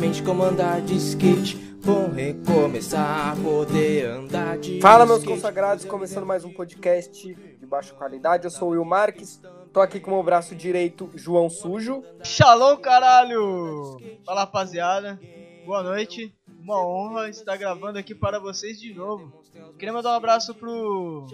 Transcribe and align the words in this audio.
exatamente 0.00 0.22
como 0.22 0.42
andar 0.42 0.80
de 0.80 0.94
skate. 0.96 1.56
Bom 1.84 2.08
recomeçar, 2.08 3.36
poder 3.42 4.06
andar 4.06 4.56
de 4.58 4.80
Fala, 4.80 5.04
meus 5.04 5.18
skate. 5.18 5.34
consagrados, 5.34 5.84
começando 5.84 6.24
mais 6.24 6.42
um 6.42 6.52
podcast 6.52 7.34
de 7.34 7.66
baixa 7.66 7.92
qualidade. 7.94 8.44
Eu 8.44 8.50
sou 8.50 8.68
o 8.68 8.70
Will 8.72 8.84
Marques, 8.84 9.40
tô 9.72 9.80
aqui 9.80 10.00
com 10.00 10.10
o 10.10 10.14
meu 10.14 10.22
braço 10.22 10.54
direito, 10.54 11.10
João 11.14 11.50
Sujo. 11.50 12.02
Shalom, 12.24 12.78
caralho! 12.78 13.98
Fala, 14.24 14.40
rapaziada. 14.40 15.20
Boa 15.66 15.82
noite. 15.82 16.34
Uma 16.62 16.82
honra 16.82 17.28
estar 17.28 17.56
gravando 17.58 17.98
aqui 17.98 18.14
para 18.14 18.38
vocês 18.38 18.80
de 18.80 18.94
novo. 18.94 19.39
Queria 19.80 19.94
mandar 19.94 20.10
um 20.10 20.16
abraço 20.16 20.54
pro 20.54 21.26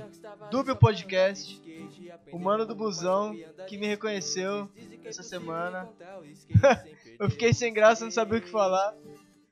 Dúbio 0.53 0.77
Podcast, 0.77 1.61
o 2.31 2.39
mano 2.39 2.65
do 2.65 2.77
busão, 2.77 3.35
que 3.67 3.77
me 3.77 3.89
reconheceu 3.89 4.71
essa 5.05 5.25
semana. 5.25 5.89
Eu 7.19 7.29
fiquei 7.29 7.53
sem 7.53 7.75
graça, 7.75 8.05
não 8.05 8.13
sabia 8.13 8.39
o 8.39 8.41
que 8.41 8.49
falar. 8.49 8.95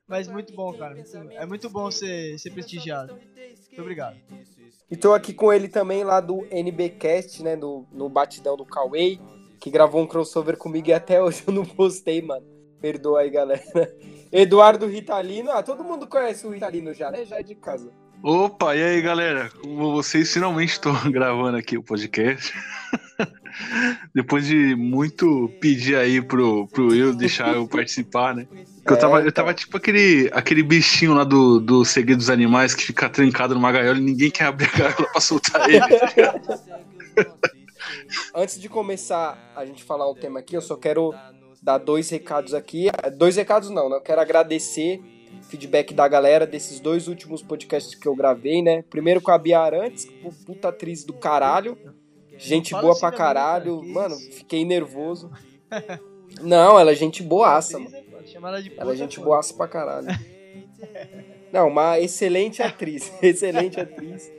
Mas 0.06 0.28
muito 0.28 0.54
bom, 0.54 0.72
cara. 0.74 0.94
É 1.32 1.44
muito 1.44 1.68
bom 1.68 1.90
ser, 1.90 2.38
ser 2.38 2.52
prestigiado. 2.52 3.14
Muito 3.14 3.80
obrigado. 3.80 4.16
E 4.88 4.96
tô 4.96 5.12
aqui 5.12 5.34
com 5.34 5.52
ele 5.52 5.66
também 5.66 6.04
lá 6.04 6.20
do 6.20 6.46
NBcast, 6.48 7.42
né, 7.42 7.56
no, 7.56 7.88
no 7.90 8.08
batidão 8.08 8.56
do 8.56 8.64
Cauê, 8.64 9.18
que 9.58 9.72
gravou 9.72 10.02
um 10.02 10.06
crossover 10.06 10.56
comigo 10.56 10.90
e 10.90 10.92
até 10.92 11.20
hoje 11.20 11.42
eu 11.48 11.52
não 11.52 11.66
postei, 11.66 12.22
mano. 12.22 12.46
Perdoa 12.80 13.22
aí, 13.22 13.30
galera. 13.30 13.60
Eduardo 14.30 14.86
Ritalino. 14.86 15.50
Ah, 15.50 15.64
todo 15.64 15.82
mundo 15.82 16.06
conhece 16.06 16.46
o 16.46 16.50
Ritalino 16.50 16.94
já, 16.94 17.10
né? 17.10 17.24
Já 17.24 17.40
é 17.40 17.42
de 17.42 17.56
casa. 17.56 17.90
Opa, 18.26 18.74
e 18.74 18.82
aí 18.82 19.02
galera? 19.02 19.50
Como 19.60 19.92
vocês 19.92 20.32
finalmente 20.32 20.70
estão 20.70 20.94
gravando 21.12 21.58
aqui 21.58 21.76
o 21.76 21.82
podcast. 21.82 22.54
Depois 24.14 24.46
de 24.46 24.74
muito 24.74 25.52
pedir 25.60 25.94
aí 25.96 26.22
pro, 26.22 26.66
pro 26.68 26.88
Will 26.88 27.14
deixar 27.14 27.52
eu 27.54 27.68
participar, 27.68 28.34
né? 28.34 28.46
Eu 28.86 28.94
É, 28.94 28.96
tava, 28.98 29.16
eu 29.16 29.20
então. 29.28 29.32
tava 29.32 29.52
tipo 29.52 29.76
aquele, 29.76 30.30
aquele 30.32 30.62
bichinho 30.62 31.12
lá 31.12 31.22
do, 31.22 31.60
do 31.60 31.84
Segredo 31.84 32.16
dos 32.16 32.30
Animais 32.30 32.74
que 32.74 32.82
fica 32.82 33.10
trancado 33.10 33.54
numa 33.54 33.70
gaiola 33.70 33.98
e 33.98 34.02
ninguém 34.02 34.30
quer 34.30 34.46
abrir 34.46 34.70
a 34.72 34.78
gaiola 34.78 35.06
pra 35.12 35.20
soltar 35.20 35.68
ele. 35.68 35.84
Antes 38.34 38.58
de 38.58 38.70
começar 38.70 39.52
a 39.54 39.66
gente 39.66 39.84
falar 39.84 40.10
um 40.10 40.14
tema 40.14 40.38
aqui, 40.40 40.56
eu 40.56 40.62
só 40.62 40.76
quero 40.76 41.12
dar 41.62 41.76
dois 41.76 42.08
recados 42.08 42.54
aqui. 42.54 42.86
Dois 43.18 43.36
recados 43.36 43.68
não, 43.68 43.90
né? 43.90 43.96
Eu 43.96 44.00
quero 44.00 44.22
agradecer 44.22 44.98
o 44.98 45.13
feedback 45.48 45.94
da 45.94 46.06
galera 46.08 46.46
desses 46.46 46.80
dois 46.80 47.08
últimos 47.08 47.42
podcasts 47.42 47.94
que 47.94 48.06
eu 48.06 48.14
gravei, 48.14 48.62
né? 48.62 48.82
Primeiro 48.90 49.20
com 49.20 49.30
a 49.30 49.38
Bia 49.38 49.60
Arantes, 49.60 50.06
puta 50.44 50.68
atriz 50.68 51.04
do 51.04 51.12
caralho. 51.12 51.78
Gente 52.36 52.70
Fala 52.70 52.82
boa 52.82 52.92
assim 52.92 53.00
pra 53.00 53.12
cara, 53.12 53.40
caralho. 53.40 53.80
que 53.80 53.88
Mano, 53.92 54.14
isso? 54.16 54.32
fiquei 54.32 54.64
nervoso. 54.64 55.30
Não, 56.42 56.78
ela 56.78 56.90
é 56.90 56.94
gente 56.94 57.22
boaça, 57.22 57.78
mano. 57.78 57.94
Chamar 58.26 58.60
ela 58.76 58.92
é 58.92 58.96
gente 58.96 59.20
boaça 59.20 59.54
pra 59.54 59.68
caralho. 59.68 60.08
Não, 61.52 61.68
uma 61.68 62.00
excelente 62.00 62.62
atriz. 62.62 63.12
excelente 63.22 63.80
atriz. 63.80 64.32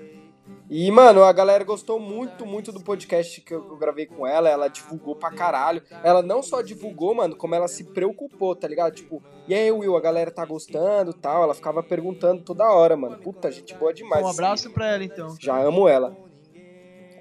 E, 0.69 0.89
mano, 0.89 1.23
a 1.23 1.31
galera 1.31 1.63
gostou 1.63 1.99
muito, 1.99 2.45
muito 2.45 2.71
do 2.71 2.81
podcast 2.81 3.39
que 3.41 3.53
eu, 3.53 3.77
gravei 3.77 4.05
com 4.05 4.25
ela. 4.25 4.49
Ela 4.49 4.67
divulgou 4.67 5.15
pra 5.15 5.31
caralho. 5.31 5.81
Ela 6.03 6.21
não 6.21 6.41
só 6.41 6.61
divulgou, 6.61 7.13
mano, 7.13 7.35
como 7.35 7.53
ela 7.53 7.67
se 7.67 7.83
preocupou, 7.83 8.55
tá 8.55 8.67
ligado? 8.67 8.95
Tipo, 8.95 9.21
e 9.47 9.53
aí, 9.53 9.71
Will, 9.71 9.95
a 9.95 10.01
galera 10.01 10.31
tá 10.31 10.43
gostando 10.43 11.11
e 11.11 11.13
tal. 11.13 11.43
Ela 11.43 11.53
ficava 11.53 11.83
perguntando 11.83 12.41
toda 12.41 12.71
hora, 12.71 12.97
mano. 12.97 13.17
Puta, 13.17 13.51
gente 13.51 13.75
boa 13.75 13.93
demais. 13.93 14.25
Um 14.25 14.29
abraço 14.29 14.71
pra 14.71 14.87
ela 14.87 15.03
então. 15.03 15.35
Já 15.39 15.61
amo 15.61 15.87
ela. 15.87 16.17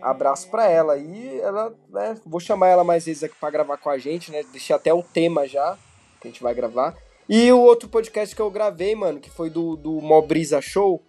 Abraço 0.01 0.51
pra 0.51 0.69
ela. 0.69 0.97
E 0.97 1.41
ela, 1.41 1.75
né, 1.91 2.17
vou 2.25 2.41
chamar 2.41 2.69
ela 2.69 2.85
mais 2.85 3.05
vezes 3.05 3.25
aqui 3.25 3.35
pra 3.39 3.51
gravar 3.51 3.77
com 3.77 3.91
a 3.91 3.99
gente, 3.99 4.31
né? 4.31 4.43
Deixei 4.53 4.75
até 4.75 4.93
o 4.93 5.03
tema 5.03 5.47
já, 5.47 5.77
que 6.21 6.29
a 6.29 6.31
gente 6.31 6.43
vai 6.43 6.55
gravar. 6.55 6.97
E 7.29 7.51
o 7.53 7.59
outro 7.59 7.89
podcast 7.89 8.37
que 8.37 8.43
eu 8.43 8.51
gravei, 8.51 8.95
mano, 8.95 9.19
que 9.19 9.31
foi 9.31 9.49
do, 9.49 9.77
do 9.77 9.93
Mobrisa 9.93 10.61
Show, 10.61 11.03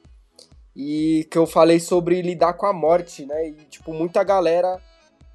e 0.76 1.28
que 1.32 1.38
eu 1.38 1.48
falei 1.48 1.80
sobre 1.80 2.22
lidar 2.22 2.54
com 2.54 2.66
a 2.66 2.74
morte, 2.74 3.26
né? 3.26 3.50
E, 3.50 3.54
tipo, 3.70 3.94
muita 3.94 4.24
galera 4.24 4.82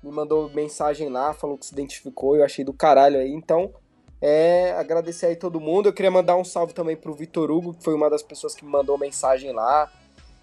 me 0.02 0.10
mandou 0.10 0.50
mensagem 0.50 1.08
lá, 1.08 1.32
falou 1.32 1.56
que 1.56 1.66
se 1.66 1.72
identificou, 1.72 2.36
eu 2.36 2.44
achei 2.44 2.64
do 2.64 2.72
caralho 2.72 3.18
aí. 3.18 3.30
Então, 3.30 3.72
é, 4.20 4.72
agradecer 4.72 5.26
aí 5.26 5.36
todo 5.36 5.60
mundo. 5.60 5.88
Eu 5.88 5.92
queria 5.92 6.10
mandar 6.10 6.36
um 6.36 6.44
salve 6.44 6.74
também 6.74 6.96
pro 6.96 7.14
Vitor 7.14 7.50
Hugo, 7.50 7.74
que 7.74 7.82
foi 7.82 7.94
uma 7.94 8.10
das 8.10 8.22
pessoas 8.22 8.54
que 8.54 8.64
me 8.64 8.70
mandou 8.70 8.98
mensagem 8.98 9.52
lá 9.52 9.90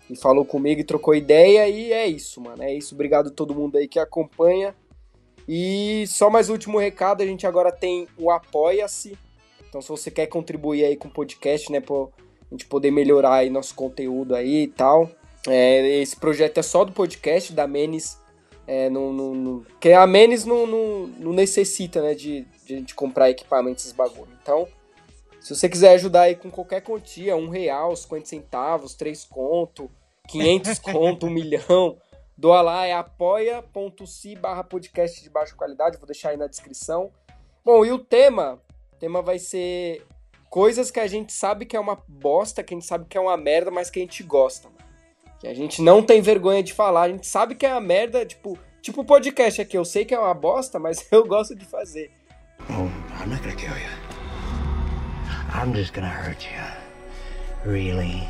e 0.10 0.16
falou 0.16 0.46
comigo 0.46 0.82
e 0.82 0.84
trocou 0.84 1.14
ideia. 1.14 1.68
E 1.70 1.94
é 1.94 2.08
isso, 2.08 2.42
mano. 2.42 2.64
É 2.64 2.74
isso. 2.74 2.96
Obrigado 2.96 3.28
a 3.28 3.32
todo 3.32 3.54
mundo 3.54 3.78
aí 3.78 3.88
que 3.88 4.00
acompanha. 4.00 4.76
E 5.48 6.06
só 6.08 6.30
mais 6.30 6.50
último 6.50 6.80
recado: 6.80 7.22
a 7.22 7.26
gente 7.26 7.46
agora 7.46 7.72
tem 7.72 8.08
o 8.18 8.32
Apoia-se. 8.32 9.18
Então, 9.70 9.82
se 9.82 9.90
você 9.90 10.10
quer 10.10 10.28
contribuir 10.28 10.86
aí 10.86 10.96
com 10.96 11.08
o 11.08 11.12
podcast, 11.12 11.72
né, 11.72 11.80
pra 11.80 12.08
a 12.50 12.54
gente 12.54 12.66
poder 12.66 12.92
melhorar 12.92 13.36
aí 13.36 13.50
nosso 13.50 13.76
conteúdo 13.76 14.36
aí 14.36 14.64
e 14.64 14.68
tal. 14.68 15.10
É, 15.48 16.02
esse 16.02 16.16
projeto 16.16 16.58
é 16.58 16.64
só 16.64 16.84
do 16.84 16.92
podcast, 16.92 17.54
da 17.54 17.68
Menes. 17.68 18.20
É, 18.66 18.90
não, 18.90 19.14
não, 19.14 19.34
não- 19.34 19.60
porque 19.62 19.92
a 19.92 20.06
Menes 20.06 20.44
não, 20.44 20.68
não, 20.68 21.08
não 21.08 21.34
necessita, 21.34 22.02
né, 22.02 22.14
de, 22.14 22.42
de 22.66 22.76
gente 22.76 22.94
comprar 22.94 23.30
equipamentos, 23.30 23.84
esses 23.86 23.96
bagulho. 23.96 24.32
Então, 24.42 24.68
se 25.40 25.56
você 25.56 25.70
quiser 25.70 25.94
ajudar 25.96 26.24
aí 26.24 26.36
com 26.36 26.52
qualquer 26.52 26.82
quantia, 26.82 27.36
um 27.38 27.48
real, 27.48 27.96
50 27.96 28.26
centavos, 28.26 28.94
três 28.94 29.24
conto, 29.24 29.90
500 30.28 30.80
conto, 30.80 31.28
um 31.28 31.30
milhão, 31.30 31.98
doa 32.38 32.62
lá, 32.62 32.86
é 32.86 32.92
apoia.se 32.94 34.36
barra 34.36 34.64
podcast 34.64 35.24
de 35.24 35.30
baixa 35.30 35.56
qualidade, 35.56 35.98
vou 35.98 36.06
deixar 36.06 36.30
aí 36.32 36.38
na 36.38 36.48
descrição. 36.48 37.10
Bom, 37.64 37.86
e 37.86 37.92
o 37.94 38.00
tema? 38.00 38.62
O 38.94 38.96
tema 38.98 39.22
vai 39.22 39.40
ser 39.40 40.06
coisas 40.50 40.92
que 40.92 41.00
a 41.00 41.08
gente 41.08 41.34
sabe 41.34 41.66
que 41.66 41.76
é 41.76 41.80
uma 41.80 42.02
bosta, 42.08 42.64
que 42.64 42.74
a 42.74 42.78
gente 42.78 42.86
sabe 42.88 43.06
que 43.10 43.18
é 43.18 43.22
uma 43.22 43.38
merda, 43.38 43.72
mas 43.72 43.90
que 43.90 44.00
a 44.00 44.02
gente 44.02 44.24
gosta, 44.24 44.70
mano. 44.70 44.78
Que 45.40 45.48
a 45.48 45.54
gente 45.54 45.82
não 45.82 46.02
tem 46.02 46.22
vergonha 46.22 46.64
de 46.64 46.74
falar, 46.74 47.04
a 47.04 47.10
gente 47.10 47.28
sabe 47.28 47.56
que 47.56 47.66
é 47.66 47.72
uma 47.72 47.82
merda, 47.82 48.26
tipo, 48.26 48.58
tipo 48.82 49.02
o 49.02 49.06
podcast 49.06 49.62
aqui, 49.62 49.78
eu 49.78 49.86
sei 49.86 50.04
que 50.04 50.14
é 50.14 50.20
uma 50.20 50.34
bosta, 50.34 50.80
mas 50.80 51.06
eu 51.12 51.26
gosto 51.26 51.56
de 51.56 51.66
fazer. 51.66 52.12
Oh, 52.70 52.90
I'm 53.22 53.30
not 53.30 53.42
gonna 53.44 53.56
kill 53.56 53.70
you. 53.70 54.08
I'm 55.54 55.74
just 55.74 55.94
gonna 55.94 56.10
hurt 56.10 56.44
you. 56.44 57.72
Really, 57.72 58.28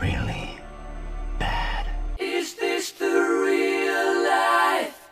really 0.00 0.58
bad. 1.38 1.86
Is 2.18 2.54
this 2.54 2.92
the 2.92 3.06
real 3.06 4.22
life? 4.22 5.08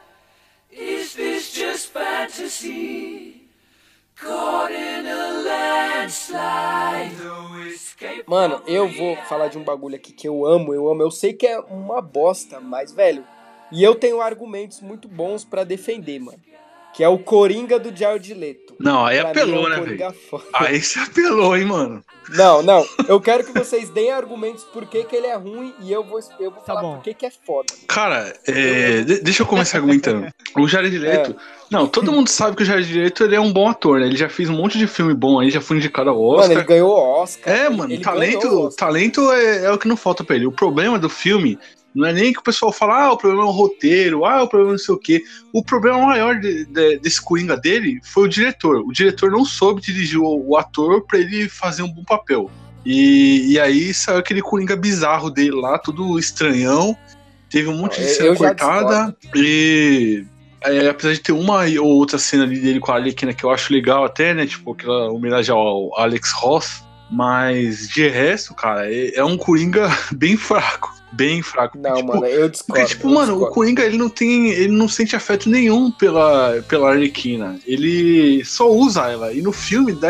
Is 0.70 1.14
this 1.14 1.52
just 1.52 1.92
fantasy? 1.92 3.41
Mano, 8.26 8.62
eu 8.66 8.88
vou 8.88 9.16
falar 9.28 9.48
de 9.48 9.58
um 9.58 9.64
bagulho 9.64 9.96
aqui 9.96 10.12
que 10.12 10.28
eu 10.28 10.46
amo, 10.46 10.74
eu 10.74 10.90
amo. 10.90 11.02
Eu 11.02 11.10
sei 11.10 11.32
que 11.32 11.46
é 11.46 11.58
uma 11.58 12.00
bosta, 12.00 12.60
mas, 12.60 12.92
velho. 12.92 13.24
E 13.70 13.82
eu 13.82 13.94
tenho 13.94 14.20
argumentos 14.20 14.80
muito 14.80 15.08
bons 15.08 15.44
pra 15.44 15.64
defender, 15.64 16.18
mano. 16.18 16.38
Que 16.94 17.02
é 17.02 17.08
o 17.08 17.18
Coringa 17.18 17.78
do 17.78 17.94
Jared 17.96 18.34
Leto. 18.34 18.74
Não, 18.78 19.06
aí 19.06 19.18
Pra 19.20 19.30
apelou, 19.30 19.54
mim 19.56 19.62
é 19.62 19.66
um 19.66 19.68
né, 19.70 19.78
Coringa 19.78 20.08
velho? 20.10 20.44
Aí 20.52 20.82
você 20.82 20.98
apelou, 20.98 21.56
hein, 21.56 21.64
mano? 21.64 22.04
Não, 22.30 22.62
não. 22.62 22.84
Eu 23.08 23.20
quero 23.20 23.44
que 23.44 23.52
vocês 23.58 23.88
deem 23.88 24.12
argumentos 24.12 24.62
por 24.64 24.84
que, 24.86 25.02
que 25.04 25.16
ele 25.16 25.26
é 25.26 25.34
ruim 25.36 25.72
e 25.80 25.90
eu 25.90 26.04
vou, 26.04 26.20
eu 26.38 26.50
vou 26.50 26.60
Tá 26.60 26.66
falar 26.66 26.82
bom. 26.82 26.94
por 26.96 27.02
que, 27.02 27.14
que 27.14 27.26
é 27.26 27.30
foda. 27.44 27.72
Cara, 27.88 28.32
é, 28.46 29.02
de- 29.02 29.20
deixa 29.22 29.42
eu 29.42 29.46
começar 29.46 29.78
argumentando. 29.78 30.26
O 30.56 30.68
Jared 30.68 30.96
Leto. 30.98 31.34
Não, 31.70 31.86
todo 31.86 32.12
mundo 32.12 32.28
sabe 32.28 32.56
que 32.56 32.62
o 32.62 32.66
Jared 32.66 32.92
Leto 33.00 33.24
ele 33.24 33.34
é 33.36 33.40
um 33.40 33.52
bom 33.52 33.68
ator, 33.68 33.98
né? 33.98 34.06
Ele 34.06 34.16
já 34.16 34.28
fez 34.28 34.48
um 34.50 34.54
monte 34.56 34.76
de 34.78 34.86
filme 34.86 35.14
bom 35.14 35.40
aí, 35.40 35.50
já 35.50 35.60
foi 35.60 35.78
indicado 35.78 36.10
ao 36.10 36.22
Oscar. 36.22 36.48
Mano, 36.48 36.60
ele 36.60 36.66
ganhou 36.68 36.90
o 36.90 37.22
Oscar. 37.22 37.54
É, 37.54 37.68
mano, 37.70 37.92
ele 37.92 38.02
talento, 38.02 38.70
talento 38.76 39.32
é, 39.32 39.64
é 39.64 39.72
o 39.72 39.78
que 39.78 39.88
não 39.88 39.96
falta 39.96 40.22
pra 40.22 40.36
ele. 40.36 40.46
O 40.46 40.52
problema 40.52 40.98
do 40.98 41.08
filme 41.08 41.58
não 41.94 42.06
é 42.06 42.12
nem 42.12 42.32
que 42.32 42.38
o 42.38 42.42
pessoal 42.42 42.72
fala, 42.72 43.04
ah, 43.04 43.12
o 43.12 43.16
problema 43.16 43.42
é 43.44 43.46
o 43.46 43.50
roteiro, 43.50 44.24
ah, 44.24 44.42
o 44.42 44.48
problema 44.48 44.72
é 44.72 44.74
não 44.74 44.78
sei 44.78 44.94
o 44.94 44.98
quê. 44.98 45.22
O 45.52 45.62
problema 45.62 45.98
maior 46.06 46.38
de- 46.40 46.64
de- 46.64 46.98
desse 46.98 47.20
Coringa 47.20 47.56
dele 47.56 48.00
foi 48.02 48.24
o 48.24 48.28
diretor. 48.28 48.76
O 48.86 48.92
diretor 48.92 49.30
não 49.30 49.44
soube 49.44 49.80
dirigir 49.82 50.18
o, 50.18 50.44
o 50.48 50.56
ator 50.56 51.04
pra 51.06 51.18
ele 51.18 51.48
fazer 51.48 51.82
um 51.82 51.92
bom 51.92 52.04
papel. 52.04 52.50
E, 52.84 53.52
e 53.52 53.60
aí 53.60 53.92
saiu 53.94 54.18
aquele 54.18 54.42
Coringa 54.42 54.74
bizarro 54.74 55.30
dele 55.30 55.52
lá, 55.52 55.78
tudo 55.78 56.18
estranhão. 56.18 56.96
Teve 57.50 57.68
um 57.68 57.76
monte 57.76 58.00
de 58.00 58.06
cena 58.08 58.28
cortada. 58.36 59.16
E 59.36 60.24
é, 60.62 60.88
apesar 60.88 61.12
de 61.12 61.20
ter 61.20 61.32
uma 61.32 61.64
ou 61.80 61.88
outra 61.88 62.18
cena 62.18 62.44
ali 62.44 62.58
dele 62.58 62.80
com 62.80 62.90
a 62.92 62.94
Arlequina 62.94 63.34
que 63.34 63.44
eu 63.44 63.50
acho 63.50 63.72
legal 63.72 64.04
até, 64.04 64.32
né? 64.32 64.46
Tipo, 64.46 64.72
aquela 64.72 65.10
homenagem 65.10 65.54
ao 65.54 65.96
Alex 65.98 66.32
Ross. 66.32 66.82
Mas 67.12 67.88
de 67.88 68.08
resto, 68.08 68.54
cara, 68.54 68.90
é, 68.92 69.14
é 69.14 69.24
um 69.24 69.36
Coringa 69.36 69.86
bem 70.12 70.36
fraco. 70.36 70.92
Bem 71.12 71.42
fraco. 71.42 71.76
Não, 71.76 71.94
tipo, 71.96 72.08
mano, 72.08 72.24
eu 72.26 72.48
discordo. 72.48 72.80
porque, 72.80 72.94
tipo, 72.94 73.06
mano, 73.10 73.32
o 73.32 73.34
discordo. 73.34 73.54
Coringa, 73.54 73.84
ele 73.84 73.98
não 73.98 74.08
tem. 74.08 74.48
Ele 74.48 74.72
não 74.72 74.88
sente 74.88 75.14
afeto 75.14 75.50
nenhum 75.50 75.90
pela, 75.90 76.64
pela 76.66 76.88
Arlequina. 76.90 77.60
Ele 77.66 78.42
só 78.46 78.70
usa 78.72 79.10
ela. 79.10 79.30
E 79.30 79.42
no 79.42 79.52
filme 79.52 79.92
dá, 79.92 80.08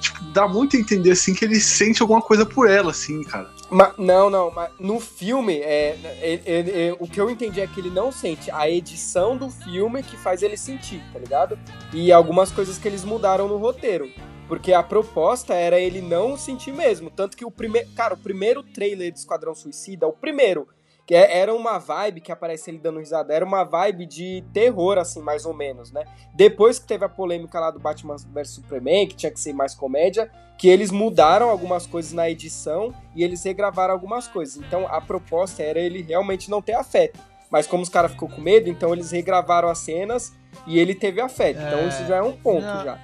tipo, 0.00 0.22
dá 0.32 0.46
muito 0.46 0.76
a 0.76 0.78
entender, 0.78 1.10
assim, 1.10 1.34
que 1.34 1.44
ele 1.44 1.58
sente 1.58 2.00
alguma 2.02 2.22
coisa 2.22 2.46
por 2.46 2.70
ela, 2.70 2.92
assim, 2.92 3.24
cara. 3.24 3.50
Ma- 3.68 3.92
não, 3.98 4.30
não, 4.30 4.52
mas 4.54 4.70
no 4.78 5.00
filme, 5.00 5.54
é, 5.58 5.96
ele- 6.22 6.42
ele- 6.46 6.70
ele- 6.70 6.96
o 7.00 7.08
que 7.08 7.20
eu 7.20 7.28
entendi 7.28 7.60
é 7.60 7.66
que 7.66 7.80
ele 7.80 7.90
não 7.90 8.12
sente. 8.12 8.48
A 8.52 8.70
edição 8.70 9.36
do 9.36 9.50
filme 9.50 10.04
que 10.04 10.16
faz 10.16 10.40
ele 10.40 10.56
sentir, 10.56 11.02
tá 11.12 11.18
ligado? 11.18 11.58
E 11.92 12.12
algumas 12.12 12.52
coisas 12.52 12.78
que 12.78 12.86
eles 12.86 13.02
mudaram 13.04 13.48
no 13.48 13.56
roteiro. 13.56 14.08
Porque 14.48 14.72
a 14.72 14.82
proposta 14.82 15.54
era 15.54 15.78
ele 15.78 16.00
não 16.02 16.36
sentir 16.36 16.72
mesmo. 16.72 17.10
Tanto 17.10 17.36
que 17.36 17.44
o 17.44 17.50
primeiro. 17.50 17.88
Cara, 17.94 18.14
o 18.14 18.18
primeiro 18.18 18.62
trailer 18.62 19.10
de 19.10 19.18
Esquadrão 19.18 19.54
Suicida, 19.54 20.06
o 20.06 20.12
primeiro, 20.12 20.68
que 21.06 21.14
é- 21.14 21.38
era 21.38 21.54
uma 21.54 21.78
vibe 21.78 22.20
que 22.20 22.30
aparece 22.32 22.70
ele 22.70 22.78
dando 22.78 22.98
risada, 22.98 23.32
era 23.32 23.44
uma 23.44 23.64
vibe 23.64 24.06
de 24.06 24.44
terror, 24.52 24.98
assim, 24.98 25.20
mais 25.22 25.44
ou 25.46 25.54
menos, 25.54 25.90
né? 25.90 26.04
Depois 26.34 26.78
que 26.78 26.86
teve 26.86 27.04
a 27.04 27.08
polêmica 27.08 27.58
lá 27.58 27.70
do 27.70 27.78
Batman 27.78 28.16
vs 28.16 28.50
Superman, 28.50 29.06
que 29.06 29.14
tinha 29.16 29.32
que 29.32 29.40
ser 29.40 29.52
mais 29.54 29.74
comédia, 29.74 30.30
que 30.58 30.68
eles 30.68 30.90
mudaram 30.90 31.48
algumas 31.50 31.86
coisas 31.86 32.12
na 32.12 32.28
edição 32.30 32.94
e 33.14 33.24
eles 33.24 33.42
regravaram 33.42 33.92
algumas 33.94 34.28
coisas. 34.28 34.56
Então 34.56 34.86
a 34.86 35.00
proposta 35.00 35.62
era 35.62 35.78
ele 35.80 36.02
realmente 36.02 36.50
não 36.50 36.60
ter 36.62 36.74
afeto. 36.74 37.18
Mas 37.50 37.66
como 37.66 37.82
os 37.82 37.88
caras 37.88 38.12
ficou 38.12 38.28
com 38.28 38.40
medo, 38.40 38.68
então 38.68 38.92
eles 38.92 39.10
regravaram 39.10 39.68
as 39.68 39.78
cenas 39.78 40.32
e 40.66 40.78
ele 40.78 40.94
teve 40.94 41.20
afeto. 41.20 41.60
Então 41.60 41.78
É. 41.80 41.88
isso 41.88 42.04
já 42.06 42.16
é 42.16 42.22
um 42.22 42.32
ponto 42.32 42.62
Não. 42.66 42.84
já. 42.84 42.98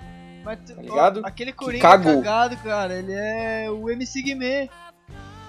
Mas, 0.45 0.59
t- 0.61 0.75
Tá 0.75 0.83
ligado? 0.83 1.21
ó, 1.23 1.27
aquele 1.27 1.53
Coringa 1.53 1.83
cagou. 1.83 2.17
cagado, 2.23 2.57
cara, 2.59 2.95
ele 2.99 3.13
é 3.13 3.71
o 3.71 3.89
MC 3.91 4.23
Guimê. 4.23 4.69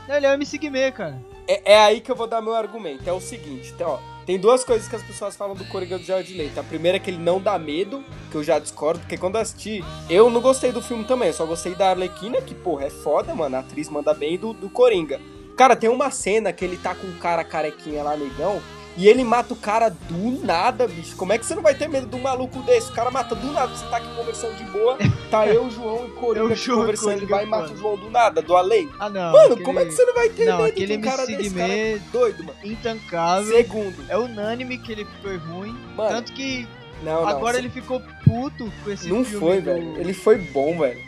Ele 0.07 0.25
é 0.25 0.29
o 0.31 0.33
MC 0.33 0.57
Guimê, 0.57 0.91
cara. 0.91 1.17
É, 1.47 1.73
é 1.73 1.79
aí 1.79 2.01
que 2.01 2.11
eu 2.11 2.15
vou 2.15 2.27
dar 2.27 2.41
meu 2.41 2.53
argumento. 2.53 3.07
É 3.09 3.13
o 3.13 3.19
seguinte, 3.21 3.71
então, 3.73 3.89
ó, 3.91 3.99
tem 4.25 4.37
duas 4.37 4.63
coisas 4.63 4.87
que 4.87 4.95
as 4.95 5.03
pessoas 5.03 5.35
falam 5.35 5.55
do 5.55 5.65
Coringa 5.65 5.97
do 5.97 6.03
Jared 6.03 6.33
Leto. 6.33 6.59
A 6.59 6.63
primeira 6.63 6.97
é 6.97 6.99
que 6.99 7.09
ele 7.09 7.17
não 7.17 7.39
dá 7.41 7.57
medo, 7.57 8.03
que 8.29 8.35
eu 8.35 8.43
já 8.43 8.59
discordo, 8.59 8.99
porque 8.99 9.17
quando 9.17 9.35
eu 9.35 9.41
assisti, 9.41 9.83
eu 10.09 10.29
não 10.29 10.41
gostei 10.41 10.71
do 10.71 10.81
filme 10.81 11.03
também, 11.05 11.29
eu 11.29 11.33
só 11.33 11.45
gostei 11.45 11.73
da 11.75 11.89
Arlequina, 11.89 12.41
que, 12.41 12.53
porra, 12.53 12.85
é 12.85 12.89
foda, 12.89 13.33
mano, 13.33 13.55
a 13.55 13.59
atriz 13.59 13.89
manda 13.89 14.13
bem, 14.13 14.37
do, 14.37 14.53
do 14.53 14.69
Coringa. 14.69 15.19
Cara, 15.57 15.75
tem 15.75 15.89
uma 15.89 16.09
cena 16.11 16.51
que 16.53 16.63
ele 16.65 16.77
tá 16.77 16.93
com 16.95 17.07
um 17.07 17.17
cara 17.17 17.43
carequinha 17.43 18.03
lá, 18.03 18.15
negão, 18.15 18.61
e 18.97 19.07
ele 19.07 19.23
mata 19.23 19.53
o 19.53 19.57
cara 19.57 19.89
do 19.89 20.45
nada, 20.45 20.87
bicho. 20.87 21.15
Como 21.15 21.31
é 21.31 21.37
que 21.37 21.45
você 21.45 21.55
não 21.55 21.61
vai 21.63 21.73
ter 21.73 21.87
medo 21.87 22.07
de 22.07 22.15
um 22.15 22.19
maluco 22.21 22.61
desse? 22.63 22.91
O 22.91 22.93
cara 22.93 23.09
mata 23.09 23.33
do 23.35 23.51
nada, 23.51 23.67
você 23.73 23.85
tá 23.87 23.97
aqui 23.97 24.13
conversando 24.15 24.55
de 24.57 24.63
boa, 24.65 24.97
tá 25.29 25.47
eu, 25.53 25.65
o 25.65 25.71
João 25.71 26.07
e 26.07 26.11
Coringa 26.11 26.39
Eu, 26.39 26.45
aqui 26.47 26.55
João 26.55 26.77
e 26.77 26.81
conversando, 26.81 27.11
ele 27.17 27.25
vai 27.25 27.43
e 27.43 27.47
mata 27.47 27.63
mano. 27.63 27.75
o 27.75 27.77
João 27.77 27.97
do 27.97 28.09
nada, 28.09 28.41
do 28.41 28.55
além. 28.55 28.89
Ah, 28.99 29.09
não. 29.09 29.31
Mano, 29.31 29.45
aquele- 29.53 29.63
como 29.63 29.79
é 29.79 29.85
que 29.85 29.91
você 29.91 30.05
não 30.05 30.13
vai 30.13 30.29
ter 30.29 30.45
Não, 30.45 30.57
medo 30.57 30.67
aquele 30.69 30.97
de 30.97 31.07
um 31.07 31.09
cara 31.09 31.25
desse, 31.25 31.49
cara? 31.55 31.73
É 31.73 31.99
doido, 32.11 32.43
mano. 32.43 32.57
intancável. 32.63 33.55
Segundo, 33.55 34.05
É 34.09 34.17
unânime 34.17 34.77
que 34.77 34.91
ele 34.91 35.07
foi 35.21 35.37
ruim. 35.37 35.71
Mano, 35.95 36.09
Tanto 36.09 36.33
que 36.33 36.67
não, 37.03 37.21
não. 37.21 37.27
agora 37.27 37.57
ele 37.57 37.69
ficou 37.69 38.01
puto 38.25 38.71
com 38.83 38.91
esse 38.91 39.07
Não 39.09 39.23
filme. 39.23 39.39
foi, 39.39 39.57
do- 39.61 39.65
velho. 39.65 39.97
Ele 39.97 40.13
foi 40.13 40.37
bom, 40.37 40.77
velho. 40.77 40.99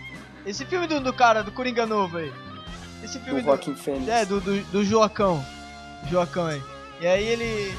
Esse 0.45 0.65
filme 0.65 0.87
do, 0.87 0.99
do 0.99 1.13
cara, 1.13 1.41
do 1.43 1.51
Coringa 1.51 1.85
novo 1.85 2.17
aí. 2.17 2.31
Esse 3.03 3.17
Do 3.19 3.25
filme 3.25 3.41
do. 3.41 3.45
Joaquim 3.45 3.75
Fênix. 3.75 4.07
É, 4.07 4.25
do, 4.25 4.39
do, 4.41 4.61
do 4.63 4.83
Joacão. 4.85 5.43
Joacão 6.09 6.45
aí. 6.47 6.61
E 7.01 7.07
aí 7.07 7.23
ele. 7.23 7.75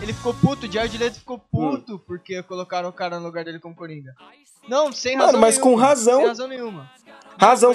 Ele 0.00 0.12
ficou 0.12 0.32
puto, 0.32 0.66
o 0.66 0.72
Jared 0.72 0.96
Leto 0.96 1.18
ficou 1.18 1.38
puto 1.40 1.98
porque 1.98 2.40
colocaram 2.44 2.88
o 2.88 2.92
cara 2.92 3.18
no 3.18 3.26
lugar 3.26 3.44
dele 3.44 3.58
como 3.58 3.74
Coringa. 3.74 4.14
Não, 4.68 4.92
sem 4.92 5.16
Mano, 5.16 5.26
razão 5.26 5.40
mas 5.40 5.58
com 5.58 5.68
nenhuma. 5.70 5.86
razão. 5.86 6.16
Sem 6.18 6.26
razão 6.28 6.48
nenhuma. 6.48 6.90
Razão. 7.36 7.74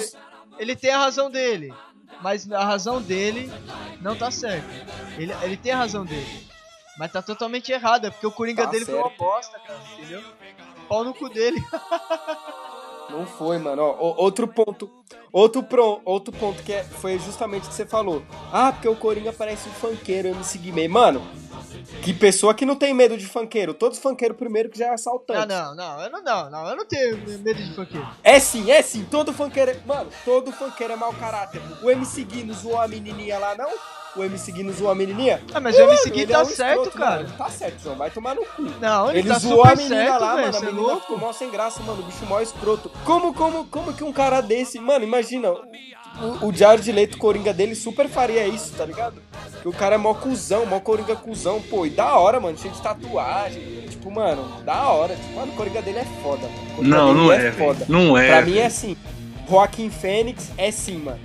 Ele 0.58 0.74
tem 0.74 0.90
a 0.90 0.98
razão 0.98 1.30
dele. 1.30 1.72
Mas 2.22 2.50
a 2.50 2.64
razão 2.64 3.02
dele 3.02 3.52
não 4.00 4.16
tá 4.16 4.30
certa. 4.30 4.66
Ele, 5.18 5.34
ele 5.42 5.56
tem 5.58 5.72
a 5.72 5.76
razão 5.76 6.04
dele. 6.04 6.48
Mas 6.96 7.12
tá 7.12 7.20
totalmente 7.20 7.70
errada, 7.72 8.10
porque 8.10 8.26
o 8.26 8.30
Coringa 8.32 8.64
Tá 8.64 8.70
dele 8.70 8.84
foi 8.86 8.94
uma 8.94 9.08
certo. 9.08 9.18
bosta, 9.18 9.58
cara, 9.58 9.80
entendeu? 9.98 10.22
Pau 10.88 11.04
no 11.04 11.12
cu 11.12 11.28
dele. 11.28 11.60
Não 13.10 13.26
foi, 13.26 13.58
mano. 13.58 13.82
Ó, 13.82 14.14
outro 14.22 14.48
ponto. 14.48 14.90
Outro, 15.32 15.62
pro, 15.62 16.00
outro 16.04 16.32
ponto 16.32 16.62
que 16.62 16.72
é- 16.72 16.84
foi 16.84 17.18
justamente 17.18 17.64
o 17.64 17.68
que 17.68 17.74
você 17.74 17.84
falou. 17.86 18.22
Ah, 18.52 18.72
porque 18.72 18.88
o 18.88 18.96
Coringa 18.96 19.32
parece 19.32 19.68
um 19.68 19.72
funkeiro, 19.72 20.28
MC 20.28 20.58
Guimê. 20.58 20.86
Mano, 20.88 21.20
que 22.02 22.12
pessoa 22.12 22.54
que 22.54 22.64
não 22.64 22.76
tem 22.76 22.94
medo 22.94 23.16
de 23.16 23.26
funkeiro. 23.26 23.74
Todos 23.74 23.98
funkeiro 23.98 24.34
primeiro 24.34 24.68
que 24.70 24.78
já 24.78 24.86
é 24.86 24.94
assaltante. 24.94 25.40
Ah, 25.40 25.46
não, 25.46 25.74
não, 25.74 26.00
eu 26.02 26.10
não, 26.10 26.22
não, 26.22 26.50
não, 26.50 26.68
eu 26.68 26.76
não 26.76 26.86
tenho 26.86 27.16
medo 27.40 27.54
de 27.62 27.74
funkeiro. 27.74 28.06
É 28.22 28.38
sim, 28.38 28.70
é 28.70 28.80
sim. 28.82 29.04
Todo 29.10 29.32
funkeiro 29.32 29.72
é... 29.72 29.80
Mano, 29.84 30.10
todo 30.24 30.52
funkeiro 30.52 30.92
é 30.92 30.96
mau 30.96 31.12
caráter. 31.12 31.60
O 31.82 31.90
MC 31.90 32.24
Gui 32.24 32.44
não 32.44 32.54
zoou 32.54 32.80
a 32.80 32.88
menininha 32.88 33.38
lá, 33.38 33.54
não? 33.56 33.68
O 34.16 34.22
MC 34.22 34.52
Gui 34.52 34.62
não 34.62 34.72
zoou 34.72 34.90
a 34.90 34.94
menininha? 34.94 35.40
Ah, 35.52 35.60
mas 35.60 35.76
o 35.76 35.82
MC 35.82 36.10
Gui 36.10 36.26
tá 36.26 36.38
é 36.38 36.42
um 36.42 36.44
certo, 36.44 36.82
escroto, 36.84 36.98
cara. 36.98 37.22
mano. 37.22 37.34
Tá 37.36 37.48
certo, 37.50 37.82
João. 37.82 37.96
Vai 37.96 38.10
tomar 38.10 38.34
no 38.34 38.44
cu. 38.44 38.62
Não, 38.80 39.10
ele, 39.10 39.20
Ele 39.20 39.28
tá 39.28 39.38
zoou 39.38 39.56
super 39.56 39.72
a 39.72 39.76
menina 39.76 39.96
certo, 39.96 40.20
lá, 40.20 40.34
velho, 40.36 40.46
mano. 40.46 40.56
A 40.56 40.58
é 40.58 40.64
menina 40.72 40.86
louco? 40.86 41.00
ficou 41.02 41.18
mó 41.18 41.32
sem 41.32 41.50
graça, 41.50 41.82
mano. 41.82 42.00
O 42.00 42.04
bicho 42.04 42.24
mó 42.26 42.40
escroto. 42.40 42.90
Como, 43.04 43.34
como, 43.34 43.64
como 43.66 43.92
que 43.92 44.04
um 44.04 44.12
cara 44.12 44.40
desse. 44.40 44.78
Mano, 44.78 45.04
imagina. 45.04 45.50
O, 45.50 46.46
o 46.46 46.54
Jared 46.54 46.90
Leto, 46.92 47.18
Coringa 47.18 47.52
dele, 47.52 47.74
super 47.74 48.08
faria 48.08 48.46
isso, 48.46 48.72
tá 48.74 48.84
ligado? 48.84 49.20
Que 49.60 49.66
o 49.66 49.72
cara 49.72 49.96
é 49.96 49.98
mó 49.98 50.14
cuzão, 50.14 50.64
mó 50.64 50.78
Coringa 50.78 51.16
cuzão. 51.16 51.60
Pô, 51.62 51.84
e 51.84 51.90
da 51.90 52.16
hora, 52.16 52.38
mano. 52.38 52.56
Cheio 52.56 52.72
de 52.72 52.80
tatuagem. 52.80 53.62
Tipo, 53.90 54.12
mano, 54.12 54.62
da 54.62 54.88
hora. 54.90 55.16
Tipo, 55.16 55.34
mano, 55.34 55.52
o 55.52 55.56
Coringa 55.56 55.82
dele 55.82 55.98
é 55.98 56.04
foda, 56.22 56.46
mano. 56.76 56.82
Não, 56.88 57.12
não 57.12 57.32
é, 57.32 57.50
foda. 57.50 57.84
velho. 57.84 57.90
Não 57.92 58.16
é. 58.16 58.28
Pra 58.28 58.42
mim 58.42 58.58
é 58.58 58.66
assim. 58.66 58.96
Joaquim 59.48 59.90
Fênix 59.90 60.50
é 60.56 60.70
sim, 60.70 60.98
mano. 60.98 61.18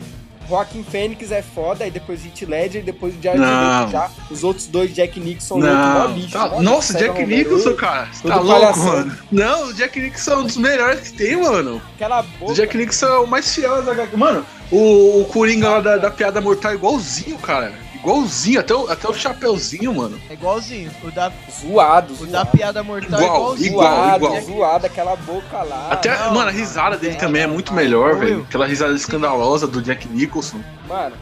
Joaquim 0.49 0.83
Fênix 0.83 1.31
é 1.31 1.41
foda, 1.41 1.83
aí 1.83 1.91
depois 1.91 2.25
Heath 2.25 2.41
Ledger, 2.49 2.81
e 2.81 2.83
depois 2.85 3.13
o 3.15 3.21
Jared 3.21 3.39
Não. 3.41 3.79
Leto 3.81 3.91
já. 3.91 4.09
Os 4.31 4.43
outros 4.43 4.65
dois, 4.67 4.93
Jack 4.93 5.19
Nixon, 5.19 5.55
outro 5.55 5.69
mó 5.69 5.75
Não, 6.07 6.15
lixo. 6.15 6.31
tá- 6.31 6.61
nossa, 6.61 6.93
Jack 6.97 7.21
Romero. 7.21 7.75
cara. 7.75 8.07
Você 8.11 8.27
tá 8.27 8.35
louco, 8.39 8.59
palhação. 8.59 8.85
mano. 8.85 9.17
Não, 9.31 9.67
o 9.67 9.73
Jack 9.73 9.99
Nicholson 9.99 10.31
é 10.31 10.37
um 10.37 10.43
dos 10.45 10.57
melhores 10.57 11.09
que 11.11 11.17
tem, 11.17 11.37
mano. 11.37 11.81
Aquela 11.95 12.21
O 12.21 12.23
boca. 12.39 12.53
Jack 12.53 12.75
Nicholson 12.77 13.05
é 13.05 13.19
o 13.19 13.27
mais 13.27 13.53
fiel 13.53 13.81
da 13.83 13.91
HQ. 13.91 14.17
Mano, 14.17 14.45
o, 14.71 15.21
o 15.21 15.25
Coringa 15.25 15.69
lá 15.69 15.79
da, 15.81 15.97
da 15.97 16.11
piada 16.11 16.41
mortal 16.41 16.71
é 16.71 16.75
igualzinho, 16.75 17.37
cara. 17.37 17.71
Igualzinho, 17.99 18.59
até 18.59 18.73
o, 18.73 18.89
até 18.89 19.09
o 19.09 19.13
chapeuzinho, 19.13 19.93
mano. 19.93 20.19
É 20.29 20.33
igualzinho. 20.33 20.91
O 21.03 21.11
da, 21.11 21.31
Zoado, 21.61 22.13
o 22.13 22.15
zoado. 22.15 22.31
da 22.31 22.45
piada 22.45 22.81
mortal 22.83 23.19
Igual, 23.21 23.23
é 23.23 23.35
igualzinho. 23.37 23.67
igual, 23.71 23.93
zoado, 23.95 24.25
igual. 24.25 24.41
zoado, 24.41 24.85
aquela 24.85 25.15
boca 25.17 25.63
lá. 25.63 25.87
Até, 25.91 26.17
não, 26.17 26.33
mano, 26.33 26.49
a 26.49 26.51
risada 26.51 26.97
dele 26.97 27.13
não, 27.13 27.19
também 27.19 27.41
é 27.41 27.47
muito 27.47 27.73
melhor, 27.73 28.15
velho. 28.15 28.45
Aquela 28.47 28.65
risada 28.65 28.93
escandalosa 28.93 29.67
do 29.67 29.81
Jack 29.81 30.07
Nicholson. 30.07 30.61
Mano, 30.87 31.15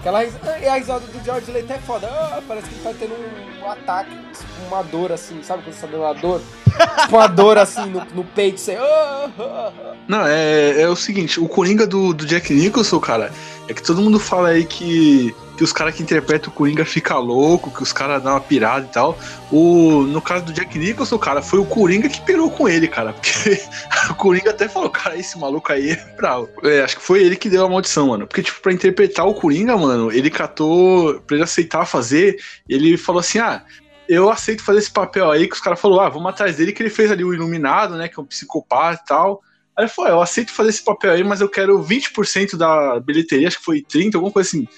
aquela 0.00 0.22
risada. 0.22 0.58
E 0.58 0.66
a 0.68 0.74
risada 0.74 1.00
do 1.06 1.24
George 1.24 1.50
Leite 1.50 1.72
é 1.72 1.78
foda. 1.78 2.06
Ah, 2.06 2.42
parece 2.46 2.68
que 2.68 2.74
ele 2.74 2.82
tá 2.84 2.92
tendo 2.98 3.14
um, 3.14 3.64
um 3.66 3.70
ataque, 3.70 4.10
tipo, 4.10 4.66
uma 4.68 4.82
dor 4.82 5.12
assim, 5.12 5.42
sabe 5.42 5.62
quando 5.62 5.74
você 5.74 5.80
tá 5.80 5.86
dando 5.86 6.02
uma 6.02 6.14
dor? 6.14 6.42
tipo, 7.02 7.16
uma 7.16 7.26
dor 7.26 7.56
assim 7.58 7.86
no, 7.86 8.04
no 8.14 8.24
peito, 8.24 8.60
você. 8.60 8.76
ah, 8.76 9.30
ah. 9.38 9.72
Não, 10.06 10.26
é, 10.26 10.82
é 10.82 10.88
o 10.88 10.96
seguinte, 10.96 11.40
o 11.40 11.48
Coringa 11.48 11.86
do, 11.86 12.12
do 12.12 12.26
Jack 12.26 12.52
Nicholson, 12.52 13.00
cara, 13.00 13.32
é 13.66 13.74
que 13.74 13.82
todo 13.82 14.00
mundo 14.00 14.18
fala 14.18 14.48
aí 14.50 14.64
que, 14.64 15.34
que 15.58 15.64
os 15.64 15.72
caras 15.72 15.92
que 15.92 16.04
interpretam 16.04 16.52
o 16.52 16.54
Coringa 16.54 16.84
fica 16.84 17.18
louco, 17.18 17.68
que 17.68 17.82
os 17.82 17.92
caras 17.92 18.22
dão 18.22 18.32
uma 18.34 18.40
pirada 18.40 18.86
e 18.86 18.88
tal. 18.90 19.18
O, 19.50 20.02
no 20.02 20.22
caso 20.22 20.44
do 20.44 20.52
Jack 20.52 20.78
Nicholson, 20.78 21.18
cara, 21.18 21.42
foi 21.42 21.58
o 21.58 21.66
Coringa 21.66 22.08
que 22.08 22.20
pirou 22.20 22.48
com 22.48 22.68
ele, 22.68 22.86
cara. 22.86 23.12
Porque 23.12 23.60
o 24.08 24.14
Coringa 24.14 24.50
até 24.50 24.68
falou, 24.68 24.88
cara, 24.88 25.16
esse 25.16 25.36
maluco 25.36 25.72
aí 25.72 25.90
é 25.90 26.14
bravo. 26.16 26.48
É, 26.62 26.82
acho 26.82 26.96
que 26.98 27.02
foi 27.02 27.24
ele 27.24 27.34
que 27.34 27.50
deu 27.50 27.66
a 27.66 27.68
maldição, 27.68 28.06
mano. 28.06 28.24
Porque, 28.24 28.44
tipo, 28.44 28.60
pra 28.60 28.72
interpretar 28.72 29.26
o 29.26 29.34
Coringa, 29.34 29.76
mano, 29.76 30.12
ele 30.12 30.30
catou, 30.30 31.20
pra 31.22 31.34
ele 31.34 31.42
aceitar 31.42 31.84
fazer, 31.84 32.38
ele 32.68 32.96
falou 32.96 33.18
assim, 33.18 33.40
ah, 33.40 33.64
eu 34.08 34.30
aceito 34.30 34.62
fazer 34.62 34.78
esse 34.78 34.92
papel 34.92 35.28
aí, 35.28 35.48
que 35.48 35.56
os 35.56 35.60
caras 35.60 35.80
falaram, 35.80 36.04
ah, 36.04 36.08
vamos 36.08 36.30
atrás 36.30 36.54
dele, 36.54 36.72
que 36.72 36.80
ele 36.80 36.88
fez 36.88 37.10
ali 37.10 37.24
o 37.24 37.34
Iluminado, 37.34 37.96
né, 37.96 38.06
que 38.06 38.16
é 38.16 38.22
um 38.22 38.26
psicopata 38.26 39.02
e 39.02 39.08
tal. 39.08 39.42
Aí 39.76 39.84
ele 39.84 39.90
falou, 39.90 40.10
"É, 40.10 40.14
eu 40.14 40.20
aceito 40.20 40.52
fazer 40.52 40.70
esse 40.70 40.82
papel 40.84 41.12
aí, 41.12 41.22
mas 41.24 41.40
eu 41.40 41.48
quero 41.48 41.82
20% 41.82 42.56
da 42.56 42.98
bilheteria, 43.00 43.48
acho 43.48 43.58
que 43.58 43.64
foi 43.64 43.80
30, 43.80 44.18
alguma 44.18 44.32
coisa 44.32 44.48
assim. 44.48 44.68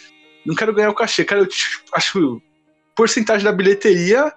Não 0.44 0.54
quero 0.54 0.74
ganhar 0.74 0.90
o 0.90 0.94
cachê, 0.94 1.24
quero, 1.24 1.46
acho, 1.94 2.40
porcentagem 2.96 3.44
da 3.44 3.52
bilheteria 3.52 4.32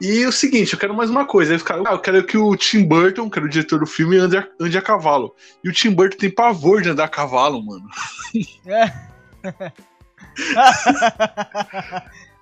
e 0.00 0.24
o 0.24 0.32
seguinte, 0.32 0.72
eu 0.72 0.78
quero 0.78 0.94
mais 0.94 1.10
uma 1.10 1.26
coisa. 1.26 1.52
Aí 1.52 1.56
os 1.56 1.62
caras, 1.62 1.84
ah, 1.86 1.92
eu 1.92 1.98
quero 1.98 2.24
que 2.24 2.38
o 2.38 2.56
Tim 2.56 2.84
Burton, 2.84 3.28
que 3.28 3.38
era 3.38 3.46
o 3.46 3.50
diretor 3.50 3.78
do 3.80 3.86
filme, 3.86 4.16
ande 4.16 4.38
a, 4.38 4.46
ande 4.58 4.78
a 4.78 4.82
cavalo. 4.82 5.34
E 5.62 5.68
o 5.68 5.72
Tim 5.72 5.90
Burton 5.90 6.16
tem 6.16 6.30
pavor 6.30 6.80
de 6.80 6.88
andar 6.90 7.04
a 7.04 7.08
cavalo, 7.08 7.62
mano. 7.62 7.84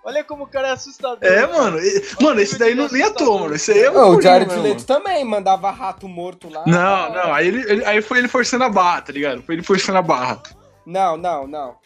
Olha 0.04 0.24
como 0.24 0.44
o 0.44 0.46
cara 0.46 0.68
é 0.68 0.70
assustador. 0.70 1.18
É, 1.22 1.40
cara. 1.46 1.48
mano. 1.52 1.78
e- 1.80 2.02
mano, 2.22 2.40
esse 2.40 2.56
daí 2.58 2.74
não 2.74 2.88
nem 2.88 3.02
à 3.02 3.10
toa, 3.10 3.40
mano. 3.40 3.54
Esse 3.54 3.72
aí 3.72 3.80
é 3.80 3.90
Não, 3.90 4.16
o 4.16 4.22
Jared 4.22 4.48
mesmo, 4.48 4.62
Leto 4.62 4.86
também 4.86 5.24
mandava 5.24 5.70
rato 5.70 6.08
morto 6.08 6.48
lá. 6.48 6.64
Não, 6.66 7.12
não, 7.12 7.34
aí, 7.34 7.48
ele, 7.48 7.60
ele- 7.70 7.84
aí 7.84 8.00
foi 8.00 8.18
ele 8.18 8.28
forçando 8.28 8.64
a 8.64 8.68
barra, 8.70 9.02
tá 9.02 9.12
ligado? 9.12 9.42
Foi 9.42 9.54
ele 9.56 9.62
forçando 9.62 9.98
a 9.98 10.02
barra. 10.02 10.40
Não, 10.86 11.16
não, 11.16 11.46
não. 11.46 11.76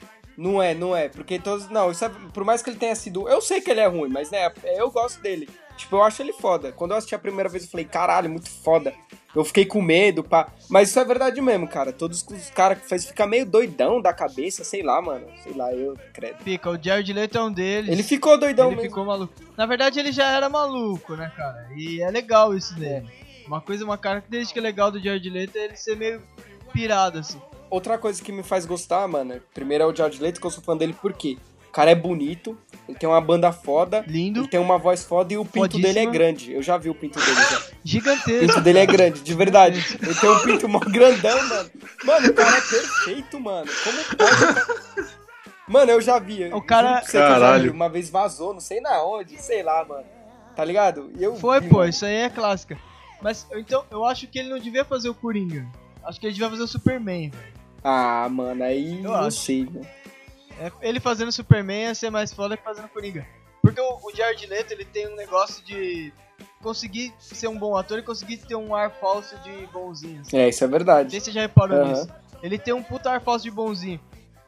Não 0.43 0.61
é, 0.61 0.75
não 0.75 0.97
é. 0.97 1.09
Porque 1.09 1.39
todos. 1.39 1.69
Não, 1.69 1.91
isso 1.93 2.05
é, 2.05 2.09
por 2.09 2.45
mais 2.45 2.63
que 2.63 2.69
ele 2.71 2.77
tenha 2.77 2.97
sido. 2.97 3.29
Eu 3.29 3.41
sei 3.41 3.61
que 3.61 3.71
ele 3.71 3.79
é 3.81 3.87
ruim, 3.87 4.09
mas 4.11 4.31
né, 4.31 4.51
eu 4.77 4.91
gosto 4.91 5.23
dele. 5.23 5.49
Tipo, 5.77 5.97
eu 5.97 6.03
acho 6.03 6.21
ele 6.21 6.33
foda. 6.33 6.73
Quando 6.73 6.91
eu 6.91 6.97
assisti 6.97 7.15
a 7.15 7.19
primeira 7.19 7.49
vez, 7.49 7.65
eu 7.65 7.71
falei, 7.71 7.87
caralho, 7.87 8.29
muito 8.29 8.51
foda. 8.51 8.93
Eu 9.35 9.45
fiquei 9.45 9.65
com 9.65 9.81
medo, 9.81 10.23
pá. 10.23 10.53
Mas 10.69 10.91
isso 10.91 10.99
é 11.01 11.05
verdade 11.05 11.41
mesmo, 11.41 11.67
cara. 11.67 11.93
Todos 11.93 12.27
os 12.29 12.51
caras 12.51 12.79
que 12.79 12.89
fez 12.89 13.07
ficar 13.07 13.27
meio 13.27 13.47
doidão 13.47 14.01
da 14.01 14.13
cabeça, 14.13 14.65
sei 14.65 14.83
lá, 14.83 15.01
mano. 15.01 15.27
Sei 15.43 15.55
lá, 15.55 15.73
eu 15.73 15.97
credo. 16.13 16.43
Fica, 16.43 16.71
o 16.71 16.83
Jared 16.83 17.11
Leto 17.13 17.39
é 17.39 17.43
um 17.43 17.53
deles. 17.53 17.91
Ele 17.91 18.03
ficou 18.03 18.37
doidão 18.37 18.67
Ele 18.67 18.77
mesmo. 18.77 18.91
ficou 18.91 19.05
maluco. 19.07 19.33
Na 19.57 19.65
verdade, 19.65 19.99
ele 19.99 20.13
já 20.13 20.29
era 20.31 20.49
maluco, 20.49 21.15
né, 21.15 21.33
cara? 21.37 21.69
E 21.75 22.03
é 22.03 22.11
legal 22.11 22.55
isso 22.55 22.75
dele. 22.75 23.09
Uma 23.47 23.61
coisa, 23.61 23.85
uma 23.85 23.97
característica 23.97 24.61
legal 24.61 24.91
do 24.91 25.01
Jared 25.03 25.31
Leto 25.31 25.57
é 25.57 25.65
ele 25.65 25.77
ser 25.77 25.97
meio 25.97 26.21
pirado, 26.73 27.19
assim. 27.19 27.41
Outra 27.73 27.97
coisa 27.97 28.23
que 28.23 28.31
me 28.31 28.43
faz 28.43 28.67
gostar, 28.67 29.09
mano, 29.09 29.41
primeiro 29.55 29.85
é 29.85 29.87
o 29.87 29.97
George 29.97 30.21
Leto, 30.21 30.41
que 30.41 30.47
eu 30.47 30.51
sou 30.51 30.63
fã 30.63 30.77
dele, 30.77 30.93
por 30.93 31.13
quê? 31.15 31.39
O 31.69 31.73
cara 31.73 31.91
é 31.91 31.95
bonito, 31.95 32.55
ele 32.87 32.99
tem 32.99 33.09
uma 33.09 33.19
banda 33.21 33.51
foda, 33.51 34.05
Lindo, 34.07 34.41
ele 34.41 34.49
tem 34.49 34.61
uma 34.61 34.77
voz 34.77 35.03
foda 35.05 35.33
e 35.33 35.39
o 35.39 35.45
pinto 35.47 35.77
dele 35.79 35.87
é 35.87 35.93
Fodíssima. 36.05 36.13
grande. 36.13 36.53
Eu 36.53 36.63
já 36.63 36.77
vi 36.77 36.91
o 36.91 36.95
pinto 36.95 37.19
dele 37.19 37.35
já. 37.35 37.59
O 37.83 37.89
gigantesco. 37.89 38.41
pinto 38.47 38.61
dele 38.61 38.79
é 38.79 38.85
grande, 38.87 39.21
de 39.23 39.35
verdade. 39.35 39.83
Ele 40.03 40.15
tem 40.15 40.29
um 40.31 40.39
pinto 40.41 40.69
mó 40.69 40.79
grandão, 40.81 41.49
mano. 41.49 41.71
Mano, 42.05 42.29
o 42.29 42.35
cara 42.35 42.59
é 42.59 42.61
perfeito, 42.61 43.41
mano. 43.41 43.67
Como 43.83 44.05
pode? 44.19 45.13
Mano, 45.67 45.91
eu 45.93 46.01
já 46.03 46.19
vi. 46.19 46.45
O 46.53 46.61
cara- 46.61 47.01
vi. 47.01 47.13
Caralho. 47.13 47.73
Uma 47.73 47.89
vez 47.89 48.11
vazou, 48.11 48.53
não 48.53 48.61
sei 48.61 48.81
na 48.83 49.03
onde, 49.03 49.41
sei 49.41 49.63
lá, 49.63 49.83
mano. 49.85 50.05
Tá 50.55 50.65
ligado? 50.65 51.11
Eu 51.19 51.37
Foi, 51.37 51.59
vi, 51.61 51.69
pô, 51.71 51.79
mano. 51.79 51.89
isso 51.89 52.05
aí 52.05 52.17
é 52.17 52.29
clássica. 52.29 52.77
Mas 53.23 53.47
então, 53.53 53.83
eu 53.91 54.05
acho 54.05 54.27
que 54.27 54.39
ele 54.39 54.51
não 54.51 54.59
devia 54.59 54.85
fazer 54.85 55.09
o 55.09 55.15
Coringa. 55.15 55.67
Acho 56.05 56.21
que 56.21 56.27
ele 56.27 56.35
devia 56.35 56.51
fazer 56.51 56.63
o 56.65 56.69
Superman, 56.69 57.31
velho. 57.31 57.62
Ah, 57.83 58.29
mano, 58.31 58.63
aí 58.65 58.97
Eu 58.99 59.03
não 59.11 59.15
acho. 59.15 59.39
sei, 59.41 59.65
né? 59.71 59.81
É, 60.59 60.71
ele 60.83 61.01
fazendo 61.01 61.33
Superman 61.33 61.83
ia 61.85 61.95
ser 61.95 62.11
mais 62.11 62.33
foda 62.33 62.57
que 62.57 62.63
fazendo 62.63 62.89
Coringa. 62.89 63.27
Porque 63.61 63.81
o, 63.81 63.99
o 64.03 64.15
Jared 64.15 64.47
Leto, 64.47 64.73
ele 64.73 64.85
tem 64.85 65.09
um 65.09 65.17
negócio 65.17 65.65
de 65.65 66.13
conseguir 66.61 67.13
ser 67.19 67.49
um 67.49 67.59
bom 67.59 67.77
ator 67.77 67.99
e 67.99 68.03
conseguir 68.03 68.37
ter 68.39 68.55
um 68.55 68.75
ar 68.75 68.91
falso 68.91 69.37
de 69.39 69.67
bonzinho. 69.73 70.21
assim. 70.21 70.37
É, 70.37 70.49
isso 70.49 70.63
é 70.63 70.67
Não 70.67 70.73
verdade. 70.73 71.11
sei 71.11 71.21
se 71.21 71.27
você 71.27 71.33
já 71.33 71.41
reparou 71.43 71.77
Aham. 71.79 71.89
nisso. 71.89 72.09
Ele 72.43 72.59
tem 72.59 72.75
um 72.75 72.83
puta 72.83 73.11
ar 73.11 73.21
falso 73.21 73.45
de 73.45 73.51
bonzinho. 73.51 74.01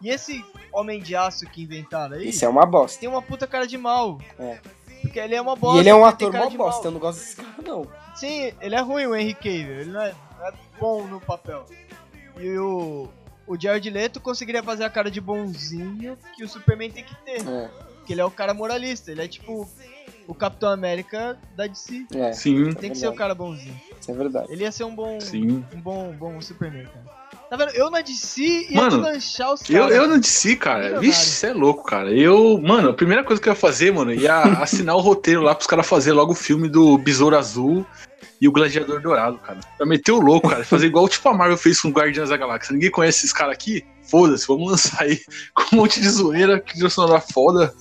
E 0.03 0.09
esse 0.11 0.45
Homem 0.73 1.01
de 1.01 1.17
Aço 1.17 1.47
que 1.47 1.63
inventaram 1.63 2.17
aí, 2.17 2.29
Isso 2.29 2.45
é 2.45 2.49
uma 2.49 2.67
bosta. 2.67 3.01
tem 3.01 3.09
uma 3.09 3.23
puta 3.23 3.47
cara 3.47 3.67
de 3.67 3.79
mal. 3.79 4.19
É. 4.39 4.59
Porque 5.01 5.19
ele 5.19 5.35
é 5.35 5.41
uma 5.41 5.55
bosta. 5.57 5.77
E 5.77 5.81
ele 5.81 5.89
é 5.89 5.95
um 5.95 6.05
ator 6.05 6.33
mó 6.33 6.51
bosta, 6.51 6.59
mal. 6.59 6.85
eu 6.85 6.91
não 6.91 7.01
gosto 7.01 7.19
desse 7.21 7.37
cara, 7.37 7.55
não. 7.65 7.87
Sim, 8.15 8.53
ele 8.61 8.75
é 8.75 8.81
ruim, 8.81 9.07
o 9.07 9.15
Henry 9.17 9.35
Cavill. 9.35 9.81
Ele 9.81 9.91
não 9.91 10.01
é, 10.03 10.15
não 10.39 10.47
é 10.47 10.53
bom 10.79 11.05
no 11.07 11.21
papel. 11.21 11.65
E 12.39 12.59
o, 12.59 13.09
o 13.47 13.61
Jared 13.61 13.89
Leto 13.91 14.21
conseguiria 14.21 14.63
fazer 14.63 14.85
a 14.85 14.91
cara 14.91 15.11
de 15.11 15.21
bonzinho 15.21 16.17
que 16.37 16.45
o 16.45 16.49
Superman 16.49 16.91
tem 16.91 17.05
que 17.05 17.15
ter. 17.25 17.47
É, 17.47 17.69
Porque 17.97 18.13
ele 18.13 18.21
é 18.21 18.25
o 18.25 18.31
cara 18.31 18.55
moralista. 18.55 19.11
Ele 19.11 19.23
é 19.23 19.29
tipo 19.29 19.69
o 20.27 20.35
Capitão 20.35 20.71
América 20.71 21.37
da 21.55 21.67
DC. 21.67 22.07
é, 22.15 22.33
Sim, 22.33 22.73
Tem 22.75 22.91
que 22.91 22.97
ser 22.99 23.09
o 23.09 23.15
cara 23.15 23.35
bonzinho. 23.35 23.79
isso 24.01 24.11
é 24.11 24.15
verdade. 24.15 24.47
Ele 24.51 24.63
ia 24.65 24.73
ser 24.73 24.85
um 24.85 24.95
bom, 24.95 25.21
sim. 25.21 25.65
um 25.75 25.81
bom, 25.81 26.13
bom 26.19 26.41
Superman, 26.41 26.87
cara. 26.87 27.25
Tá 27.51 27.57
vendo? 27.59 27.73
Eu 27.73 27.91
na 27.91 28.01
DC 28.01 28.43
ia 28.71 28.77
Mano, 28.77 28.91
deslanchar 29.03 29.53
os 29.53 29.69
Eu, 29.69 29.83
caras. 29.83 29.97
eu 29.97 30.09
não 30.09 30.19
disse, 30.19 30.57
cara. 30.57 30.79
Milionário. 30.79 31.11
Vixe, 31.11 31.27
você 31.31 31.47
é 31.49 31.53
louco, 31.53 31.85
cara. 31.85 32.11
Eu, 32.11 32.59
mano, 32.59 32.89
a 32.89 32.95
primeira 32.95 33.23
coisa 33.23 33.41
que 33.41 33.49
eu 33.49 33.53
ia 33.53 33.57
fazer, 33.59 33.93
mano, 33.93 34.13
ia 34.15 34.41
assinar 34.63 34.97
o 34.97 35.01
roteiro 35.01 35.43
lá 35.43 35.55
pros 35.55 35.67
caras 35.67 35.87
fazer 35.87 36.13
logo 36.13 36.33
o 36.33 36.37
filme 36.37 36.69
do 36.69 36.97
Besouro 36.97 37.37
Azul 37.37 37.87
e 38.41 38.49
o 38.49 38.53
Gladiador 38.53 39.01
Dourado, 39.01 39.39
cara. 39.39 39.61
Pra 39.77 39.87
meter 39.87 40.13
o 40.13 40.21
louco, 40.21 40.49
cara. 40.49 40.65
Fazer 40.65 40.87
igual 40.87 41.09
tipo 41.09 41.29
a 41.29 41.35
Marvel 41.35 41.57
fez 41.57 41.81
com 41.81 41.91
Guardiões 41.91 42.31
da 42.31 42.37
Galáxia. 42.37 42.73
Ninguém 42.73 42.91
conhece 42.91 43.19
esses 43.19 43.33
caras 43.33 43.55
aqui? 43.55 43.85
Foda-se, 44.03 44.47
vamos 44.47 44.71
lançar 44.71 45.03
aí 45.03 45.21
com 45.55 45.77
um 45.77 45.79
monte 45.81 46.01
de 46.01 46.09
zoeira, 46.09 46.61
que 46.61 46.79
de 46.79 46.91
sonora 46.91 47.21
foda. 47.21 47.75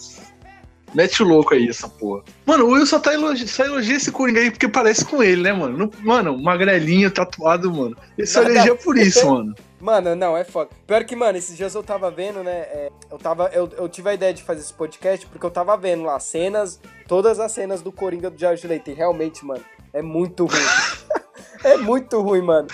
Mete 0.94 1.24
o 1.24 1.26
louco 1.28 1.56
aí, 1.56 1.68
essa 1.68 1.90
porra. 1.90 2.24
Mano, 2.46 2.66
o 2.66 2.72
Will 2.72 2.86
só 2.86 3.00
tá 3.00 3.14
elogi 3.14 3.48
só 3.48 3.66
elogia 3.66 3.96
esse 3.96 4.12
Coringa 4.12 4.40
aí 4.40 4.52
porque 4.52 4.68
parece 4.68 5.04
com 5.04 5.24
ele, 5.24 5.42
né, 5.42 5.52
mano? 5.52 5.76
Não- 5.76 5.92
mano, 6.04 6.38
magrelinho, 6.38 7.10
tatuado, 7.10 7.74
mano. 7.74 7.98
Ele 8.16 8.28
só 8.28 8.44
elogia 8.44 8.76
por 8.76 8.98
isso, 8.98 9.28
mano. 9.28 9.56
Mano, 9.84 10.16
não, 10.16 10.38
é 10.38 10.46
foda. 10.46 10.70
Pior 10.88 11.04
que, 11.04 11.14
mano, 11.14 11.38
esses 11.38 11.58
dias 11.58 11.76
eu 11.76 11.84
tava 11.84 12.10
vendo, 12.10 12.42
né? 12.42 12.52
é, 12.52 12.90
eu, 13.12 13.18
tava, 13.18 13.50
eu, 13.54 13.70
eu 13.78 13.90
tive 13.90 14.12
a 14.12 14.14
ideia 14.14 14.34
de 14.34 14.42
fazer 14.42 14.62
esse 14.62 14.74
podcast 14.74 15.26
porque 15.28 15.46
eu 15.46 15.52
tava 15.52 15.76
vendo 15.76 16.04
lá 16.04 16.18
cenas, 16.22 16.80
todas 17.06 17.38
as 17.38 17.52
cenas 17.52 17.82
do 17.82 17.92
Coringa 17.92 18.30
do 18.30 18.40
Jared 18.40 18.66
Leto. 18.66 18.92
E 18.92 18.94
realmente, 18.94 19.44
mano, 19.44 19.62
é 19.94 20.02
muito 20.02 20.46
ruim. 20.46 20.66
é 21.64 21.78
muito 21.78 22.22
ruim, 22.22 22.42
mano. 22.42 22.68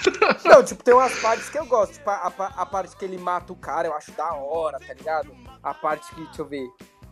Não, 0.45 0.63
tipo, 0.63 0.83
tem 0.83 0.93
umas 0.93 1.19
partes 1.19 1.49
que 1.49 1.59
eu 1.59 1.65
gosto. 1.65 1.93
Tipo, 1.93 2.09
a, 2.09 2.33
a, 2.37 2.45
a 2.61 2.65
parte 2.65 2.95
que 2.95 3.05
ele 3.05 3.17
mata 3.17 3.53
o 3.53 3.55
cara, 3.55 3.87
eu 3.87 3.93
acho 3.93 4.11
da 4.13 4.33
hora, 4.33 4.79
tá 4.79 4.93
ligado? 4.93 5.35
A 5.61 5.73
parte 5.73 6.09
que, 6.15 6.23
deixa 6.23 6.41
eu 6.41 6.45
ver. 6.45 6.67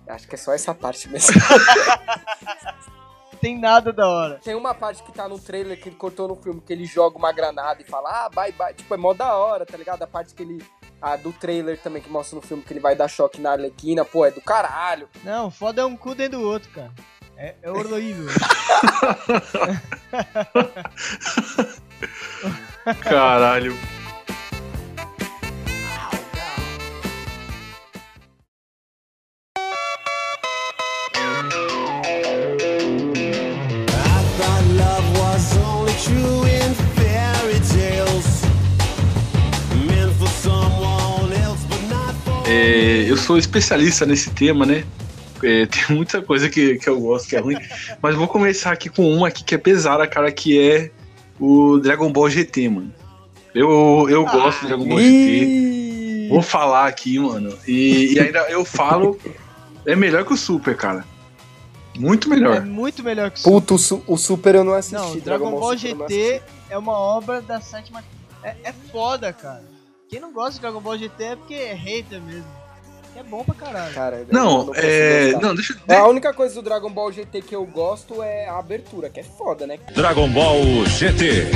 Acho 0.07 0.27
que 0.27 0.35
é 0.35 0.37
só 0.37 0.53
essa 0.53 0.73
parte 0.73 1.09
mesmo. 1.09 1.33
Tem 3.41 3.57
nada 3.57 3.93
da 3.93 4.07
hora. 4.07 4.39
Tem 4.43 4.55
uma 4.55 4.73
parte 4.73 5.03
que 5.03 5.11
tá 5.11 5.27
no 5.27 5.37
trailer 5.37 5.79
que 5.79 5.89
ele 5.89 5.95
cortou 5.95 6.27
no 6.27 6.35
filme, 6.35 6.59
que 6.59 6.73
ele 6.73 6.85
joga 6.85 7.17
uma 7.17 7.31
granada 7.31 7.81
e 7.81 7.85
fala, 7.85 8.25
ah, 8.25 8.29
bye 8.29 8.51
bye. 8.51 8.73
Tipo, 8.73 8.93
é 8.93 8.97
mó 8.97 9.13
da 9.13 9.35
hora, 9.35 9.65
tá 9.65 9.77
ligado? 9.77 10.01
A 10.01 10.07
parte 10.07 10.33
que 10.33 10.41
ele. 10.41 10.63
A 10.99 11.15
do 11.15 11.31
trailer 11.31 11.79
também 11.79 12.01
que 12.01 12.09
mostra 12.09 12.35
no 12.35 12.41
filme 12.41 12.63
que 12.63 12.73
ele 12.73 12.79
vai 12.79 12.95
dar 12.95 13.07
choque 13.07 13.39
na 13.39 13.51
Arlequina, 13.51 14.03
pô, 14.03 14.25
é 14.25 14.31
do 14.31 14.41
caralho. 14.41 15.07
Não, 15.23 15.51
foda 15.51 15.83
é 15.83 15.85
um 15.85 15.95
cu 15.95 16.15
dentro 16.15 16.39
do 16.39 16.47
outro, 16.47 16.71
cara. 16.71 16.91
É, 17.37 17.53
é 17.61 17.71
horrível. 17.71 18.25
Caralho. 23.01 23.77
É, 42.49 43.05
eu 43.07 43.17
sou 43.17 43.37
especialista 43.37 44.05
nesse 44.05 44.31
tema, 44.31 44.65
né? 44.65 44.83
É, 45.43 45.65
tem 45.67 45.95
muita 45.95 46.21
coisa 46.21 46.49
que, 46.49 46.77
que 46.77 46.89
eu 46.89 46.99
gosto 46.99 47.27
que 47.27 47.35
é 47.35 47.39
ruim. 47.39 47.57
Mas 48.01 48.15
vou 48.15 48.27
começar 48.27 48.71
aqui 48.71 48.89
com 48.89 49.11
uma 49.13 49.27
aqui 49.27 49.43
que 49.43 49.55
é 49.55 49.57
pesada, 49.57 50.07
cara, 50.07 50.31
que 50.31 50.59
é 50.59 50.91
o 51.39 51.77
Dragon 51.79 52.11
Ball 52.11 52.29
GT, 52.29 52.69
mano. 52.69 52.93
Eu, 53.53 54.07
eu 54.09 54.25
gosto 54.25 54.61
do 54.61 54.67
Dragon 54.67 54.85
Ball 54.87 54.99
GT. 54.99 56.27
Vou 56.29 56.41
falar 56.41 56.87
aqui, 56.87 57.17
mano. 57.19 57.57
E, 57.67 58.13
e 58.13 58.19
ainda 58.19 58.39
eu 58.49 58.65
falo, 58.65 59.17
é 59.85 59.95
melhor 59.95 60.25
que 60.25 60.33
o 60.33 60.37
Super, 60.37 60.75
cara. 60.75 61.05
Muito 61.97 62.31
é 62.31 62.35
melhor. 62.35 62.61
muito 62.63 63.01
melhor 63.03 63.31
que 63.31 63.39
o 63.39 63.43
Puto, 63.43 63.75
o, 63.75 63.77
Su- 63.79 64.03
o 64.05 64.17
Super 64.17 64.55
eu 64.55 64.63
não 64.63 64.73
assisti. 64.73 64.95
Não, 64.95 65.17
Dragon 65.19 65.51
Ball 65.51 65.77
Super 65.77 65.89
eu 65.89 65.95
não 65.97 66.07
GT 66.09 66.41
é 66.69 66.77
uma 66.77 66.91
obra 66.93 67.41
da 67.41 67.59
sétima. 67.59 68.03
É, 68.43 68.55
é 68.65 68.73
foda, 68.91 69.33
cara. 69.33 69.63
Quem 70.09 70.19
não 70.19 70.31
gosta 70.31 70.53
de 70.53 70.59
Dragon 70.61 70.79
Ball 70.79 70.97
GT 70.97 71.23
é 71.23 71.35
porque 71.35 71.53
é 71.55 71.73
hater 71.73 72.21
mesmo. 72.21 72.45
É 73.17 73.23
bom 73.23 73.43
pra 73.43 73.55
caralho. 73.55 73.93
Cara, 73.95 74.25
Não, 74.31 74.71
é. 74.75 75.31
gostar. 75.31 75.41
Não, 75.47 75.55
deixa 75.55 75.75
eu. 75.87 75.97
A 75.97 76.07
única 76.07 76.31
coisa 76.33 76.53
do 76.53 76.61
Dragon 76.61 76.91
Ball 76.91 77.11
GT 77.11 77.41
que 77.41 77.55
eu 77.55 77.65
gosto 77.65 78.21
é 78.21 78.47
a 78.47 78.59
abertura, 78.59 79.09
que 79.09 79.19
é 79.19 79.23
foda, 79.23 79.65
né? 79.65 79.79
Dragon 79.95 80.29
Ball 80.29 80.61
GT. 80.85 81.47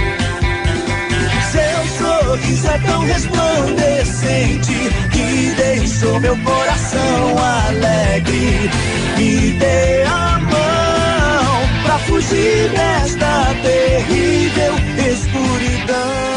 Seu 1.51 2.07
sorriso 2.07 2.67
é 2.67 2.79
tão 2.79 3.01
resplandecente 3.01 4.73
que 5.11 5.51
deixou 5.55 6.19
meu 6.19 6.35
coração 6.43 7.37
alegre. 7.67 8.69
Me 9.17 9.51
dê 9.51 10.01
a 10.03 10.39
mão 10.39 11.83
pra 11.85 11.99
fugir 11.99 12.69
desta 12.71 13.53
terrível 13.61 14.73
escuridão. 15.11 16.30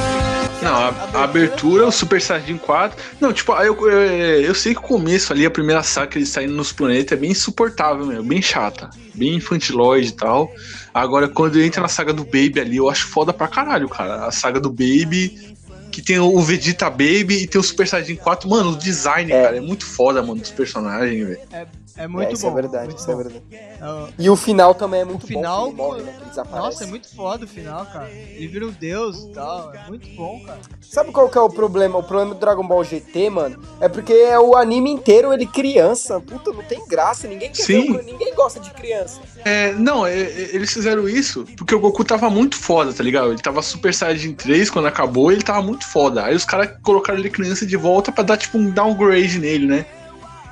Não, 0.64 0.74
a, 0.74 0.88
a 1.18 1.24
abertura, 1.24 1.86
o 1.86 1.92
Super 1.92 2.20
Saiyajin 2.20 2.56
4. 2.56 2.98
Não, 3.20 3.32
tipo, 3.32 3.52
eu, 3.52 3.76
eu, 3.88 4.42
eu 4.42 4.54
sei 4.54 4.72
que 4.72 4.80
o 4.80 4.82
começo 4.82 5.32
ali, 5.32 5.44
a 5.44 5.50
primeira 5.50 5.82
saga 5.82 6.16
ele 6.16 6.24
saindo 6.26 6.54
nos 6.54 6.72
planetas 6.72 7.16
é 7.18 7.20
bem 7.20 7.30
insuportável 7.32 8.06
mesmo, 8.06 8.24
bem 8.24 8.40
chata. 8.40 8.88
Bem 9.14 9.34
infantilóide 9.34 10.08
e 10.08 10.12
tal. 10.12 10.50
Agora, 10.92 11.28
quando 11.28 11.60
entra 11.60 11.82
na 11.82 11.88
saga 11.88 12.12
do 12.12 12.24
Baby 12.24 12.60
ali, 12.60 12.76
eu 12.78 12.88
acho 12.88 13.06
foda 13.08 13.32
pra 13.32 13.46
caralho, 13.46 13.88
cara. 13.88 14.24
A 14.26 14.32
saga 14.32 14.58
do 14.58 14.70
Baby, 14.70 15.54
que 15.92 16.02
tem 16.02 16.18
o 16.18 16.40
Vegeta 16.40 16.88
Baby 16.90 17.42
e 17.42 17.46
tem 17.46 17.60
o 17.60 17.64
Super 17.64 17.86
Saiyajin 17.86 18.16
4. 18.16 18.48
Mano, 18.48 18.70
o 18.72 18.76
design, 18.76 19.30
É. 19.30 19.42
cara, 19.42 19.56
é 19.58 19.60
muito 19.60 19.84
foda, 19.86 20.22
mano, 20.22 20.40
dos 20.40 20.50
personagens, 20.50 21.26
velho. 21.28 21.40
É 21.52 21.66
muito 22.08 22.30
é, 22.30 22.32
isso 22.32 22.42
bom. 22.42 22.50
é 22.50 22.54
verdade, 22.62 22.84
muito 22.86 22.98
isso 22.98 23.10
é 23.10 23.14
bom. 23.14 23.22
verdade. 23.22 23.44
É 23.52 23.84
o- 23.88 24.08
E 24.18 24.30
o 24.30 24.36
final 24.36 24.74
também 24.74 25.00
é 25.00 25.04
muito 25.04 25.26
final, 25.26 25.70
bom, 25.70 25.88
morre, 25.90 26.02
né? 26.02 26.12
Nossa, 26.50 26.82
é 26.84 26.86
muito 26.88 27.14
foda 27.14 27.44
o 27.44 27.48
final, 27.48 27.86
cara. 27.86 28.10
Ele 28.10 28.48
vira 28.48 28.66
um 28.66 28.72
deus 28.72 29.18
e 29.24 29.28
tal. 29.32 29.72
É 29.72 29.86
muito 29.88 30.08
bom, 30.16 30.40
cara. 30.44 30.58
Sabe 30.80 31.12
qual 31.12 31.28
que 31.28 31.38
é 31.38 31.40
o 31.40 31.48
problema? 31.48 31.98
O 31.98 32.02
problema 32.02 32.34
do 32.34 32.40
Dragon 32.40 32.66
Ball 32.66 32.82
GT, 32.82 33.30
mano, 33.30 33.62
é 33.80 33.88
porque 33.88 34.12
é 34.12 34.38
o 34.38 34.56
anime 34.56 34.90
inteiro 34.90 35.32
ele 35.32 35.46
criança. 35.46 36.18
Puta, 36.20 36.52
não 36.52 36.62
tem 36.64 36.84
graça, 36.88 37.28
ninguém 37.28 37.50
quer 37.50 37.62
Sim. 37.62 37.92
ver, 37.92 38.02
ninguém 38.04 38.34
gosta 38.34 38.58
de 38.58 38.70
criança. 38.72 39.20
É, 39.44 39.72
não, 39.74 40.04
é, 40.06 40.18
é, 40.18 40.50
eles 40.54 40.72
fizeram 40.72 41.08
isso 41.08 41.44
porque 41.56 41.74
o 41.74 41.78
Goku 41.80 42.02
tava 42.04 42.28
muito 42.28 42.56
foda, 42.56 42.92
tá 42.92 43.02
ligado? 43.04 43.30
Ele 43.30 43.40
tava 43.40 43.62
Super 43.62 43.94
Saiyajin 43.94 44.34
3 44.34 44.68
quando 44.70 44.86
acabou 44.86 45.30
e 45.30 45.34
ele 45.36 45.42
tava 45.42 45.62
muito 45.62 45.86
foda. 45.86 46.24
Aí 46.24 46.34
os 46.34 46.44
caras 46.44 46.70
colocaram 46.82 47.18
ele 47.20 47.30
criança 47.30 47.64
de 47.64 47.76
volta 47.76 48.10
pra 48.10 48.24
dar 48.24 48.36
tipo 48.36 48.58
um 48.58 48.70
downgrade 48.70 49.38
nele, 49.38 49.66
né? 49.66 49.86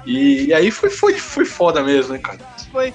E, 0.06 0.46
e 0.46 0.54
aí 0.54 0.70
foi, 0.70 0.90
foi, 0.90 1.14
foi 1.14 1.44
foda 1.44 1.82
mesmo, 1.82 2.12
né, 2.14 2.18
cara? 2.18 2.38
Foi, 2.70 2.92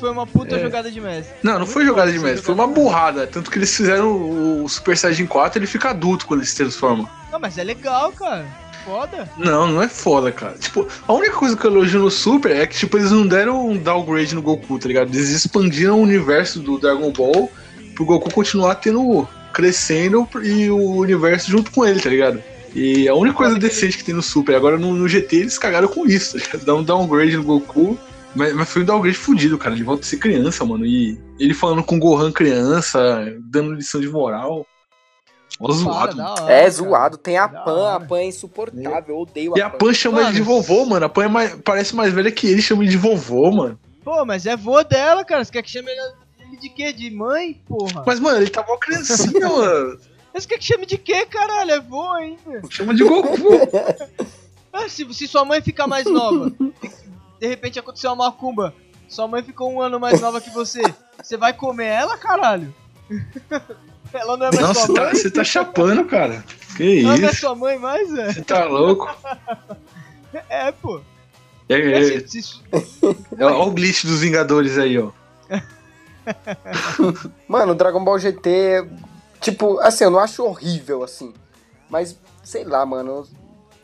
foi 0.00 0.10
uma 0.10 0.26
puta 0.26 0.56
É. 0.56 0.60
jogada 0.60 0.90
de 0.90 1.00
mestre. 1.00 1.34
Não, 1.42 1.58
não 1.58 1.66
foi 1.66 1.84
jogada 1.84 2.10
de 2.12 2.18
mestre, 2.18 2.42
foi 2.44 2.54
uma 2.54 2.66
burrada. 2.66 3.26
Tanto 3.26 3.50
que 3.50 3.58
eles 3.58 3.74
fizeram 3.76 4.12
o, 4.12 4.64
o 4.64 4.68
Super 4.68 4.96
Saiyajin 4.96 5.26
4 5.26 5.58
ele 5.58 5.66
fica 5.66 5.90
adulto 5.90 6.26
quando 6.26 6.40
ele 6.40 6.48
se 6.48 6.56
transforma. 6.56 7.08
Não, 7.32 7.38
mas 7.40 7.58
é 7.58 7.64
legal, 7.64 8.12
cara. 8.12 8.46
Foda. 8.84 9.28
Não, 9.36 9.66
não 9.66 9.82
é 9.82 9.88
foda, 9.88 10.30
cara. 10.30 10.56
Tipo, 10.58 10.86
a 11.08 11.12
única 11.12 11.34
coisa 11.34 11.56
que 11.56 11.66
eu 11.66 11.72
elogio 11.72 11.98
no 12.00 12.10
Super 12.10 12.54
é 12.54 12.66
que, 12.66 12.76
tipo, 12.76 12.96
eles 12.96 13.10
não 13.10 13.26
deram 13.26 13.68
um 13.68 13.76
downgrade 13.76 14.32
no 14.34 14.40
Goku, 14.42 14.78
tá 14.78 14.86
ligado? 14.86 15.08
Eles 15.12 15.30
expandiram 15.30 15.98
o 15.98 16.02
universo 16.02 16.60
do 16.60 16.78
Dragon 16.78 17.10
Ball 17.10 17.50
pro 17.96 18.04
Goku 18.04 18.30
continuar 18.32 18.76
tendo. 18.76 19.26
crescendo 19.52 20.28
e 20.42 20.70
o 20.70 20.96
universo 20.98 21.50
junto 21.50 21.70
com 21.72 21.84
ele, 21.84 21.98
tá 21.98 22.08
ligado? 22.10 22.40
E 22.74 23.08
a 23.08 23.14
única 23.14 23.36
coisa 23.36 23.58
decente 23.58 23.96
que 23.98 24.04
tem 24.04 24.14
no 24.14 24.22
Super. 24.22 24.54
Agora 24.56 24.76
no, 24.78 24.94
no 24.94 25.08
GT 25.08 25.36
eles 25.36 25.58
cagaram 25.58 25.88
com 25.88 26.06
isso. 26.06 26.38
tá? 26.50 26.58
Dá 26.64 26.74
um 26.74 26.82
downgrade 26.82 27.36
no 27.36 27.42
Goku. 27.44 27.98
Mas, 28.34 28.52
mas 28.54 28.68
foi 28.68 28.82
um 28.82 28.84
downgrade 28.84 29.16
fudido, 29.16 29.56
cara. 29.56 29.74
Ele 29.74 29.84
volta 29.84 30.02
a 30.02 30.06
ser 30.06 30.18
criança, 30.18 30.64
mano. 30.64 30.84
E 30.84 31.18
ele 31.38 31.54
falando 31.54 31.82
com 31.82 31.96
o 31.96 31.98
Gohan 31.98 32.30
criança, 32.30 32.98
dando 33.50 33.72
lição 33.72 34.00
de 34.00 34.08
moral. 34.08 34.66
Ó, 35.58 35.72
zoado. 35.72 36.20
hora, 36.20 36.42
É 36.52 36.58
cara. 36.60 36.70
zoado, 36.70 37.16
tem 37.16 37.38
a 37.38 37.46
Da 37.46 37.60
Pan, 37.60 37.70
a 37.88 37.94
hora. 37.94 38.04
Pan 38.04 38.18
é 38.18 38.26
insuportável, 38.26 39.14
eu 39.14 39.18
odeio 39.20 39.52
E 39.56 39.62
a 39.62 39.68
a 39.68 39.70
Pan. 39.70 39.78
Pan 39.78 39.94
chama 39.94 40.20
ele 40.20 40.32
de 40.32 40.40
Mano. 40.40 40.44
vovô, 40.44 40.84
mano. 40.84 41.06
A 41.06 41.08
Pan 41.08 41.24
é 41.24 41.28
mais- 41.28 41.54
parece 41.64 41.96
mais 41.96 42.12
velha 42.12 42.30
que 42.30 42.46
ele, 42.46 42.60
chama 42.60 42.82
ele 42.82 42.90
de 42.90 42.98
vovô, 42.98 43.50
mano. 43.50 43.78
Pô, 44.04 44.22
mas 44.26 44.44
é 44.44 44.54
vô 44.54 44.82
dela, 44.84 45.24
cara. 45.24 45.42
Você 45.42 45.50
quer 45.52 45.62
que 45.62 45.70
chame 45.70 45.90
ele 45.90 46.00
ele 46.48 46.56
de 46.58 46.68
quê? 46.68 46.92
De 46.92 47.10
mãe, 47.10 47.58
porra? 47.66 48.04
Mas, 48.06 48.20
mano, 48.20 48.36
ele 48.36 48.50
tá 48.50 48.62
mó 48.68 48.76
criancinha, 48.76 49.48
mano. 49.48 49.98
Mas 50.36 50.42
você 50.42 50.50
quer 50.50 50.58
que 50.58 50.64
chame 50.66 50.84
de 50.84 50.98
quê, 50.98 51.24
caralho? 51.24 51.70
É 51.70 51.80
vô 51.80 52.10
ainda. 52.12 52.60
Chama 52.68 52.94
de 52.94 53.02
Goku. 53.02 53.32
Ah, 54.70 54.86
se, 54.90 55.10
se 55.14 55.26
sua 55.26 55.42
mãe 55.42 55.62
ficar 55.62 55.86
mais 55.86 56.04
nova, 56.04 56.52
de 57.40 57.46
repente 57.46 57.78
aconteceu 57.78 58.10
uma 58.12 58.26
macumba, 58.26 58.74
sua 59.08 59.26
mãe 59.26 59.42
ficou 59.42 59.72
um 59.72 59.80
ano 59.80 59.98
mais 59.98 60.20
nova 60.20 60.38
que 60.38 60.50
você, 60.50 60.82
você 61.22 61.38
vai 61.38 61.54
comer 61.54 61.86
ela, 61.86 62.18
caralho? 62.18 62.74
Ela 64.12 64.36
não 64.36 64.46
é 64.46 64.50
mais 64.50 64.60
Não, 64.66 64.74
sua 64.74 64.86
você 64.86 64.92
tá, 64.92 65.00
mãe? 65.04 65.14
você 65.14 65.30
tá 65.30 65.42
chapando, 65.44 66.04
cara. 66.04 66.44
Que 66.76 67.00
Ela 67.00 67.16
não 67.16 67.26
é 67.26 67.30
isso? 67.30 67.40
sua 67.40 67.54
mãe 67.54 67.78
mais, 67.78 68.12
velho? 68.12 68.32
Você 68.34 68.42
tá 68.42 68.66
louco? 68.66 69.08
É, 70.50 70.70
pô. 70.72 71.00
É, 71.70 71.74
é, 71.80 72.16
É, 72.16 72.26
se- 72.26 72.60
é, 73.38 73.44
olha 73.46 73.56
o 73.56 73.70
glitch 73.70 74.04
dos 74.04 74.20
Vingadores 74.20 74.76
aí, 74.76 74.98
ó. 74.98 75.10
Mano, 77.48 77.74
Dragon 77.74 78.04
Ball 78.04 78.18
GT, 78.18 78.86
tipo, 79.50 79.78
assim, 79.80 80.04
eu 80.04 80.10
não 80.10 80.18
acho 80.18 80.44
horrível, 80.44 81.04
assim. 81.04 81.32
Mas, 81.88 82.18
sei 82.42 82.64
lá, 82.64 82.84
mano. 82.84 83.26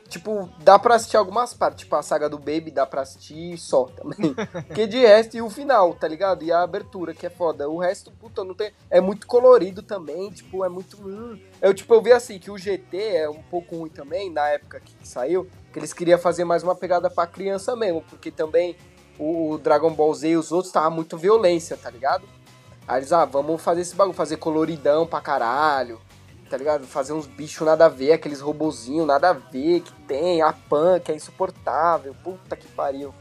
Tipo, 0.09 0.51
dá 0.59 0.79
pra 0.79 0.97
assistir 0.97 1.17
algumas 1.17 1.55
partes. 1.55 1.85
Tipo, 1.85 1.97
a 1.97 2.03
saga 2.03 2.29
do 2.29 2.37
Baby 2.37 2.71
dá 2.71 2.85
pra 2.85 3.01
assistir 3.01 3.57
só 3.57 3.85
também. 3.85 4.35
Porque 4.67 4.87
de 4.87 4.99
resto, 4.99 5.37
e 5.37 5.41
o 5.41 5.49
final, 5.49 5.95
tá 5.95 6.07
ligado? 6.07 6.45
E 6.45 6.53
a 6.53 6.63
abertura, 6.63 7.15
que 7.15 7.27
é 7.27 7.31
foda. 7.31 7.69
O 7.69 7.79
resto, 7.79 8.11
puta, 8.11 8.45
não 8.45 8.55
tem. 8.55 8.73
É 8.91 9.01
muito 9.01 9.27
colorido 9.27 9.83
também, 9.83 10.31
tipo, 10.31 10.65
é 10.65 10.69
muito. 10.69 10.99
hum. 11.01 11.39
Eu, 11.63 11.73
tipo, 11.73 11.95
eu 11.95 12.03
vi 12.03 12.13
assim 12.13 12.39
que 12.39 12.51
o 12.51 12.59
GT 12.59 12.99
é 12.99 13.31
um 13.31 13.43
pouco 13.43 13.77
ruim 13.77 13.89
também, 13.89 14.31
na 14.31 14.49
época 14.51 14.81
que 14.81 14.95
saiu, 15.03 15.49
que 15.73 15.79
eles 15.79 15.95
queriam 15.95 16.19
fazer 16.19 16.45
mais 16.45 16.63
uma 16.63 16.75
pegada 16.75 17.09
pra 17.09 17.27
criança 17.27 17.75
mesmo. 17.75 18.03
Porque 18.03 18.31
também 18.31 18.77
o 19.19 19.57
Dragon 19.63 19.95
Ball 19.95 20.13
Z 20.13 20.29
e 20.29 20.37
os 20.37 20.53
outros 20.53 20.73
tava 20.73 20.91
muito 20.91 21.17
violência, 21.17 21.75
tá 21.75 21.89
ligado? 21.89 22.29
Aí 22.87 22.99
eles, 23.01 23.13
ah, 23.13 23.25
vamos 23.25 23.63
fazer 23.63 23.81
esse 23.83 23.95
bagulho, 23.95 24.15
fazer 24.17 24.37
coloridão 24.37 25.07
pra 25.07 25.21
caralho, 25.21 26.01
tá 26.51 26.57
ligado? 26.57 26.87
Fazer 26.87 27.13
uns 27.13 27.27
bichos 27.27 27.67
nada 27.67 27.87
a 27.87 27.89
ver, 27.89 28.13
aqueles 28.13 28.41
robozinhos 28.41 29.07
nada 29.07 29.31
a 29.31 29.33
ver 29.33 29.81
que 29.81 29.93
tem, 30.07 30.43
a 30.43 30.53
Pan, 30.53 30.99
que 31.01 31.13
é 31.13 31.15
insuportável, 31.15 32.15
puta 32.23 32.57
que 32.57 32.67
pariu. 32.69 33.15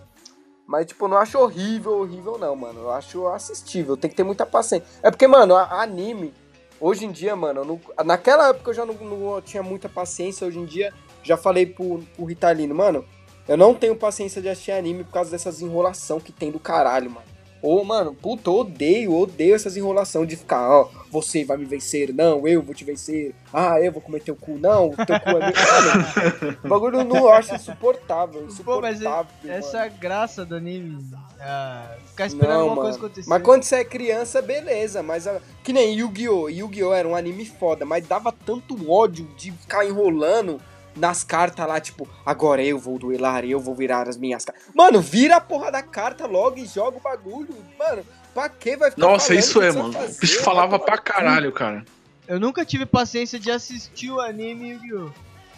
Mas, 0.66 0.86
tipo, 0.86 1.08
não 1.08 1.18
acho 1.18 1.38
horrível, 1.38 2.00
horrível 2.00 2.38
não, 2.38 2.56
mano. 2.56 2.80
Eu 2.82 2.92
acho 2.92 3.28
assistível, 3.28 3.98
tem 3.98 4.10
que 4.10 4.16
ter 4.16 4.24
muita 4.24 4.46
paciência. 4.46 4.88
É 5.04 5.12
porque, 5.12 5.28
mano, 5.28 5.56
a- 5.56 5.82
anime, 5.82 6.34
hoje 6.80 7.06
em 7.06 7.12
dia, 7.12 7.36
mano, 7.36 7.64
não- 7.66 8.06
naquela 8.06 8.50
época 8.50 8.70
eu 8.72 8.74
já 8.74 8.86
não, 8.86 8.94
não 8.96 9.42
tinha 9.42 9.62
muita 9.62 9.90
paciência, 9.90 10.48
hoje 10.48 10.60
em 10.60 10.66
dia, 10.66 10.94
já 11.24 11.36
falei 11.38 11.66
pro, 11.66 12.00
pro 12.16 12.26
Ritalino, 12.26 12.74
mano, 12.74 13.06
eu 13.48 13.58
não 13.58 13.74
tenho 13.76 13.96
paciência 13.96 14.42
de 14.42 14.48
assistir 14.50 14.72
anime 14.72 15.04
por 15.04 15.12
causa 15.12 15.30
dessas 15.32 15.62
enrolação 15.62 16.20
que 16.20 16.32
tem 16.32 16.52
do 16.52 16.60
caralho, 16.60 17.12
mano. 17.12 17.31
Ô, 17.62 17.84
mano, 17.84 18.14
puta, 18.16 18.50
eu 18.50 18.56
odeio, 18.56 19.14
odeio 19.16 19.54
essas 19.54 19.78
enrolação 19.78 20.26
de 20.26 20.36
ficar, 20.36 20.68
ó, 20.68 20.90
você 21.12 21.46
vai 21.46 21.58
me 21.58 21.66
vencer, 21.66 22.12
não, 22.14 22.48
eu 22.48 22.62
vou 22.62 22.74
te 22.74 22.84
vencer, 22.84 23.36
ah, 23.54 23.80
eu 23.80 23.92
vou 23.92 24.02
comer 24.02 24.22
teu 24.22 24.36
cu, 24.36 24.58
não, 24.58 24.90
teu 24.90 25.20
cu 25.20 25.30
é 25.30 25.40
meu. 25.40 26.58
O 26.66 26.68
bagulho 26.68 27.00
eu 27.02 27.04
não 27.06 27.28
acho 27.30 27.54
insuportável, 27.54 28.42
Pô, 28.64 28.82
mas 28.82 28.96
insuportável. 29.00 29.32
essa 29.46 29.78
é 29.78 29.82
a 29.82 29.86
mano. 29.86 29.98
graça 30.00 30.44
do 30.46 30.56
anime. 30.56 31.06
Ah, 31.40 31.96
ficar 32.08 32.26
esperando 32.28 32.54
Não, 32.54 32.60
alguma 32.62 32.76
mano. 32.78 32.88
coisa 32.90 32.98
acontecer. 32.98 33.30
Mas 33.30 33.44
quando 33.44 33.64
você 33.64 33.76
é 33.78 33.84
criança, 33.86 34.42
beleza. 34.42 35.02
Mas 35.04 35.26
a- 35.28 35.40
que 35.64 35.74
nem 35.74 35.96
Yu-Gi-Oh! 36.00 36.50
Yu-Gi-Oh! 36.50 36.94
era 36.94 37.08
um 37.08 37.16
anime 37.16 37.46
foda, 37.46 37.86
mas 37.86 38.08
dava 38.08 38.32
tanto 38.32 38.90
ódio 38.92 39.28
de 39.38 39.52
ficar 39.52 39.86
enrolando 39.86 40.60
nas 40.96 41.24
cartas 41.24 41.68
lá, 41.68 41.80
tipo, 41.80 42.08
agora 42.26 42.64
eu 42.64 42.78
vou 42.78 42.98
duelar, 42.98 43.46
eu 43.46 43.60
vou 43.60 43.74
virar 43.76 44.08
as 44.08 44.18
minhas 44.18 44.44
cartas. 44.46 44.64
Mano, 44.74 45.02
vira 45.02 45.38
a 45.38 45.42
porra 45.42 45.72
da 45.72 45.82
carta 45.82 46.26
logo 46.26 46.58
e 46.58 46.66
joga 46.66 46.98
o 46.98 47.02
bagulho. 47.02 47.56
Mano, 47.78 48.04
pra 48.34 48.50
que 48.50 48.76
vai 48.76 48.92
ficar 48.92 49.02
Nossa, 49.06 49.34
isso 49.34 49.60
o 49.60 49.64
é, 49.64 49.72
mano. 49.72 49.90
O 49.90 49.94
fazer? 49.94 50.20
bicho 50.20 50.36
Vai 50.36 50.44
falava 50.44 50.80
pra 50.80 50.98
caralho, 50.98 51.52
cara. 51.52 51.86
Eu 52.28 52.40
nunca 52.40 52.66
tive 52.66 52.86
paciência 52.86 53.40
de 53.40 53.52
assistir 53.52 54.12
o 54.12 54.20
anime 54.22 54.70
Yu-Gi-Oh! 54.70 55.12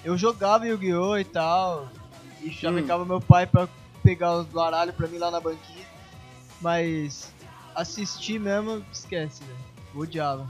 Eu 0.04 0.17
jogava 0.17 0.67
Yu-Gi-Oh! 0.67 1.17
e 1.17 1.24
tal. 1.24 1.89
E 2.41 2.50
chamecava 2.52 3.06
meu 3.06 3.22
pai 3.22 3.46
pra 3.46 3.67
pegar 4.04 4.36
os 4.38 4.48
baralhos 4.48 4.96
pra 4.96 5.08
mim 5.08 5.17
lá 5.17 5.32
na 5.32 5.39
banquinha. 5.39 5.86
Mas 6.60 7.32
assistir 7.76 8.39
mesmo, 8.39 8.84
esquece, 8.91 9.43
velho. 9.43 9.58
Odiava. 9.96 10.50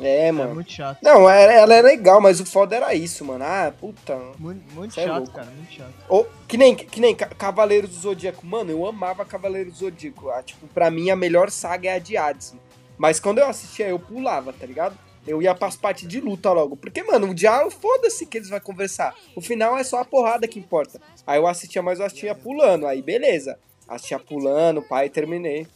É, 0.00 0.26
É 0.28 0.32
mano. 0.32 0.54
muito 0.54 0.70
chato. 0.72 0.98
Não, 1.02 1.28
ela, 1.28 1.52
ela 1.52 1.74
é 1.74 1.82
legal, 1.82 2.20
mas 2.20 2.38
o 2.40 2.44
foda 2.46 2.76
era 2.76 2.94
isso, 2.94 3.24
mano. 3.24 3.44
Ah, 3.44 3.72
puta. 3.80 4.16
Muito, 4.38 4.74
muito 4.74 4.98
é 5.00 5.04
chato, 5.04 5.16
louco. 5.18 5.32
cara, 5.32 5.50
muito 5.50 5.72
chato. 5.72 5.92
Ou, 6.08 6.28
que 6.46 6.56
nem, 6.56 6.74
que 6.74 7.00
nem 7.00 7.14
Ca- 7.14 7.28
Cavaleiros 7.28 7.90
do 7.90 7.96
Zodíaco. 8.00 8.44
Mano, 8.46 8.70
eu 8.70 8.86
amava 8.86 9.24
Cavaleiros 9.24 9.72
do 9.74 9.78
Zodíaco. 9.78 10.28
Ah, 10.30 10.42
tipo, 10.42 10.66
pra 10.68 10.90
mim 10.90 11.10
a 11.10 11.16
melhor 11.16 11.50
saga 11.50 11.88
é 11.90 11.94
a 11.94 11.98
de 11.98 12.16
Hades. 12.16 12.54
Mas 12.98 13.18
quando 13.20 13.38
eu 13.38 13.46
assistia, 13.46 13.88
eu 13.88 13.98
pulava, 13.98 14.52
tá 14.52 14.66
ligado? 14.66 14.96
Eu 15.26 15.42
ia 15.42 15.54
pras 15.54 15.76
partes 15.76 16.06
de 16.06 16.20
luta 16.20 16.52
logo. 16.52 16.76
Porque, 16.76 17.02
mano, 17.02 17.30
o 17.30 17.34
diálogo, 17.34 17.70
foda-se 17.72 18.24
que 18.26 18.38
eles 18.38 18.48
vão 18.48 18.60
conversar. 18.60 19.14
O 19.34 19.40
final 19.40 19.76
é 19.76 19.82
só 19.82 20.00
a 20.00 20.04
porrada 20.04 20.46
que 20.46 20.58
importa. 20.58 21.00
Aí 21.26 21.38
eu 21.38 21.46
assistia, 21.46 21.82
mas 21.82 21.98
eu 21.98 22.06
assistia 22.06 22.34
pulando. 22.34 22.86
Aí, 22.86 23.02
beleza. 23.02 23.58
Assistia 23.88 24.18
pulando, 24.18 24.82
pai, 24.82 25.08
terminei. 25.08 25.66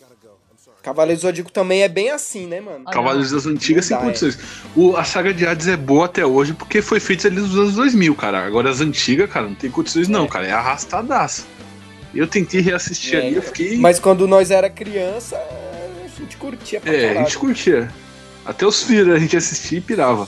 Cavaleiros 0.82 1.22
do 1.22 1.26
Zodíaco 1.28 1.52
também 1.52 1.82
é 1.82 1.88
bem 1.88 2.10
assim, 2.10 2.46
né, 2.46 2.60
mano? 2.60 2.84
Ah, 2.86 2.90
Cavaleiros 2.90 3.30
das 3.30 3.46
Antigas 3.46 3.84
sem 3.84 3.94
Não 3.96 4.02
dá, 4.02 4.08
condições. 4.08 4.38
O, 4.74 4.96
a 4.96 5.04
saga 5.04 5.32
de 5.34 5.46
Hades 5.46 5.68
é 5.68 5.76
boa 5.76 6.06
até 6.06 6.24
hoje 6.24 6.54
porque 6.54 6.80
foi 6.80 6.98
feita 7.00 7.28
ali 7.28 7.36
nos 7.40 7.54
anos 7.56 7.74
2000, 7.74 8.14
cara. 8.14 8.44
Agora 8.46 8.70
as 8.70 8.80
antigas, 8.80 9.30
cara, 9.30 9.46
não 9.46 9.54
tem 9.54 9.70
condições 9.70 10.08
não, 10.08 10.26
cara. 10.26 10.46
É 10.46 10.52
arrastadaço. 10.52 11.46
Eu 12.14 12.26
tentei 12.26 12.60
reassistir 12.60 13.14
É, 13.16 13.26
ali, 13.26 13.36
eu 13.36 13.42
fiquei... 13.42 13.76
Mas 13.78 14.00
quando 14.00 14.26
nós 14.26 14.50
era 14.50 14.68
criança, 14.70 15.36
a 15.36 16.20
gente 16.20 16.36
curtia 16.36 16.80
pra 16.80 16.92
É, 16.92 16.96
a 16.96 17.08
caralho. 17.08 17.26
gente 17.26 17.38
curtia. 17.38 17.90
Até 18.44 18.66
os 18.66 18.82
filhos 18.82 19.14
a 19.14 19.18
gente 19.18 19.36
assistia 19.36 19.78
e 19.78 19.80
pirava. 19.80 20.26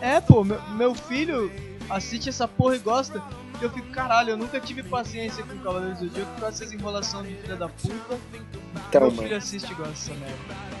É, 0.00 0.20
pô, 0.20 0.42
meu, 0.42 0.60
meu 0.70 0.94
filho 0.94 1.52
assiste 1.88 2.28
essa 2.28 2.48
porra 2.48 2.74
e 2.76 2.78
gosta. 2.78 3.22
Eu 3.60 3.70
fico, 3.70 3.86
caralho, 3.92 4.30
eu 4.30 4.36
nunca 4.36 4.58
tive 4.58 4.82
paciência 4.82 5.44
com 5.44 5.54
o 5.54 5.58
Cavaleiros 5.60 5.98
do 6.00 6.06
Zodíaco 6.08 6.32
por 6.32 6.40
causa 6.40 6.58
dessas 6.58 6.72
enrolações 6.74 7.28
de 7.28 7.34
filha 7.36 7.54
da 7.54 7.68
puta. 7.68 8.18
Então, 8.88 9.00
meu 9.02 9.10
mano. 9.10 9.22
filho 9.22 9.36
assiste 9.36 9.70
e 9.70 9.74
gosta 9.74 9.92
dessa 9.92 10.12
merda. 10.14 10.72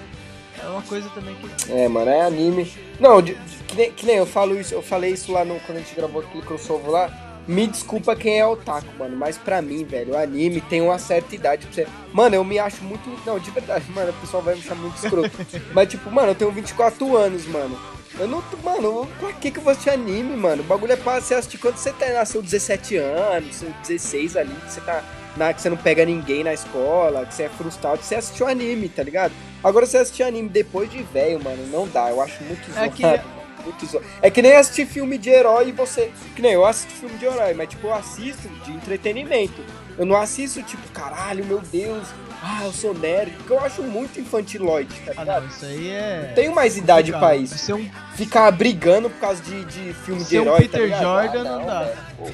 É 0.62 0.66
uma 0.68 0.82
coisa 0.82 1.08
também 1.10 1.34
que. 1.34 1.72
É, 1.72 1.88
mano, 1.88 2.10
é 2.10 2.22
anime. 2.22 2.72
Não, 3.00 3.20
de- 3.20 3.34
de- 3.34 3.56
que, 3.66 3.76
nem, 3.76 3.92
que 3.92 4.06
nem 4.06 4.16
eu 4.16 4.26
falo 4.26 4.58
isso, 4.58 4.72
eu 4.74 4.82
falei 4.82 5.12
isso 5.12 5.32
lá 5.32 5.44
no, 5.44 5.58
quando 5.60 5.78
a 5.78 5.80
gente 5.80 5.94
gravou 5.94 6.22
aquele 6.22 6.42
crossover 6.44 6.90
lá. 6.90 7.28
Me 7.48 7.66
desculpa 7.66 8.14
quem 8.14 8.38
é 8.38 8.46
otaku, 8.46 8.86
mano, 8.96 9.16
mas 9.16 9.36
pra 9.36 9.60
mim, 9.60 9.84
velho, 9.84 10.12
o 10.12 10.16
anime 10.16 10.60
tem 10.60 10.80
uma 10.80 10.96
certa 11.00 11.34
idade 11.34 11.66
pra 11.66 11.74
você. 11.74 11.88
Mano, 12.12 12.36
eu 12.36 12.44
me 12.44 12.56
acho 12.60 12.84
muito. 12.84 13.02
Não, 13.26 13.36
de 13.40 13.50
verdade, 13.50 13.84
mano, 13.90 14.10
o 14.10 14.20
pessoal 14.20 14.42
vai 14.42 14.54
me 14.54 14.62
chamar 14.62 14.82
muito 14.82 14.96
escroto. 15.02 15.30
mas, 15.74 15.88
tipo, 15.88 16.08
mano, 16.10 16.28
eu 16.28 16.34
tenho 16.36 16.52
24 16.52 17.16
anos, 17.16 17.44
mano. 17.46 17.76
Eu 18.18 18.28
não. 18.28 18.44
Mano, 18.62 19.08
pra 19.18 19.32
que 19.32 19.50
que 19.50 19.58
eu 19.58 19.62
vou 19.64 19.72
assistir 19.72 19.90
anime, 19.90 20.36
mano? 20.36 20.62
O 20.62 20.66
bagulho 20.66 20.92
é 20.92 20.96
pra 20.96 21.20
você 21.20 21.34
assistir 21.34 21.58
quando 21.58 21.76
você 21.76 21.90
tá, 21.92 22.06
nasceu 22.10 22.40
17 22.40 22.96
anos, 22.98 23.56
seu 23.56 23.70
16 23.82 24.36
ali, 24.36 24.54
que 24.54 24.70
você 24.72 24.80
tá. 24.82 25.02
Na, 25.36 25.52
que 25.52 25.62
você 25.62 25.70
não 25.70 25.76
pega 25.78 26.04
ninguém 26.04 26.44
na 26.44 26.52
escola, 26.52 27.24
que 27.24 27.34
você 27.34 27.44
é 27.44 27.48
frustrado, 27.48 28.02
você 28.02 28.16
assistiu 28.16 28.46
anime, 28.46 28.88
tá 28.88 29.02
ligado? 29.02 29.32
Agora 29.64 29.86
você 29.86 29.98
assistir 29.98 30.22
anime 30.24 30.48
depois 30.48 30.90
de 30.90 31.02
velho, 31.02 31.42
mano, 31.42 31.66
não 31.68 31.88
dá. 31.88 32.10
Eu 32.10 32.20
acho 32.20 32.42
muito 32.44 32.70
É 32.70 32.74
zoado. 32.74 32.90
que- 32.92 33.02
mano, 33.02 33.22
muito 33.64 33.86
zoado. 33.86 34.06
É 34.20 34.30
que 34.30 34.42
nem 34.42 34.54
assistir 34.56 34.84
filme 34.86 35.16
de 35.16 35.30
herói 35.30 35.68
e 35.68 35.72
você. 35.72 36.10
Que 36.36 36.42
nem 36.42 36.52
eu 36.52 36.66
assisto 36.66 36.92
filme 36.92 37.16
de 37.16 37.24
herói, 37.24 37.54
mas 37.54 37.68
tipo, 37.68 37.86
eu 37.86 37.94
assisto 37.94 38.46
de 38.64 38.72
entretenimento. 38.72 39.64
Eu 39.98 40.04
não 40.06 40.16
assisto, 40.16 40.62
tipo, 40.62 40.86
caralho, 40.90 41.44
meu 41.44 41.60
Deus, 41.60 42.06
ah, 42.42 42.62
eu 42.64 42.72
sou 42.72 42.92
nerd. 42.94 43.30
Porque 43.32 43.52
eu 43.52 43.60
acho 43.60 43.82
muito 43.82 44.18
infantiloide, 44.20 44.94
tá 45.06 45.12
Ah, 45.16 45.20
ligado? 45.20 45.42
não, 45.42 45.48
isso 45.48 45.64
aí 45.64 45.90
é. 45.90 46.32
Tenho 46.34 46.54
mais 46.54 46.76
idade 46.76 47.12
complicado. 47.12 47.30
pra 47.30 47.36
isso. 47.36 47.74
Um, 47.76 47.90
Ficar 48.16 48.50
brigando 48.50 49.08
por 49.08 49.18
causa 49.20 49.42
de, 49.42 49.64
de 49.66 49.92
filme 49.94 50.22
de 50.22 50.28
ser 50.28 50.36
herói. 50.42 50.54
tá 50.68 50.78
Peter 50.78 50.82
ligado? 50.84 51.02
Jordan 51.02 51.40
Ah, 51.40 51.44
não, 51.58 51.66
dá. 51.66 51.82
velho, 51.84 51.96
pô. 52.18 52.30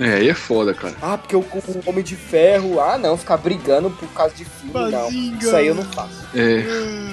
É, 0.00 0.14
aí 0.14 0.28
é 0.28 0.34
foda, 0.34 0.72
cara. 0.72 0.94
Ah, 1.02 1.18
porque 1.18 1.34
o, 1.34 1.40
o 1.40 1.82
Homem 1.86 2.04
de 2.04 2.14
Ferro. 2.14 2.80
Ah, 2.80 2.96
não, 2.96 3.16
ficar 3.16 3.36
brigando 3.36 3.90
por 3.90 4.08
causa 4.10 4.34
de 4.34 4.44
filme, 4.44 4.72
não. 4.90 5.04
Bazinga. 5.04 5.38
Isso 5.44 5.56
aí 5.56 5.66
eu 5.66 5.74
não 5.74 5.82
faço. 5.84 6.28
É. 6.34 6.62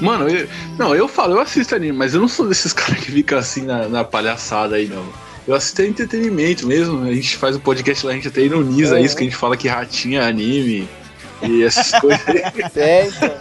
Mano, 0.01 0.29
eu, 0.29 0.47
não, 0.77 0.93
eu 0.95 1.07
falo, 1.07 1.33
eu 1.33 1.39
assisto 1.39 1.73
anime, 1.75 1.97
mas 1.97 2.13
eu 2.13 2.21
não 2.21 2.27
sou 2.27 2.47
desses 2.47 2.71
caras 2.73 2.99
que 2.99 3.11
ficam 3.11 3.39
assim 3.39 3.63
na, 3.63 3.87
na 3.87 4.03
palhaçada 4.03 4.75
aí, 4.75 4.87
não. 4.87 5.03
Eu 5.47 5.55
assisto 5.55 5.81
é 5.81 5.87
entretenimento 5.87 6.67
mesmo. 6.67 7.03
A 7.05 7.13
gente 7.13 7.37
faz 7.37 7.55
o 7.55 7.59
podcast 7.59 8.05
lá, 8.05 8.11
a 8.11 8.15
gente 8.15 8.27
até 8.27 8.41
ironiza 8.41 8.99
É. 8.99 9.01
isso, 9.03 9.15
que 9.15 9.23
a 9.23 9.25
gente 9.25 9.35
fala 9.37 9.55
que 9.57 9.67
ratinha 9.67 10.21
é 10.21 10.27
anime 10.27 10.87
e 11.41 11.63
essas 11.63 11.91
coisas. 11.99 12.21
É, 12.75 13.07
então. 13.07 13.31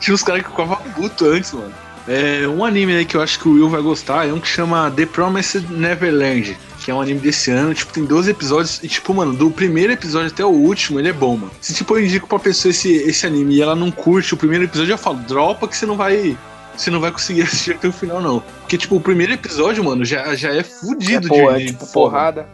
Tinha 0.00 0.14
uns 0.14 0.22
caras 0.22 0.42
que 0.42 0.50
ficavam 0.50 0.76
puto 0.94 1.26
antes, 1.26 1.52
mano. 1.52 1.72
É, 2.08 2.48
um 2.48 2.64
anime 2.64 2.96
aí 2.96 3.04
que 3.04 3.16
eu 3.16 3.20
acho 3.22 3.38
que 3.38 3.48
o 3.48 3.52
Will 3.52 3.68
vai 3.68 3.82
gostar 3.82 4.26
é 4.26 4.32
um 4.32 4.40
que 4.40 4.48
chama 4.48 4.90
The 4.90 5.06
Promised 5.06 5.68
Neverland. 5.70 6.56
Que 6.88 6.92
é 6.92 6.94
um 6.94 7.02
anime 7.02 7.20
desse 7.20 7.50
ano, 7.50 7.74
tipo, 7.74 7.92
tem 7.92 8.02
12 8.02 8.30
episódios 8.30 8.82
e, 8.82 8.88
tipo, 8.88 9.12
mano, 9.12 9.34
do 9.34 9.50
primeiro 9.50 9.92
episódio 9.92 10.28
até 10.28 10.42
o 10.42 10.48
último, 10.48 10.98
ele 10.98 11.10
é 11.10 11.12
bom, 11.12 11.36
mano. 11.36 11.52
Se, 11.60 11.74
tipo, 11.74 11.94
eu 11.94 12.02
indico 12.02 12.26
pra 12.26 12.38
pessoa 12.38 12.70
esse, 12.70 12.90
esse 12.90 13.26
anime 13.26 13.56
e 13.56 13.60
ela 13.60 13.76
não 13.76 13.90
curte 13.90 14.32
o 14.32 14.38
primeiro 14.38 14.64
episódio, 14.64 14.94
eu 14.94 14.96
falo, 14.96 15.18
dropa 15.18 15.68
que 15.68 15.76
você 15.76 15.84
não 15.84 15.98
vai... 15.98 16.34
Você 16.74 16.90
não 16.90 16.98
vai 16.98 17.12
conseguir 17.12 17.42
assistir 17.44 17.72
até 17.72 17.88
o 17.88 17.92
final, 17.92 18.22
não. 18.22 18.40
Porque, 18.40 18.78
tipo, 18.78 18.96
o 18.96 19.00
primeiro 19.02 19.34
episódio, 19.34 19.84
mano, 19.84 20.02
já, 20.02 20.34
já 20.34 20.50
é 20.50 20.60
É, 20.60 20.62
fudido 20.62 21.28
pô, 21.28 21.34
de, 21.34 21.40
é 21.40 21.58
de 21.58 21.66
tipo 21.66 21.86
porrada. 21.88 22.48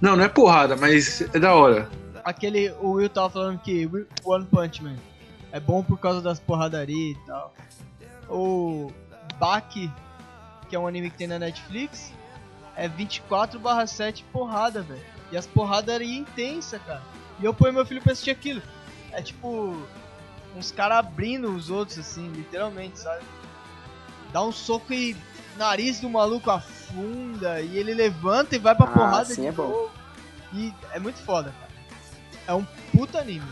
Não, 0.00 0.14
não 0.14 0.22
é 0.22 0.28
porrada, 0.28 0.76
mas 0.76 1.20
é 1.34 1.40
da 1.40 1.52
hora. 1.52 1.88
Aquele. 2.24 2.70
O 2.80 2.92
Will 2.92 3.08
tava 3.08 3.30
falando 3.30 3.58
que 3.58 3.90
One 4.24 4.46
Punch 4.46 4.80
Man 4.80 4.94
é 5.50 5.58
bom 5.58 5.82
por 5.82 5.98
causa 5.98 6.20
das 6.20 6.38
porradarias 6.38 7.16
e 7.16 7.26
tal. 7.26 7.52
O 8.30 8.92
Baki, 9.40 9.90
que 10.70 10.76
é 10.76 10.78
um 10.78 10.86
anime 10.86 11.10
que 11.10 11.18
tem 11.18 11.26
na 11.26 11.40
Netflix, 11.40 12.12
é 12.76 12.88
24/7 12.88 14.24
porrada, 14.32 14.82
velho. 14.82 15.04
E 15.30 15.36
as 15.36 15.46
porradarias 15.46 16.10
intensas, 16.10 16.80
cara. 16.82 17.02
E 17.40 17.44
eu 17.44 17.54
ponho 17.54 17.72
meu 17.72 17.86
filho 17.86 18.02
pra 18.02 18.12
assistir 18.12 18.30
aquilo. 18.30 18.62
É 19.10 19.22
tipo. 19.22 19.76
Uns 20.54 20.70
caras 20.70 20.98
abrindo 20.98 21.54
os 21.54 21.70
outros, 21.70 21.98
assim, 21.98 22.30
literalmente, 22.30 22.98
sabe? 22.98 23.24
Dá 24.32 24.42
um 24.42 24.52
soco 24.52 24.92
e 24.92 25.16
nariz 25.56 25.98
do 26.00 26.10
maluco 26.10 26.50
afunda. 26.50 27.62
E 27.62 27.78
ele 27.78 27.94
levanta 27.94 28.54
e 28.54 28.58
vai 28.58 28.74
pra 28.74 28.84
Ah, 28.86 28.90
porrada 28.90 29.22
assim 29.22 29.40
de 29.42 29.46
é 29.46 29.52
bom. 29.52 29.88
E 30.52 30.74
é 30.92 30.98
muito 30.98 31.18
foda, 31.20 31.54
cara. 31.58 31.72
É 32.46 32.52
um 32.52 32.66
puta 32.94 33.18
anime. 33.18 33.46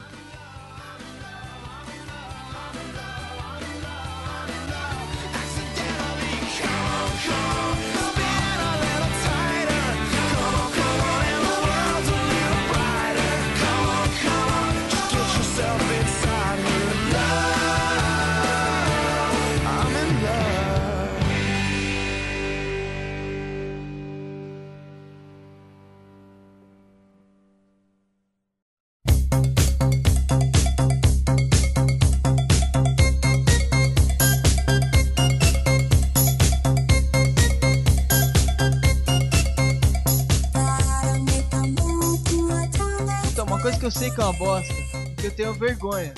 Que 44.15 44.15
eu 44.15 44.15
sei 44.15 44.15
que 44.15 44.21
é 44.21 44.25
uma 44.25 44.33
bosta, 44.33 44.75
que 45.19 45.27
eu 45.27 45.37
tenho 45.37 45.55
vergonha 45.55 46.13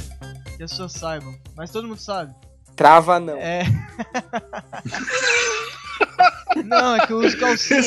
que 0.57 0.63
as 0.63 0.71
pessoas 0.71 0.93
saibam, 0.93 1.35
mas 1.57 1.71
todo 1.71 1.89
mundo 1.89 2.01
sabe. 2.01 2.35
Trava 2.77 3.19
não. 3.21 3.37
É. 3.37 3.65
Não, 6.65 6.95
é 6.97 7.07
que 7.07 7.13
eu 7.13 7.19
uso 7.19 7.39
calcinha. 7.39 7.81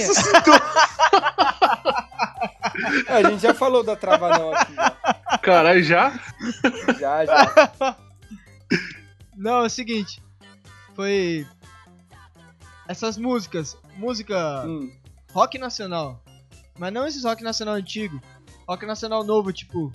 A 3.08 3.24
gente 3.24 3.42
já 3.42 3.54
falou 3.54 3.84
da 3.84 3.96
trava 3.96 4.38
não 4.38 4.54
aqui. 4.54 4.74
Já, 4.76 5.38
Caralho, 5.38 5.84
já? 5.84 6.20
já. 7.00 7.26
já. 7.26 7.96
Não, 9.36 9.62
é 9.62 9.66
o 9.68 9.70
seguinte. 9.70 10.22
Foi. 10.96 11.48
Essas 12.88 13.18
músicas. 13.18 13.78
Música 13.98 14.64
Hum. 14.66 14.92
rock 15.32 15.58
nacional. 15.60 16.22
Mas 16.78 16.92
não 16.92 17.08
esses 17.08 17.24
rock 17.24 17.44
nacional 17.44 17.76
antigo. 17.76 18.20
Rock 18.68 18.86
nacional 18.86 19.24
novo, 19.24 19.52
tipo. 19.54 19.92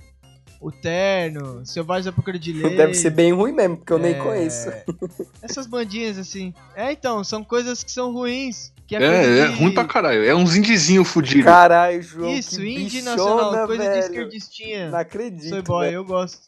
O 0.60 0.70
Terno, 0.70 1.64
Selvagem 1.64 2.04
da 2.04 2.12
Procura 2.12 2.38
de 2.38 2.52
Lei. 2.52 2.76
Deve 2.76 2.92
ser 2.92 3.08
bem 3.08 3.32
ruim 3.32 3.50
mesmo, 3.50 3.78
porque 3.78 3.94
eu 3.94 3.98
nem 3.98 4.12
é, 4.12 4.18
conheço. 4.22 4.68
Essas 5.40 5.66
bandinhas 5.66 6.18
assim. 6.18 6.52
É, 6.76 6.92
então, 6.92 7.24
são 7.24 7.42
coisas 7.42 7.82
que 7.82 7.90
são 7.90 8.12
ruins. 8.12 8.70
Que 8.86 8.94
é, 8.94 9.02
É, 9.02 9.38
é 9.38 9.48
de- 9.48 9.54
ruim 9.54 9.72
pra 9.72 9.86
caralho. 9.86 10.22
É 10.22 10.34
uns 10.34 10.54
indizinho 10.56 11.02
fudido. 11.02 11.44
Caralho, 11.44 12.02
João. 12.02 12.28
Isso, 12.30 12.58
que 12.60 12.68
indie 12.74 13.00
bichona, 13.00 13.16
nacional, 13.16 13.66
coisa 13.66 13.82
de 13.84 13.88
velho. 13.88 14.00
esquerdistinha. 14.00 14.90
Não 14.90 14.98
acredito. 14.98 15.48
Soy 15.48 15.62
boy, 15.62 15.86
velho. 15.86 15.96
eu 15.96 16.04
gosto. 16.04 16.40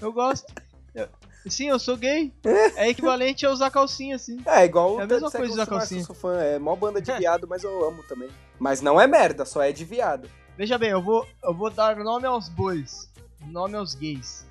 Eu 0.00 0.12
gosto. 0.14 0.50
Eu- 0.94 1.08
Sim, 1.46 1.68
eu 1.68 1.78
sou 1.78 1.96
gay. 1.98 2.32
É 2.76 2.88
equivalente 2.88 3.44
a 3.44 3.50
usar 3.50 3.68
calcinha, 3.70 4.16
assim. 4.16 4.38
É, 4.46 4.64
igual 4.64 4.98
É 4.98 5.02
a 5.02 5.04
o 5.04 5.08
mesma 5.08 5.30
coisa 5.30 5.52
usar 5.52 5.66
calcinha. 5.66 6.00
eu 6.00 6.06
sou 6.06 6.14
fã. 6.14 6.38
É 6.40 6.58
mó 6.58 6.74
banda 6.74 7.02
de 7.02 7.12
viado, 7.12 7.46
mas 7.46 7.62
eu 7.64 7.84
amo 7.86 8.02
também. 8.04 8.30
Mas 8.58 8.80
não 8.80 8.98
é 8.98 9.06
merda, 9.06 9.44
só 9.44 9.60
é 9.60 9.72
de 9.72 9.84
viado. 9.84 10.26
Veja 10.62 10.78
bem, 10.78 10.90
eu 10.90 11.02
vou, 11.02 11.28
eu 11.42 11.52
vou 11.52 11.68
dar 11.70 11.96
nome 11.96 12.24
aos 12.24 12.48
bois, 12.48 13.10
nome 13.46 13.74
aos 13.74 13.96
gays. 13.96 14.46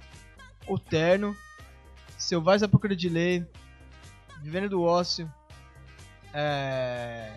O 0.67 0.77
Terno, 0.77 1.33
Selvagem 2.17 2.59
da 2.59 2.67
Procura 2.67 2.93
de 2.93 3.07
Lei, 3.07 3.45
Vivendo 4.41 4.67
do 4.67 4.83
Ócio, 4.83 5.31
é... 6.33 7.31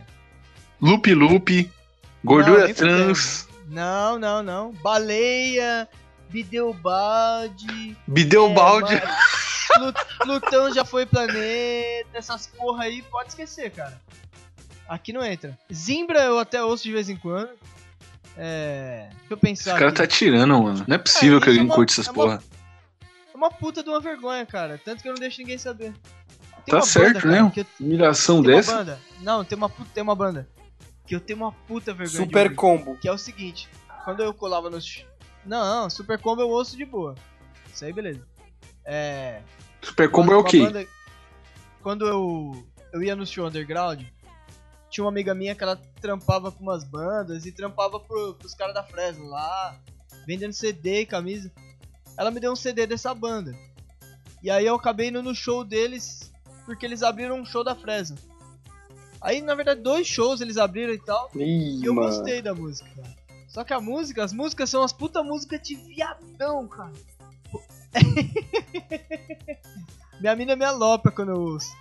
Loop 0.81 1.15
Loop, 1.15 1.71
Gordura 2.25 2.67
Não, 2.67 2.75
Trans, 2.75 3.49
Não, 3.69 4.19
não, 4.19 4.43
não. 4.43 4.73
Baleia, 4.73 5.89
Bideobalde... 6.29 7.97
Bideu 8.09 8.49
é, 8.49 9.05
Plutão 10.19 10.75
já 10.75 10.85
foi 10.85 11.07
planeta, 11.07 12.11
essas 12.13 12.49
porra 12.49 12.87
aí, 12.87 13.03
pode 13.03 13.29
esquecer, 13.29 13.71
cara. 13.71 14.03
Aqui 14.89 15.13
não 15.13 15.25
entra. 15.25 15.57
Zimbra 15.73 16.25
eu 16.25 16.41
até 16.41 16.61
ouço 16.61 16.83
de 16.83 16.91
vez 16.91 17.09
em 17.09 17.17
quando. 17.17 17.51
É... 18.37 19.09
Deixa 19.11 19.27
eu 19.31 19.37
pensar 19.37 19.71
Esse 19.71 19.79
cara 19.79 19.91
aqui. 19.91 19.99
tá 19.99 20.07
tirando, 20.07 20.63
mano. 20.63 20.85
Não 20.89 20.95
é 20.97 20.99
possível 20.99 21.39
É, 21.39 21.41
que 21.41 21.47
isso 21.51 21.51
é 21.51 21.61
alguém 21.61 21.67
uma- 21.71 21.75
curte 21.75 21.93
essas 21.93 22.07
é 22.09 22.11
uma- 22.11 22.15
porra. 22.25 22.43
É 23.33 23.37
uma 23.37 23.51
puta 23.51 23.83
de 23.83 23.89
uma 23.89 24.01
vergonha, 24.01 24.45
cara. 24.47 24.81
Tanto 24.85 25.03
que 25.03 25.09
eu 25.09 25.13
não 25.13 25.21
deixo 25.21 25.41
ninguém 25.41 25.59
saber. 25.59 25.93
Tem 26.65 26.73
Tá 26.73 26.77
uma 26.79 26.83
certo, 26.83 27.23
banda, 27.27 27.43
né? 27.43 27.53
eu- 27.57 27.67
Humilhação 27.81 28.43
tem 28.43 28.51
uma 28.53 28.57
dessa. 28.57 28.77
banda. 28.77 29.01
Não, 29.21 29.45
tem 29.45 29.57
uma 29.59 29.69
puta, 29.69 29.91
tem 29.93 30.03
uma 30.03 30.15
banda. 30.15 30.49
Que 31.07 31.15
eu 31.15 31.21
tenho 31.21 31.39
uma 31.39 31.53
puta 31.53 31.93
vergonha 31.93 32.11
de 32.21 32.25
Super 32.27 32.45
ouvir, 32.45 32.55
combo. 32.57 32.97
Que 32.97 33.09
é 33.09 33.13
o 33.13 33.19
seguinte. 33.19 33.69
Quando 34.05 34.23
eu 34.23 34.33
colava 34.33 34.71
nos... 34.71 35.05
Não, 35.45 35.83
não, 35.83 35.91
Super 35.91 36.19
Combo 36.19 36.41
eu 36.41 36.49
ouço 36.49 36.77
de 36.77 36.85
boa. 36.87 37.15
Isso 37.73 37.85
aí, 37.85 37.93
beleza. 37.93 38.27
É... 38.85 39.41
Super 39.83 40.11
Combo 40.11 40.33
é 40.33 40.37
ok. 40.37 40.63
banda- 40.65 40.87
Quando 41.83 42.07
eu, 42.07 42.67
eu 42.95 43.03
ia 43.03 43.15
no 43.15 43.27
show 43.27 43.47
underground, 43.47 44.03
tinha 44.95 45.05
uma 45.05 45.11
amiga 45.11 45.35
minha 45.35 45.57
que 45.57 45.65
ela 45.65 45.75
trampava 46.01 46.53
com 46.53 46.63
umas 46.63 46.85
bandas 46.85 47.45
e 47.45 47.51
trampava 47.51 47.99
pro, 47.99 48.35
pros 48.35 48.55
caras 48.55 48.73
da 48.73 48.85
Fresno 48.85 49.27
lá, 49.27 49.77
vendendo 50.25 50.53
CD 50.53 51.01
e 51.01 51.07
camisa. 51.07 51.51
Ela 52.17 52.31
me 52.31 52.39
deu 52.39 52.53
um 52.53 52.57
CD 52.57 52.87
dessa 52.87 53.13
banda. 53.13 53.53
E 54.41 54.49
aí 54.49 54.65
eu 54.65 54.77
acabei 54.77 55.09
indo 55.09 55.21
no 55.21 55.35
show 55.35 55.65
deles, 55.65 56.33
porque 56.65 56.87
eles 56.87 57.03
abriram 57.03 57.41
um 57.41 57.45
show 57.45 57.65
da 57.65 57.75
Fresno. 57.75 58.17
Aí, 59.21 59.43
na 59.43 59.57
verdade, 59.57 59.81
dois 59.81 60.07
shows 60.07 60.41
eles 60.41 60.59
abriram 60.59 60.95
e 60.95 60.99
tal. 61.01 61.29
Ih, 61.35 61.81
E 61.81 61.85
eu 61.87 61.93
mano. 61.93 62.07
gostei 62.09 62.41
da 62.41 62.55
música, 62.55 62.89
cara. 62.95 63.17
Só 63.49 63.65
que 63.65 63.73
a 63.73 63.81
música, 63.81 64.23
as 64.23 64.33
músicas 64.33 64.71
são 64.71 64.85
as 64.85 64.93
puta 64.93 65.25
músicas 65.25 65.61
de 65.61 65.75
viadão, 65.75 66.69
cara. 66.69 66.93
Minha 70.21 70.37
mina 70.37 70.55
me 70.55 70.65
alopra 70.65 71.11
quando 71.11 71.31
eu 71.33 71.41
ouço. 71.41 71.75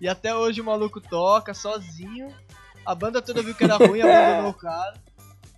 E 0.00 0.08
até 0.08 0.34
hoje 0.34 0.60
o 0.60 0.64
maluco 0.64 1.00
toca 1.00 1.52
sozinho. 1.54 2.28
A 2.86 2.94
banda 2.94 3.20
toda 3.20 3.42
viu 3.42 3.54
que 3.54 3.64
era 3.64 3.76
ruim, 3.76 4.00
abandonou 4.00 4.50
o 4.50 4.54
cara. 4.54 4.94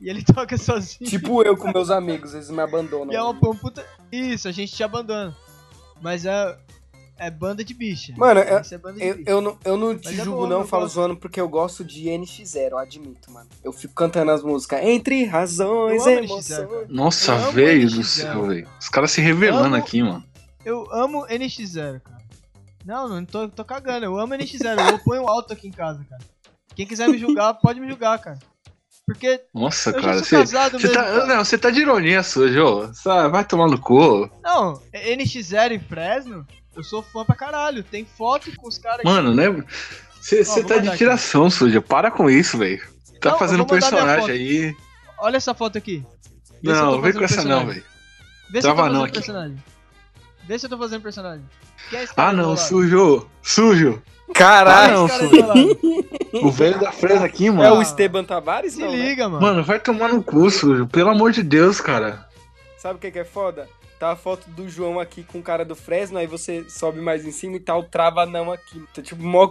E 0.00 0.08
ele 0.08 0.22
toca 0.24 0.56
sozinho. 0.56 1.08
Tipo 1.10 1.42
eu 1.42 1.56
com 1.56 1.70
meus 1.72 1.90
amigos, 1.90 2.32
eles 2.34 2.50
me 2.50 2.60
abandonam. 2.60 3.12
e 3.12 3.16
é 3.16 3.22
uma, 3.22 3.32
uma 3.32 3.54
puta. 3.54 3.84
Isso, 4.10 4.48
a 4.48 4.52
gente 4.52 4.74
te 4.74 4.82
abandona. 4.82 5.36
Mas 6.00 6.24
é. 6.24 6.58
É 7.22 7.30
banda 7.30 7.62
de 7.62 7.74
bicha. 7.74 8.14
Mano, 8.16 8.40
eu- 8.40 8.60
Isso 8.62 8.74
é 8.74 8.78
banda 8.78 8.98
de 8.98 9.04
Eu, 9.04 9.14
bicha. 9.18 9.30
eu 9.30 9.40
não, 9.42 9.58
eu 9.62 9.76
não 9.76 9.94
te 9.98 10.06
Mas 10.08 10.18
é 10.20 10.24
julgo, 10.24 10.40
bom, 10.40 10.46
não, 10.46 10.60
eu 10.60 10.66
falo 10.66 10.84
gosto. 10.84 10.94
zoando, 10.94 11.16
porque 11.18 11.38
eu 11.38 11.46
gosto 11.50 11.84
de 11.84 12.08
NX0, 12.08 12.70
eu 12.70 12.78
admito, 12.78 13.30
mano. 13.30 13.46
Eu 13.62 13.74
fico 13.74 13.92
cantando 13.92 14.30
as 14.30 14.42
músicas 14.42 14.82
Entre 14.82 15.24
Razões 15.26 16.06
e 16.06 16.14
amo 16.14 16.22
NX0, 16.22 16.58
Emoções. 16.62 16.88
Nossa, 16.88 17.36
velho 17.52 17.86
NX0, 17.90 17.94
do 17.94 18.04
céu, 18.04 18.46
velho. 18.46 18.68
Os 18.80 18.88
caras 18.88 19.10
se 19.10 19.20
revelando 19.20 19.66
Amo- 19.66 19.76
aqui, 19.76 20.02
mano. 20.02 20.24
Eu 20.64 20.90
amo 20.90 21.26
NX0, 21.26 22.00
cara. 22.00 22.19
Não, 22.90 23.08
não 23.08 23.24
tô, 23.24 23.48
tô 23.48 23.64
cagando. 23.64 24.04
Eu 24.04 24.18
amo 24.18 24.34
NX0. 24.34 24.90
Eu 24.90 24.98
ponho 24.98 25.28
alto 25.28 25.52
aqui 25.52 25.68
em 25.68 25.70
casa, 25.70 26.04
cara. 26.10 26.22
Quem 26.74 26.84
quiser 26.84 27.08
me 27.08 27.16
julgar, 27.18 27.54
pode 27.54 27.78
me 27.78 27.88
julgar, 27.88 28.18
cara. 28.18 28.38
Porque 29.06 29.40
Nossa, 29.54 29.92
cara. 29.92 30.18
Você 30.18 30.36
casado 30.38 30.72
você 30.80 30.88
mesmo. 30.88 30.94
tá, 31.02 31.04
cara. 31.04 31.26
não, 31.26 31.44
você 31.44 31.56
tá 31.56 31.70
de 31.70 31.80
ironia 31.82 32.20
sua, 32.24 32.48
Jô. 32.48 32.92
Sa- 32.92 33.28
Vai 33.28 33.44
tomar 33.44 33.68
no 33.68 33.78
cu. 33.80 34.28
Não, 34.42 34.74
NX0 34.92 35.72
e 35.72 35.78
Fresno, 35.78 36.44
eu 36.76 36.82
sou 36.82 37.00
fã 37.02 37.24
pra 37.24 37.36
caralho. 37.36 37.84
Tem 37.84 38.04
foto 38.04 38.50
com 38.56 38.66
os 38.68 38.76
caras 38.76 39.00
aqui. 39.00 39.08
Mano, 39.08 39.32
né? 39.34 39.44
Você 40.20 40.44
tá 40.64 40.78
de 40.78 40.88
aqui. 40.88 40.98
tiração, 40.98 41.48
suja. 41.48 41.80
Para 41.80 42.10
com 42.10 42.28
isso, 42.28 42.58
velho. 42.58 42.82
Tá 43.20 43.30
Não, 43.30 43.38
fazendo 43.38 43.64
personagem 43.66 44.30
aí. 44.30 44.76
Olha 45.18 45.36
essa 45.36 45.54
foto 45.54 45.78
aqui. 45.78 46.04
Vê 46.62 46.72
Não, 46.72 47.00
vem 47.00 47.12
com 47.12 47.22
essa 47.24 47.44
não, 47.44 47.66
velho. 47.66 47.84
Vê 48.50 48.60
se 48.60 48.66
eu 48.66 48.70
tô 48.72 48.76
Trava 48.76 48.92
não 48.92 49.04
aqui. 49.04 49.14
personagem. 49.14 49.56
Vê 50.50 50.58
se 50.58 50.66
eu 50.66 50.70
tô 50.70 50.76
fazendo 50.78 51.00
personagem. 51.00 51.44
É 51.92 52.06
Ah, 52.16 52.32
não, 52.32 52.56
sujo. 52.56 53.24
Sujo. 53.40 54.02
Caralho! 54.34 55.06
Ah. 55.06 56.38
O 56.42 56.50
velho 56.50 56.80
da 56.80 56.90
fresa 56.90 57.24
aqui, 57.24 57.46
É 57.46 57.50
mano. 57.52 57.76
o 57.76 57.82
Esteban 57.82 58.24
Tavares? 58.24 58.72
Se 58.72 58.80
não, 58.80 58.90
né? 58.90 58.96
liga, 58.96 59.28
mano. 59.28 59.40
Mano, 59.40 59.62
vai 59.62 59.78
tomar 59.78 60.08
no 60.08 60.20
cu, 60.24 60.50
sujo. 60.50 60.88
Pelo 60.88 61.10
amor 61.10 61.30
de 61.30 61.44
Deus, 61.44 61.80
cara. 61.80 62.26
Sabe 62.76 62.96
o 62.96 62.98
que, 62.98 63.12
que 63.12 63.20
é 63.20 63.24
foda? 63.24 63.68
Tá 64.00 64.10
a 64.10 64.16
foto 64.16 64.50
do 64.50 64.68
João 64.68 64.98
aqui 64.98 65.22
com 65.22 65.38
o 65.38 65.42
cara 65.42 65.64
do 65.64 65.76
Fresno, 65.76 66.18
aí 66.18 66.26
você 66.26 66.64
sobe 66.68 67.00
mais 67.00 67.24
em 67.24 67.30
cima 67.30 67.54
e 67.54 67.60
tá 67.60 67.76
o 67.76 67.84
trava 67.84 68.26
não 68.26 68.50
aqui. 68.50 68.82
Tá 68.92 69.00
tipo 69.00 69.22
mó... 69.22 69.48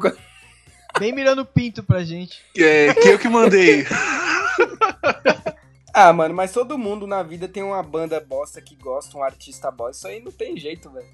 Bem 1.00 1.14
mirando 1.14 1.44
o 1.44 1.46
pinto 1.46 1.82
pra 1.82 2.04
gente. 2.04 2.42
É, 2.58 2.94
que 2.94 3.08
eu 3.08 3.18
que 3.18 3.30
mandei. 3.30 3.88
Ah, 6.02 6.14
mano, 6.14 6.34
mas 6.34 6.54
todo 6.54 6.78
mundo 6.78 7.06
na 7.06 7.22
vida 7.22 7.46
tem 7.46 7.62
uma 7.62 7.84
banda 7.84 8.22
bosta 8.22 8.62
que 8.62 8.74
gosta, 8.74 9.18
um 9.18 9.22
artista 9.24 9.70
bosta. 9.70 9.98
Isso 9.98 10.08
aí 10.08 10.24
não 10.24 10.32
tem 10.32 10.56
jeito, 10.56 10.90
velho. 10.90 11.06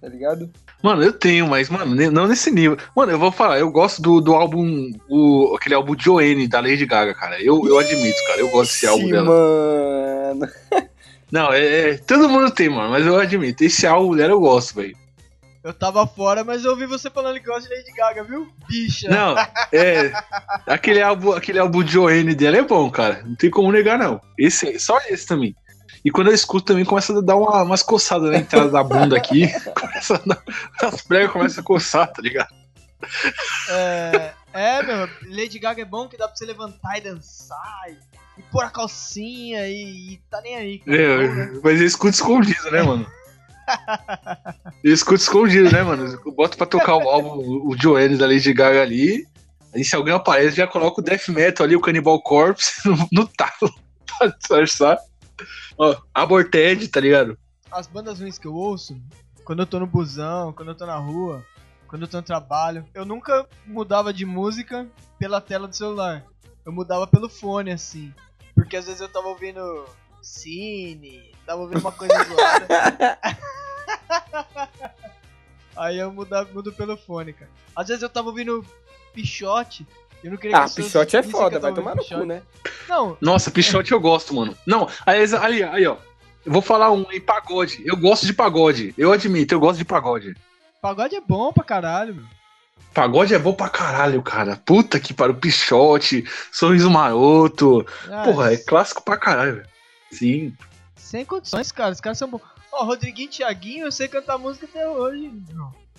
Tá 0.00 0.08
ligado? 0.08 0.50
Mano, 0.82 1.02
eu 1.02 1.12
tenho, 1.12 1.46
mas, 1.46 1.68
mano, 1.68 1.94
não 2.10 2.26
nesse 2.26 2.50
nível. 2.50 2.78
Mano, 2.96 3.12
eu 3.12 3.18
vou 3.18 3.30
falar, 3.30 3.58
eu 3.58 3.70
gosto 3.70 4.00
do, 4.00 4.22
do 4.22 4.32
álbum, 4.34 4.90
o, 5.06 5.54
aquele 5.54 5.74
álbum 5.74 5.94
Joanne, 5.98 6.48
da 6.48 6.60
Lady 6.60 6.86
Gaga, 6.86 7.12
cara. 7.14 7.42
Eu, 7.42 7.68
eu 7.68 7.78
admito, 7.78 8.16
cara, 8.26 8.40
eu 8.40 8.48
gosto 8.48 8.72
desse 8.72 8.86
álbum 8.86 9.06
dela. 9.10 9.26
mano. 9.26 10.48
Não, 11.30 11.52
é, 11.52 11.90
é- 11.90 11.98
Todo 11.98 12.26
mundo 12.28 12.50
tem, 12.50 12.70
mano, 12.70 12.88
mas 12.90 13.06
eu 13.06 13.16
admito. 13.18 13.62
Esse 13.62 13.86
álbum 13.86 14.16
dela 14.16 14.32
eu 14.32 14.40
gosto, 14.40 14.74
velho. 14.76 14.96
Eu 15.64 15.72
tava 15.72 16.04
fora, 16.06 16.42
mas 16.42 16.64
eu 16.64 16.72
ouvi 16.72 16.86
você 16.86 17.08
falando 17.08 17.38
que 17.38 17.46
gosta 17.46 17.68
de 17.68 17.74
Lady 17.74 17.92
Gaga, 17.92 18.24
viu? 18.24 18.52
Bicha. 18.68 19.08
Não, 19.08 19.36
é. 19.72 20.12
Aquele 20.66 21.00
álbum, 21.00 21.32
aquele 21.32 21.60
álbum 21.60 21.86
Joanne 21.86 22.34
dela 22.34 22.56
é 22.56 22.62
bom, 22.62 22.90
cara. 22.90 23.22
Não 23.24 23.36
tem 23.36 23.48
como 23.48 23.70
negar, 23.70 23.96
não. 23.96 24.20
Esse, 24.36 24.80
só 24.80 24.98
esse 25.08 25.24
também. 25.24 25.54
E 26.04 26.10
quando 26.10 26.28
eu 26.28 26.34
escuto 26.34 26.66
também 26.66 26.84
começa 26.84 27.16
a 27.16 27.20
dar 27.20 27.36
uma, 27.36 27.62
umas 27.62 27.82
coçadas 27.82 28.28
na 28.30 28.38
entrada 28.38 28.70
da 28.70 28.82
bunda 28.82 29.16
aqui. 29.16 29.46
Começa 29.78 30.16
a 30.16 30.20
dar, 30.26 30.42
as 30.82 31.00
pregas 31.02 31.30
começam 31.30 31.60
a 31.60 31.64
coçar, 31.64 32.12
tá 32.12 32.20
ligado? 32.20 32.52
É, 33.70 34.32
é, 34.52 34.82
meu, 34.82 35.08
Lady 35.28 35.60
Gaga 35.60 35.82
é 35.82 35.84
bom 35.84 36.08
que 36.08 36.16
dá 36.16 36.26
pra 36.26 36.36
você 36.36 36.44
levantar 36.44 36.98
e 36.98 37.02
dançar 37.02 37.84
e, 37.88 38.40
e 38.40 38.42
pôr 38.50 38.64
a 38.64 38.70
calcinha 38.70 39.68
e, 39.68 40.14
e 40.14 40.22
tá 40.28 40.40
nem 40.40 40.56
aí. 40.56 40.78
cara. 40.80 40.96
É, 40.96 41.28
né? 41.28 41.60
mas 41.62 41.80
eu 41.80 41.86
escuto 41.86 42.14
escondido, 42.14 42.70
né, 42.72 42.82
mano? 42.82 43.06
Eu 44.82 44.92
escuto 44.92 45.22
escondido, 45.22 45.70
né, 45.70 45.82
mano? 45.82 46.20
Eu 46.24 46.32
boto 46.32 46.56
pra 46.56 46.66
tocar 46.66 46.96
o 46.96 47.08
álbum, 47.08 47.68
o 47.68 47.76
Joanne 47.80 48.16
da 48.16 48.26
Lady 48.26 48.52
Gaga 48.52 48.82
ali. 48.82 49.26
Aí 49.74 49.84
se 49.84 49.94
alguém 49.96 50.12
aparece, 50.12 50.56
já 50.56 50.66
coloca 50.66 51.00
o 51.00 51.04
Death 51.04 51.28
Metal 51.28 51.64
ali, 51.64 51.76
o 51.76 51.80
Cannibal 51.80 52.20
Corpse, 52.20 52.72
no, 52.88 52.96
no 53.12 53.26
talo. 53.28 53.72
Pra 54.18 54.28
disfarçar. 54.28 54.98
Ó, 55.78 55.96
Aborted, 56.12 56.88
tá 56.88 57.00
ligado? 57.00 57.38
As 57.70 57.86
bandas 57.86 58.20
ruins 58.20 58.38
que 58.38 58.46
eu 58.46 58.54
ouço, 58.54 59.00
quando 59.44 59.60
eu 59.60 59.66
tô 59.66 59.80
no 59.80 59.86
busão, 59.86 60.52
quando 60.52 60.68
eu 60.68 60.74
tô 60.74 60.84
na 60.84 60.96
rua, 60.96 61.44
quando 61.88 62.02
eu 62.02 62.08
tô 62.08 62.18
no 62.18 62.22
trabalho, 62.22 62.84
eu 62.92 63.04
nunca 63.04 63.46
mudava 63.66 64.12
de 64.12 64.26
música 64.26 64.86
pela 65.18 65.40
tela 65.40 65.66
do 65.66 65.74
celular. 65.74 66.24
Eu 66.64 66.72
mudava 66.72 67.06
pelo 67.06 67.28
fone, 67.28 67.72
assim. 67.72 68.12
Porque 68.54 68.76
às 68.76 68.86
vezes 68.86 69.00
eu 69.00 69.08
tava 69.08 69.28
ouvindo 69.28 69.86
cine, 70.20 71.31
tava 71.46 71.60
ouvindo 71.62 71.80
uma 71.80 71.92
coisa 71.92 72.14
zoada. 72.24 73.18
Aí 75.76 75.98
eu 75.98 76.12
muda, 76.12 76.44
mudo 76.52 76.72
pelo 76.72 76.96
fone, 76.96 77.32
cara. 77.32 77.50
Às 77.74 77.88
vezes 77.88 78.02
eu 78.02 78.08
tava 78.08 78.28
ouvindo 78.28 78.64
Pichote. 79.12 79.86
Eu 80.22 80.30
não 80.30 80.38
queria 80.38 80.56
Ah, 80.56 80.68
que 80.68 80.76
Pichote 80.76 81.16
é 81.16 81.22
foda, 81.22 81.58
vai 81.58 81.72
tomar 81.72 81.96
no 81.96 82.04
cu, 82.04 82.24
né? 82.24 82.42
Não, 82.88 83.16
Nossa, 83.20 83.50
Pichote 83.50 83.92
eu 83.92 84.00
gosto, 84.00 84.34
mano. 84.34 84.56
Não, 84.66 84.88
aí, 85.06 85.24
aí, 85.40 85.62
aí, 85.62 85.86
ó. 85.86 85.96
Eu 86.44 86.52
vou 86.52 86.62
falar 86.62 86.90
um 86.90 87.06
em 87.10 87.20
pagode. 87.20 87.82
Eu 87.84 87.96
gosto 87.96 88.26
de 88.26 88.32
pagode. 88.32 88.92
Eu 88.98 89.12
admito, 89.12 89.54
eu 89.54 89.60
gosto 89.60 89.78
de 89.78 89.84
pagode. 89.84 90.34
pagode 90.80 91.14
é 91.16 91.20
bom 91.20 91.52
pra 91.52 91.64
caralho, 91.64 92.16
meu. 92.16 92.24
Pagode 92.92 93.32
é 93.34 93.38
bom 93.38 93.54
pra 93.54 93.68
caralho, 93.70 94.20
cara. 94.22 94.56
Puta 94.56 95.00
que 95.00 95.14
pariu. 95.14 95.34
Pichote, 95.34 96.24
Sorriso 96.52 96.90
Maroto. 96.90 97.86
Ah, 98.10 98.24
Porra, 98.24 98.52
é 98.52 98.56
clássico 98.58 99.02
pra 99.02 99.16
caralho, 99.16 99.56
velho. 99.56 99.66
Sim. 100.10 100.54
Sem 101.12 101.26
condições, 101.26 101.70
cara. 101.70 101.92
Os 101.92 102.00
caras 102.00 102.16
são 102.16 102.26
bons. 102.26 102.40
Ó, 102.72 102.84
Rodriguinho 102.84 103.26
e 103.26 103.30
Thiaguinho, 103.30 103.84
eu 103.84 103.92
sei 103.92 104.08
cantar 104.08 104.38
música 104.38 104.64
até 104.64 104.88
hoje. 104.88 105.30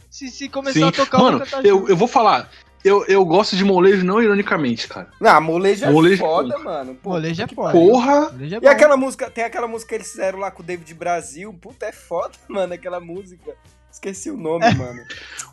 Se, 0.09 0.27
se 0.27 0.49
começar 0.49 0.79
Sim. 0.79 0.85
a 0.85 0.91
tocar, 0.91 1.19
Mano, 1.19 1.37
eu 1.37 1.45
vou 1.45 1.61
eu, 1.63 1.89
eu 1.89 1.95
vou 1.95 2.07
falar. 2.07 2.49
Eu, 2.83 3.05
eu 3.05 3.23
gosto 3.23 3.55
de 3.55 3.63
molejo 3.63 4.03
não 4.03 4.19
ironicamente, 4.19 4.87
cara. 4.87 5.07
Não, 5.21 5.39
molejo 5.39 5.85
é 5.85 5.91
Molejo 5.91 6.15
é 6.15 6.27
foda, 6.27 6.57
bom. 6.57 6.63
mano. 6.63 6.95
Pô, 6.95 7.11
Molejo 7.11 7.43
é 7.43 7.47
que 7.47 7.53
foda. 7.53 7.71
Porra! 7.73 8.31
Molejo 8.31 8.55
é 8.55 8.59
E 8.63 8.67
aquela 8.67 8.97
música, 8.97 9.29
tem 9.29 9.43
aquela 9.43 9.67
música 9.67 9.89
que 9.89 9.95
eles 9.95 10.11
fizeram 10.11 10.39
lá 10.39 10.49
com 10.49 10.63
o 10.63 10.65
David 10.65 10.91
Brasil. 10.95 11.53
Puta, 11.61 11.85
é 11.85 11.91
foda, 11.91 12.33
mano, 12.49 12.73
aquela 12.73 12.99
música. 12.99 13.55
Esqueci 13.91 14.31
o 14.31 14.35
nome, 14.35 14.65
mano. 14.73 14.99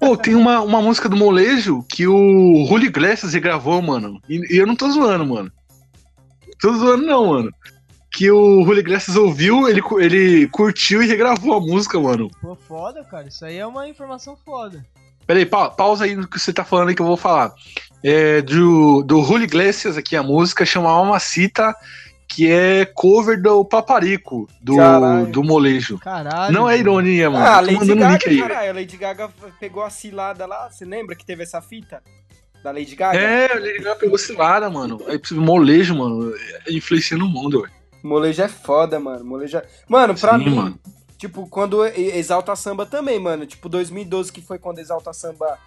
Ô, 0.01 0.17
tem 0.17 0.35
uma, 0.35 0.63
uma 0.63 0.81
música 0.81 1.07
do 1.07 1.17
molejo 1.17 1.85
que 1.87 2.07
o 2.07 2.65
Julio 2.67 2.87
Iglesias 2.87 3.35
regravou, 3.35 3.83
mano. 3.83 4.23
E, 4.27 4.55
e 4.55 4.57
eu 4.57 4.67
não 4.67 4.75
tô 4.75 4.91
zoando, 4.91 5.27
mano. 5.27 5.53
Tô 6.59 6.73
zoando 6.73 7.05
não, 7.05 7.27
mano. 7.27 7.55
Que 8.13 8.31
o 8.31 8.65
Julio 8.65 8.81
Iglesias 8.81 9.17
ouviu, 9.17 9.69
ele, 9.69 9.81
ele 9.99 10.49
curtiu 10.49 11.03
e 11.03 11.07
regravou 11.07 11.55
a 11.55 11.61
música, 11.61 11.99
mano. 12.01 12.29
Pô, 12.41 12.57
foda, 12.57 13.05
cara. 13.05 13.29
Isso 13.29 13.45
aí 13.45 13.57
é 13.57 13.67
uma 13.67 13.89
informação 13.89 14.37
foda. 14.37 14.85
Peraí, 15.27 15.47
pa, 15.47 15.71
pausa 15.71 16.05
aí 16.05 16.17
no 16.17 16.27
que 16.27 16.39
você 16.41 16.53
tá 16.53 16.65
falando 16.65 16.89
aí 16.89 16.95
que 16.95 17.03
eu 17.03 17.07
vou 17.07 17.17
falar. 17.17 17.53
É 18.03 18.43
do, 18.43 19.03
do 19.03 19.23
Julio 19.23 19.45
Iglesias 19.45 19.97
aqui, 19.97 20.17
a 20.17 20.23
música 20.25 20.67
chama 20.67 20.89
Mamacita, 20.93 21.73
que 22.27 22.51
é 22.51 22.85
cover 22.85 23.41
do 23.41 23.65
Paparico, 23.65 24.49
do, 24.61 24.77
Caralho. 24.77 25.27
do 25.27 25.45
molejo. 25.45 25.99
Caralho. 25.99 26.53
Não 26.53 26.71
é 26.71 26.79
ironia, 26.79 27.29
mano. 27.29 27.45
Ah, 27.45 27.57
a 27.57 27.61
Lady 27.61 27.75
mandando 27.75 28.01
Gaga, 28.01 28.13
link 28.13 28.29
aí. 28.29 28.49
caralho. 28.49 28.71
A 28.71 28.75
Lady 28.75 28.97
Gaga 28.97 29.31
pegou 29.59 29.83
a 29.83 29.91
cilada 29.91 30.47
lá. 30.47 30.71
Você 30.71 30.85
lembra 30.85 31.15
que 31.15 31.25
teve 31.25 31.43
essa 31.43 31.61
fita? 31.61 32.03
Da 32.63 32.71
Lady 32.71 32.95
Gaga? 32.95 33.19
É, 33.19 33.57
o 33.57 33.61
Lady 33.61 33.79
Gaga 33.79 33.97
pegou 33.97 34.19
cilada, 34.19 34.71
mano. 34.71 35.01
Aí 35.09 35.21
molejo, 35.33 35.97
mano, 35.97 36.33
é 36.67 36.73
influenciando 36.73 37.25
o 37.25 37.29
mundo, 37.29 37.63
velho. 37.63 37.80
Molejo 38.03 38.43
é 38.43 38.49
foda, 38.49 38.99
mano. 38.99 39.25
Molejo 39.25 39.59
é... 39.59 39.67
Mano, 39.89 40.15
pra 40.15 40.39
Sim, 40.39 40.45
mim, 40.45 40.55
mano. 40.57 40.81
tipo, 41.19 41.47
quando 41.49 41.85
Exalta 41.85 42.55
Samba 42.57 42.87
também, 42.87 43.19
mano. 43.19 43.47
Tipo, 43.47 43.69
2012, 43.69 44.33
que 44.33 44.41
foi 44.41 44.59
quando 44.59 44.79
Exalta 44.79 45.13
Samba 45.13 45.59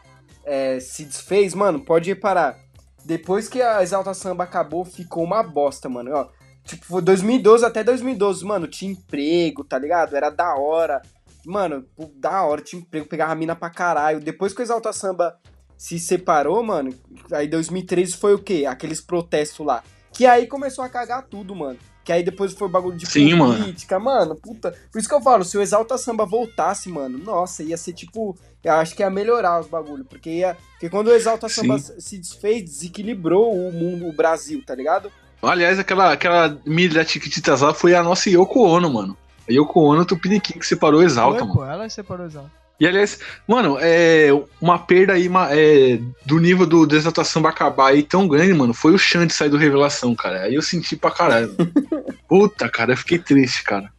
é, 0.44 0.80
se 0.80 1.06
desfez, 1.06 1.54
mano, 1.54 1.80
pode 1.80 2.10
reparar. 2.10 2.58
Depois 3.06 3.48
que 3.48 3.62
a 3.62 3.82
Exalta 3.84 4.14
Samba 4.14 4.44
acabou, 4.46 4.86
ficou 4.86 5.24
uma 5.24 5.44
bosta, 5.44 5.90
mano. 5.90 6.12
Ó, 6.14 6.28
tipo, 6.66 6.86
foi 6.86 7.02
2012 7.02 7.66
até 7.66 7.84
2012, 7.84 8.46
mano, 8.46 8.68
tinha 8.68 8.92
emprego, 8.92 9.64
tá 9.64 9.78
ligado? 9.78 10.16
Era 10.16 10.30
da 10.30 10.56
hora. 10.56 11.02
Mano, 11.46 11.86
da 12.16 12.44
hora, 12.44 12.62
tinha 12.62 12.82
emprego, 12.82 13.06
pegava 13.06 13.36
mina 13.36 13.56
pra 13.56 13.70
caralho. 13.70 14.22
Depois 14.22 14.54
que 14.54 14.62
o 14.62 14.64
Exalta 14.64 14.94
Samba 14.94 15.38
se 15.78 16.00
separou, 16.00 16.64
mano, 16.64 16.94
aí 17.34 17.48
2013 17.48 18.16
foi 18.16 18.34
o 18.34 18.40
quê? 18.40 18.66
Aqueles 18.66 19.02
protestos 19.02 19.66
lá. 19.66 19.84
Que 20.14 20.26
aí 20.26 20.48
começou 20.48 20.84
a 20.86 20.90
cagar 20.90 21.24
tudo, 21.24 21.54
mano. 21.54 21.78
Que 22.04 22.12
aí 22.12 22.24
depois 22.24 22.54
foi 22.54 22.68
bagulho 22.68 22.98
de 22.98 23.06
Sim, 23.06 23.34
mano. 23.36 23.58
política, 23.58 23.98
mano. 24.00 24.36
Puta. 24.36 24.76
Por 24.92 25.00
isso 25.00 25.08
que 25.08 25.16
eu 25.16 25.22
falo, 25.22 25.46
se 25.46 25.58
o 25.58 25.62
Exalta 25.62 25.98
Samba 25.98 26.26
voltasse, 26.26 26.90
mano, 26.90 27.18
nossa, 27.18 27.64
ia 27.64 27.78
ser 27.78 27.94
tipo. 27.94 28.38
Eu 28.64 28.74
acho 28.74 28.96
que 28.96 29.02
ia 29.02 29.10
melhorar 29.10 29.60
os 29.60 29.68
bagulhos. 29.68 30.06
Porque 30.08 30.30
ia. 30.30 30.58
Porque 30.74 30.90
quando 30.90 31.08
o 31.08 31.14
Exalta 31.14 31.48
Sim. 31.48 31.62
Samba 31.62 31.80
se 31.80 32.18
desfez, 32.18 32.64
desequilibrou 32.64 33.54
o 33.54 33.72
mundo, 33.72 34.08
o 34.08 34.14
Brasil, 34.14 34.62
tá 34.66 34.76
ligado? 34.76 35.12
Aliás, 35.42 35.78
aquela, 35.80 36.12
aquela 36.14 36.58
mídia 36.66 37.02
da 37.04 37.08
Chiquititas 37.08 37.62
lá 37.62 37.74
foi 37.74 37.94
a 37.96 38.02
nossa 38.04 38.30
Yoko 38.30 38.62
Ono, 38.64 38.90
mano. 38.94 39.18
A 39.48 39.52
Yoko 39.52 39.82
Ono, 39.82 40.06
Tupiniquim, 40.06 40.58
que 40.58 40.66
separou 40.66 41.02
o 41.02 41.04
Exalta, 41.04 41.40
Foi, 41.40 41.48
mano. 41.48 41.60
pô, 41.60 41.66
ela 41.66 41.90
separou 41.90 42.26
Exalta. 42.26 42.52
E 42.80 42.88
aliás, 42.88 43.20
mano, 43.48 43.78
é 43.80 44.30
uma 44.60 44.80
perda 44.80 45.14
aí 45.14 45.30
é, 45.52 46.00
do 46.26 46.40
nível 46.40 46.66
do, 46.66 46.86
Samba 47.24 47.50
acabar 47.50 47.90
aí 47.90 48.04
tão 48.04 48.28
grande, 48.28 48.54
mano, 48.54 48.74
foi 48.74 48.94
o 48.94 48.98
Xande 48.98 49.34
sair 49.34 49.50
do 49.50 49.58
Revelação, 49.58 50.14
cara. 50.16 50.42
Aí 50.42 50.56
eu 50.56 50.62
senti 50.62 50.96
pra 50.96 51.12
caralho. 51.12 51.56
Puta, 52.28 52.68
cara, 52.68 52.94
eu 52.94 52.98
fiquei 52.98 53.20
triste, 53.20 53.64
cara. 53.64 53.92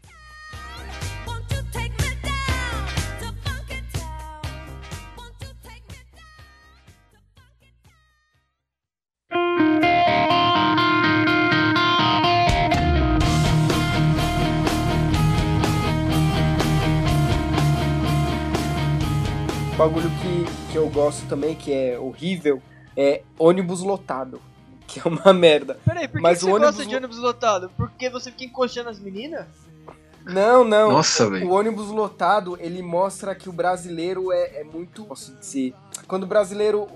Bagulho 19.88 20.11
que, 20.20 20.73
que 20.73 20.79
eu 20.79 20.88
gosto 20.88 21.27
também, 21.29 21.55
que 21.55 21.73
é 21.73 21.99
horrível, 21.99 22.62
é 22.97 23.23
ônibus 23.38 23.81
lotado. 23.83 24.40
Que 24.87 25.01
é 25.01 25.03
uma 25.09 25.33
merda. 25.33 25.79
Peraí, 25.85 26.07
por 26.07 26.18
que, 26.18 26.23
Mas 26.23 26.38
que 26.40 26.44
o 26.44 26.49
você 26.49 26.53
ônibus 26.55 26.77
gosta 26.77 26.87
de 26.90 26.94
ônibus 26.97 27.16
lotado? 27.18 27.70
Porque 27.75 28.11
você 28.11 28.31
fica 28.31 28.44
encoxando 28.44 28.90
as 28.90 29.01
meninas? 29.01 29.47
Não, 30.27 30.62
não. 30.62 30.92
Nossa, 30.92 31.27
O 31.27 31.31
velho. 31.31 31.51
ônibus 31.51 31.88
lotado, 31.88 32.57
ele 32.61 32.83
mostra 32.83 33.35
que 33.35 33.49
o 33.49 33.53
brasileiro 33.53 34.31
é, 34.31 34.61
é 34.61 34.64
muito. 34.64 35.05
Posso 35.07 35.35
dizer. 35.37 35.75
Quando 36.07 36.25
o 36.25 36.27
brasileiro. 36.27 36.87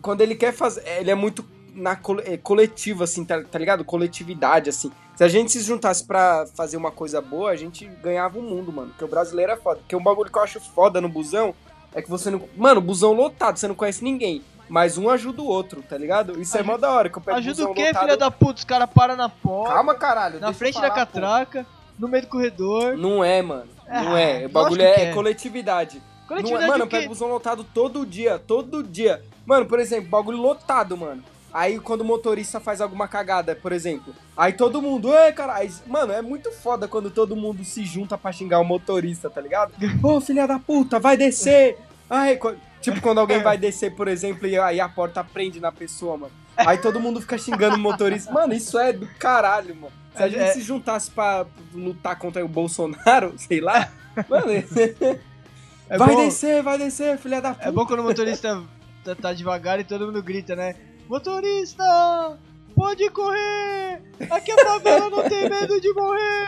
Quando 0.00 0.22
ele 0.22 0.34
quer 0.34 0.52
fazer. 0.54 0.82
Ele 0.98 1.10
é 1.10 1.14
muito 1.14 1.44
na 1.74 1.94
cole- 1.96 2.22
eh, 2.24 2.38
coletivo, 2.38 3.04
assim, 3.04 3.24
tá, 3.26 3.42
tá 3.42 3.58
ligado? 3.58 3.84
Coletividade, 3.84 4.70
assim. 4.70 4.90
Se 5.14 5.22
a 5.22 5.28
gente 5.28 5.52
se 5.52 5.60
juntasse 5.60 6.04
pra 6.06 6.46
fazer 6.54 6.78
uma 6.78 6.90
coisa 6.90 7.20
boa, 7.20 7.50
a 7.50 7.56
gente 7.56 7.84
ganhava 8.02 8.38
o 8.38 8.42
mundo, 8.42 8.72
mano. 8.72 8.88
Porque 8.88 9.04
o 9.04 9.08
brasileiro 9.08 9.52
é 9.52 9.56
foda. 9.56 9.80
Porque 9.80 9.94
um 9.94 10.02
bagulho 10.02 10.32
que 10.32 10.38
eu 10.38 10.42
acho 10.42 10.58
foda 10.60 10.98
no 10.98 11.10
busão 11.10 11.54
é 11.94 12.02
que 12.02 12.08
você 12.10 12.30
não. 12.30 12.42
Mano, 12.56 12.80
busão 12.80 13.12
lotado, 13.12 13.56
você 13.58 13.68
não 13.68 13.74
conhece 13.74 14.02
ninguém. 14.04 14.42
Mas 14.68 14.98
um 14.98 15.08
ajuda 15.08 15.40
o 15.40 15.46
outro, 15.46 15.82
tá 15.82 15.96
ligado? 15.96 16.38
Isso 16.40 16.54
é 16.56 16.60
Ajuda- 16.60 16.72
mó 16.74 16.78
da 16.78 16.90
hora. 16.92 17.08
Que 17.08 17.16
eu 17.16 17.22
pego 17.22 17.38
Ajuda 17.38 17.64
o 17.70 17.74
quê, 17.74 17.86
lotado- 17.86 18.02
filha 18.02 18.16
da 18.18 18.30
puta? 18.30 18.58
Os 18.58 18.64
caras 18.64 18.88
param 18.94 19.16
na 19.16 19.28
porta, 19.28 19.72
Calma, 19.74 19.94
caralho. 19.94 20.40
na 20.40 20.52
frente 20.52 20.74
falar, 20.74 20.88
da 20.88 20.94
pô. 20.94 21.00
catraca, 21.00 21.66
no 21.98 22.06
meio 22.06 22.24
do 22.24 22.28
corredor. 22.28 22.94
Não 22.96 23.24
é, 23.24 23.40
mano. 23.40 23.70
Não 23.88 24.14
Ah, 24.14 24.20
é. 24.20 24.44
O 24.44 24.50
bagulho 24.50 24.82
é, 24.82 25.04
é. 25.04 25.14
coletividade. 25.14 25.96
Não 25.96 26.02
é- 26.02 26.28
Coletividade 26.28 26.68
mano, 26.68 26.84
eu 26.84 26.88
pego 26.88 27.08
busão 27.08 27.28
lotado 27.28 27.64
todo 27.64 28.04
dia, 28.04 28.38
todo 28.38 28.82
dia. 28.82 29.22
Mano, 29.46 29.64
por 29.64 29.78
exemplo, 29.80 30.10
bagulho 30.10 30.36
lotado, 30.36 30.94
mano. 30.98 31.24
Aí 31.52 31.78
quando 31.80 32.02
o 32.02 32.04
motorista 32.04 32.60
faz 32.60 32.80
alguma 32.80 33.08
cagada, 33.08 33.54
por 33.56 33.72
exemplo, 33.72 34.14
aí 34.36 34.52
todo 34.52 34.82
mundo, 34.82 35.12
ei, 35.16 35.32
cara, 35.32 35.54
aí, 35.54 35.72
mano, 35.86 36.12
é 36.12 36.20
muito 36.20 36.52
foda 36.52 36.86
quando 36.86 37.10
todo 37.10 37.34
mundo 37.34 37.64
se 37.64 37.84
junta 37.86 38.18
pra 38.18 38.30
xingar 38.32 38.60
o 38.60 38.64
motorista, 38.64 39.30
tá 39.30 39.40
ligado? 39.40 39.72
Ô, 40.02 40.20
filha 40.20 40.46
da 40.46 40.58
puta, 40.58 40.98
vai 40.98 41.16
descer! 41.16 41.78
Ai, 42.10 42.38
tipo, 42.80 43.00
quando 43.00 43.18
alguém 43.18 43.42
vai 43.42 43.56
descer, 43.58 43.94
por 43.94 44.08
exemplo, 44.08 44.46
e 44.46 44.58
aí 44.58 44.78
a 44.80 44.88
porta 44.88 45.24
prende 45.24 45.58
na 45.60 45.72
pessoa, 45.72 46.16
mano. 46.18 46.32
Aí 46.56 46.76
todo 46.78 47.00
mundo 47.00 47.20
fica 47.20 47.38
xingando 47.38 47.76
o 47.76 47.78
motorista. 47.78 48.32
Mano, 48.32 48.52
isso 48.52 48.78
é 48.78 48.92
do 48.92 49.06
caralho, 49.18 49.74
mano. 49.74 49.92
Se 50.16 50.22
a 50.22 50.26
É- 50.26 50.30
gente 50.30 50.40
é- 50.42 50.52
se 50.52 50.60
juntasse 50.60 51.10
pra 51.10 51.46
lutar 51.72 52.18
contra 52.18 52.44
o 52.44 52.48
Bolsonaro, 52.48 53.34
sei 53.38 53.60
lá, 53.60 53.90
mano, 54.28 54.50
É 54.52 54.62
vai 55.98 56.08
bom, 56.08 56.24
descer, 56.24 56.62
vai 56.62 56.76
descer, 56.78 57.16
filha 57.18 57.40
da 57.40 57.54
puta. 57.54 57.68
é 57.68 57.72
bom 57.72 57.86
quando 57.86 58.00
o 58.00 58.04
motorista 58.04 58.62
tá, 59.04 59.14
tá 59.14 59.32
devagar 59.32 59.78
e 59.80 59.84
todo 59.84 60.06
mundo 60.06 60.22
grita, 60.22 60.54
né? 60.56 60.74
Motorista! 61.08 62.38
Pode 62.74 63.08
correr! 63.10 64.02
Aqui 64.30 64.52
a 64.52 64.58
favela 64.64 65.10
não 65.10 65.22
tem 65.28 65.48
medo 65.48 65.80
de 65.80 65.92
morrer! 65.94 66.46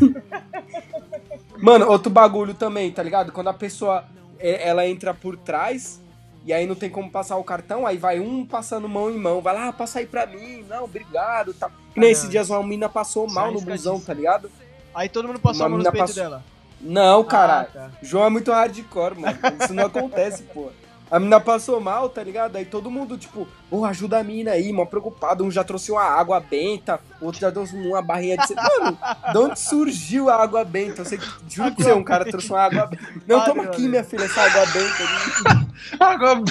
Mano, 1.60 1.88
outro 1.88 2.10
bagulho 2.10 2.54
também, 2.54 2.90
tá 2.90 3.02
ligado? 3.02 3.30
Quando 3.32 3.48
a 3.48 3.54
pessoa 3.54 4.04
é, 4.38 4.68
ela 4.68 4.86
entra 4.86 5.12
por 5.14 5.36
trás 5.36 6.00
e 6.44 6.52
aí 6.52 6.66
não 6.66 6.74
tem 6.74 6.90
como 6.90 7.10
passar 7.10 7.36
o 7.36 7.44
cartão, 7.44 7.86
aí 7.86 7.96
vai 7.96 8.18
um 8.20 8.44
passando 8.44 8.88
mão 8.88 9.10
em 9.10 9.16
mão, 9.18 9.40
vai 9.40 9.54
lá, 9.54 9.68
ah, 9.68 9.72
passa 9.72 9.98
aí 10.00 10.06
pra 10.06 10.26
mim, 10.26 10.64
não, 10.68 10.84
obrigado. 10.84 11.52
E 11.52 11.64
Ah, 11.64 11.70
nesses 11.96 12.24
não. 12.24 12.30
dias 12.30 12.50
uma 12.50 12.62
mina 12.62 12.88
passou 12.88 13.30
mal 13.30 13.48
é 13.48 13.52
no 13.52 13.60
busão, 13.60 14.00
tá 14.00 14.12
ligado? 14.12 14.50
Aí 14.94 15.08
todo 15.08 15.28
mundo 15.28 15.40
passou 15.40 15.66
Uma 15.66 15.76
a 15.76 15.78
mão 15.82 15.82
peitos 15.92 16.00
passou- 16.00 16.22
dela. 16.22 16.44
Não, 16.80 17.24
caralho. 17.24 17.68
Ah, 17.70 17.72
tá. 17.72 17.90
João 18.02 18.26
é 18.26 18.30
muito 18.30 18.50
hardcore, 18.52 19.18
mano. 19.18 19.38
Isso 19.62 19.72
não 19.72 19.86
acontece, 19.86 20.42
pô. 20.52 20.70
A 21.14 21.20
mina 21.20 21.38
passou 21.38 21.80
mal, 21.80 22.08
tá 22.08 22.24
ligado? 22.24 22.56
Aí 22.56 22.64
todo 22.64 22.90
mundo, 22.90 23.16
tipo, 23.16 23.46
ô, 23.70 23.84
ajuda 23.84 24.18
a 24.18 24.24
mina 24.24 24.50
aí, 24.50 24.72
mó 24.72 24.84
preocupado. 24.84 25.44
Um 25.44 25.50
já 25.50 25.62
trouxe 25.62 25.92
uma 25.92 26.02
água 26.02 26.40
benta, 26.40 26.98
outro 27.20 27.40
já 27.40 27.52
trouxe 27.52 27.76
uma 27.76 28.02
barrinha 28.02 28.36
de. 28.36 28.52
Mano, 28.82 28.98
de 29.30 29.38
onde 29.38 29.60
surgiu 29.60 30.28
a 30.28 30.42
água 30.42 30.64
benta? 30.64 31.02
Eu 31.02 31.04
sei 31.04 31.18
que, 31.18 31.24
juro 31.48 31.72
pra 31.72 31.84
você, 31.84 31.92
um 31.92 32.02
cara 32.02 32.24
trouxe 32.24 32.50
uma 32.50 32.62
água 32.62 32.86
benta. 32.86 33.04
Não, 33.28 33.44
toma 33.44 33.62
aqui, 33.62 33.86
minha 33.86 34.02
filha, 34.02 34.24
essa 34.24 34.40
água 34.42 34.66
benta. 34.66 35.64
Água 36.00 36.42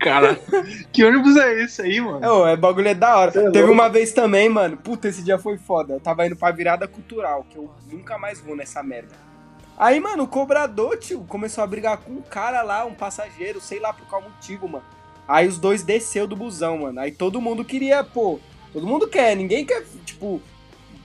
Cara, 0.00 0.40
que 0.92 1.04
ônibus 1.04 1.36
é 1.36 1.62
esse 1.62 1.82
aí, 1.82 2.00
mano? 2.00 2.46
É, 2.46 2.54
é 2.54 2.56
bagulho 2.56 2.88
é 2.88 2.94
da 2.94 3.18
hora. 3.18 3.38
É 3.38 3.50
Teve 3.52 3.70
uma 3.70 3.88
vez 3.88 4.12
também, 4.12 4.48
mano. 4.48 4.76
Puta, 4.76 5.06
esse 5.06 5.22
dia 5.22 5.38
foi 5.38 5.58
foda. 5.58 5.94
Eu 5.94 6.00
tava 6.00 6.26
indo 6.26 6.34
pra 6.34 6.50
virada 6.50 6.88
cultural, 6.88 7.46
que 7.48 7.56
eu 7.56 7.70
nunca 7.88 8.18
mais 8.18 8.40
vou 8.40 8.56
nessa 8.56 8.82
merda. 8.82 9.14
Aí, 9.78 10.00
mano, 10.00 10.22
o 10.24 10.28
cobrador, 10.28 10.96
tio, 10.98 11.24
começou 11.28 11.62
a 11.62 11.66
brigar 11.66 11.98
com 11.98 12.12
um 12.12 12.22
cara 12.22 12.62
lá, 12.62 12.84
um 12.84 12.94
passageiro, 12.94 13.60
sei 13.60 13.78
lá 13.78 13.92
por 13.92 14.06
qual 14.06 14.22
motivo, 14.22 14.66
mano. 14.68 14.84
Aí 15.28 15.46
os 15.46 15.58
dois 15.58 15.82
desceu 15.82 16.26
do 16.26 16.34
busão, 16.36 16.78
mano. 16.78 17.00
Aí 17.00 17.10
todo 17.12 17.40
mundo 17.40 17.64
queria, 17.64 18.02
pô. 18.02 18.40
Todo 18.72 18.86
mundo 18.86 19.06
quer, 19.08 19.36
ninguém 19.36 19.64
quer, 19.66 19.84
tipo, 20.04 20.40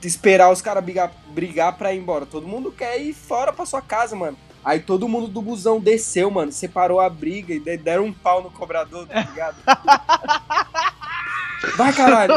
esperar 0.02 0.50
os 0.50 0.62
caras 0.62 0.82
brigar, 0.84 1.12
brigar 1.28 1.76
pra 1.76 1.92
ir 1.92 1.98
embora. 1.98 2.24
Todo 2.24 2.46
mundo 2.48 2.72
quer 2.72 2.98
ir 3.00 3.12
fora 3.12 3.52
pra 3.52 3.66
sua 3.66 3.82
casa, 3.82 4.16
mano. 4.16 4.38
Aí 4.64 4.78
todo 4.78 5.08
mundo 5.08 5.26
do 5.26 5.42
busão 5.42 5.80
desceu, 5.80 6.30
mano, 6.30 6.52
separou 6.52 7.00
a 7.00 7.10
briga 7.10 7.52
e 7.52 7.58
de- 7.58 7.76
deram 7.76 8.04
um 8.04 8.12
pau 8.12 8.40
no 8.42 8.50
cobrador, 8.50 9.06
tá 9.08 9.20
ligado? 9.20 9.56
Vai, 11.76 11.92
caralho. 11.92 12.34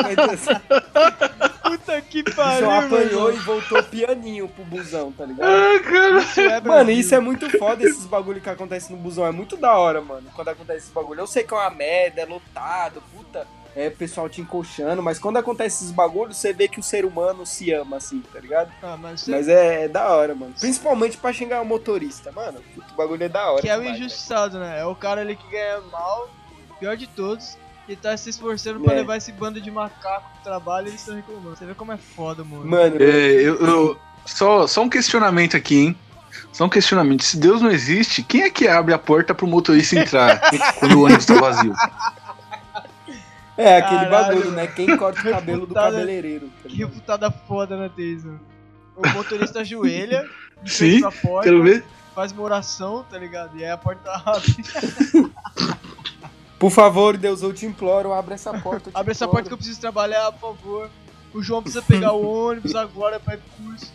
Puta 1.64 2.02
que 2.02 2.22
O 2.22 2.36
pariu, 2.36 2.60
João 2.66 2.80
apanhou 2.80 3.24
mano. 3.24 3.38
e 3.38 3.40
voltou 3.40 3.84
pianinho 3.84 4.48
pro 4.48 4.64
busão, 4.66 5.12
tá 5.12 5.26
ligado? 5.26 5.48
Ah, 5.50 5.80
cara. 5.80 6.18
Isso 6.20 6.42
é 6.42 6.62
Mano, 6.62 6.92
isso 6.92 7.16
é 7.16 7.20
muito 7.20 7.50
foda, 7.58 7.84
esses 7.84 8.06
bagulho 8.06 8.40
que 8.40 8.50
acontecem 8.50 8.96
no 8.96 9.02
busão. 9.02 9.26
É 9.26 9.32
muito 9.32 9.58
da 9.58 9.76
hora, 9.78 10.02
mano, 10.02 10.28
quando 10.36 10.50
acontece 10.50 10.80
esse 10.86 10.92
bagulho. 10.92 11.22
Eu 11.22 11.28
sei 11.28 11.44
que 11.44 11.54
é 11.54 11.58
uma 11.58 11.70
merda, 11.72 12.22
é 12.22 12.26
lotado, 12.26 13.02
puta, 13.16 13.48
é 13.76 13.90
pessoal 13.90 14.30
te 14.30 14.42
encoxando, 14.42 15.02
mas 15.02 15.20
quando 15.20 15.38
acontece 15.38 15.78
esses 15.84 15.92
bagulhos, 15.92 16.38
você 16.38 16.54
vê 16.54 16.68
que 16.68 16.80
o 16.80 16.84
ser 16.84 17.04
humano 17.04 17.46
se 17.46 17.72
ama, 17.74 17.98
assim, 17.98 18.22
tá 18.22 18.40
ligado? 18.40 18.72
Ah, 18.82 18.96
mas 18.96 19.22
você 19.22 19.32
Mas 19.32 19.48
é, 19.48 19.86
é 19.86 19.88
da 19.88 20.08
hora, 20.10 20.34
mano. 20.36 20.54
Principalmente 20.60 21.18
pra 21.18 21.34
xingar 21.34 21.62
o 21.62 21.66
motorista, 21.66 22.32
mano. 22.32 22.60
Puta, 22.74 22.94
o 22.94 22.96
bagulho 22.96 23.24
é 23.24 23.30
da 23.30 23.52
hora. 23.52 23.62
que 23.62 23.70
é 23.70 23.76
o 23.76 23.82
demais, 23.82 24.00
injustiçado, 24.00 24.60
né? 24.60 24.80
É 24.80 24.86
o 24.86 24.96
cara 24.96 25.22
ali 25.22 25.36
que 25.36 25.50
ganha 25.50 25.82
mal, 25.92 26.30
pior 26.80 26.96
de 26.96 27.08
todos, 27.08 27.58
e 27.88 27.96
tá 27.96 28.16
se 28.18 28.30
esforçando 28.30 28.80
pra 28.80 28.94
É. 28.94 28.98
levar 28.98 29.18
esse 29.18 29.32
bando 29.32 29.62
de 29.62 29.70
macaco 29.70 30.30
pro 30.34 30.44
trabalho 30.44 30.88
e 30.88 30.90
eles 30.92 31.02
estão 31.02 31.16
reclamando. 31.16 31.56
Você 31.56 31.66
vê 31.66 31.74
como 31.74 31.92
é 31.92 31.98
foda, 31.98 32.44
mano. 32.44 32.66
Mano, 32.66 32.96
É, 33.00 33.06
eu, 33.34 33.56
eu- 33.66 34.00
só, 34.26 34.66
só 34.68 34.82
um 34.82 34.90
questionamento 34.90 35.56
aqui, 35.56 35.78
hein? 35.78 35.98
Só 36.52 36.66
um 36.66 36.70
questionamento. 36.70 37.24
Se 37.24 37.38
Deus 37.38 37.62
não 37.62 37.70
existe, 37.70 38.24
quem 38.24 38.44
é 38.44 38.50
que 38.50 38.68
abre 38.68 38.94
a 38.94 38.98
porta 39.00 39.34
pro 39.36 39.46
motorista 39.48 40.00
entrar 40.00 40.40
quando 40.80 40.98
o 41.00 41.04
ônibus 41.06 41.26
tá 41.26 41.36
vazio? 41.36 41.74
é 43.58 43.78
aquele 43.78 44.06
Caralho, 44.06 44.10
bagulho, 44.36 44.52
né? 44.52 44.68
Quem 44.68 44.98
corta 44.98 45.20
o 45.22 45.32
cabelo 45.32 45.66
do 45.66 45.74
cabeleireiro. 45.74 46.50
tá 46.64 46.70
Que 46.70 46.76
reputada 46.78 47.30
foda 47.32 47.78
na 47.78 47.88
Teisa. 47.90 48.40
O 48.96 49.08
motorista 49.10 49.60
ajoelha, 49.60 50.26
Sim, 50.66 51.02
pra 51.02 51.12
porta, 51.12 51.44
Quero 51.50 51.64
ver? 51.64 51.84
faz 52.16 52.32
uma 52.32 52.44
oração, 52.44 53.06
tá 53.10 53.18
ligado? 53.18 53.58
E 53.58 53.64
aí 53.64 53.72
a 53.72 53.78
porta 53.78 54.10
abre. 54.26 54.56
Por 56.60 56.72
favor, 56.72 57.18
Deus, 57.18 57.42
eu 57.42 57.54
te 57.54 57.66
imploro, 57.66 58.14
abre 58.14 58.34
essa 58.36 58.54
porta. 58.60 58.90
Abre 58.96 59.12
essa 59.12 59.28
porta 59.28 59.48
que 59.48 59.54
eu 59.54 59.58
preciso 59.58 59.80
trabalhar, 59.80 60.32
por 60.34 60.56
favor. 60.56 60.90
O 61.34 61.42
João 61.44 61.62
precisa 61.62 61.84
pegar 61.84 62.14
o 62.14 62.48
ônibus 62.48 62.74
agora 62.76 63.20
pra 63.20 63.34
ir 63.34 63.40
pro 63.40 63.66
curso. 63.66 63.92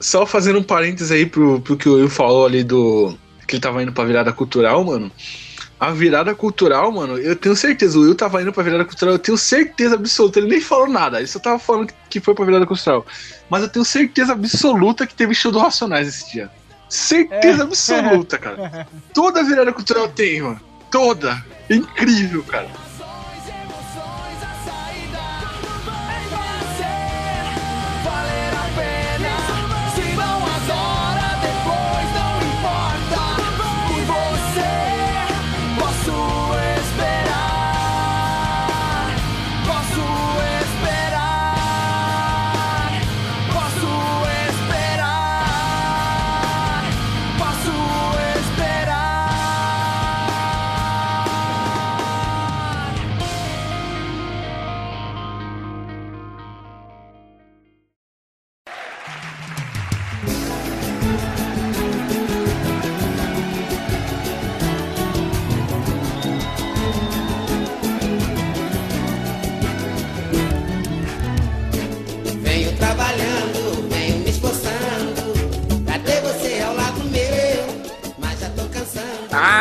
Só 0.00 0.26
fazendo 0.26 0.58
um 0.58 0.62
parênteses 0.62 1.12
aí 1.12 1.24
pro, 1.24 1.60
pro 1.60 1.76
que 1.76 1.88
o 1.88 1.94
Will 1.94 2.10
falou 2.10 2.46
ali 2.46 2.64
do. 2.64 3.16
Que 3.46 3.54
ele 3.56 3.60
tava 3.62 3.82
indo 3.82 3.92
pra 3.92 4.04
virada 4.04 4.32
cultural, 4.32 4.82
mano. 4.84 5.10
A 5.78 5.92
virada 5.92 6.34
cultural, 6.34 6.90
mano, 6.92 7.16
eu 7.16 7.36
tenho 7.36 7.54
certeza. 7.54 7.96
O 7.98 8.02
Will 8.02 8.14
tava 8.14 8.42
indo 8.42 8.52
pra 8.52 8.62
virada 8.62 8.84
cultural, 8.84 9.14
eu 9.14 9.18
tenho 9.18 9.38
certeza 9.38 9.94
absoluta. 9.94 10.38
Ele 10.40 10.48
nem 10.48 10.60
falou 10.60 10.88
nada, 10.88 11.18
ele 11.18 11.26
só 11.26 11.38
tava 11.38 11.58
falando 11.58 11.86
que, 11.86 11.94
que 12.10 12.20
foi 12.20 12.34
pra 12.34 12.44
virada 12.44 12.66
cultural. 12.66 13.06
Mas 13.48 13.62
eu 13.62 13.68
tenho 13.68 13.84
certeza 13.84 14.32
absoluta 14.32 15.06
que 15.06 15.14
teve 15.14 15.32
show 15.34 15.52
do 15.52 15.58
Racionais 15.58 16.08
esse 16.08 16.32
dia. 16.32 16.50
Certeza 16.88 17.62
É. 17.62 17.64
absoluta, 17.64 18.36
cara. 18.36 18.86
Toda 19.14 19.44
virada 19.44 19.72
cultural 19.72 20.08
tem, 20.08 20.42
mano. 20.42 20.60
Toda. 20.90 21.42
Incrível, 21.70 22.42
cara. 22.42 22.68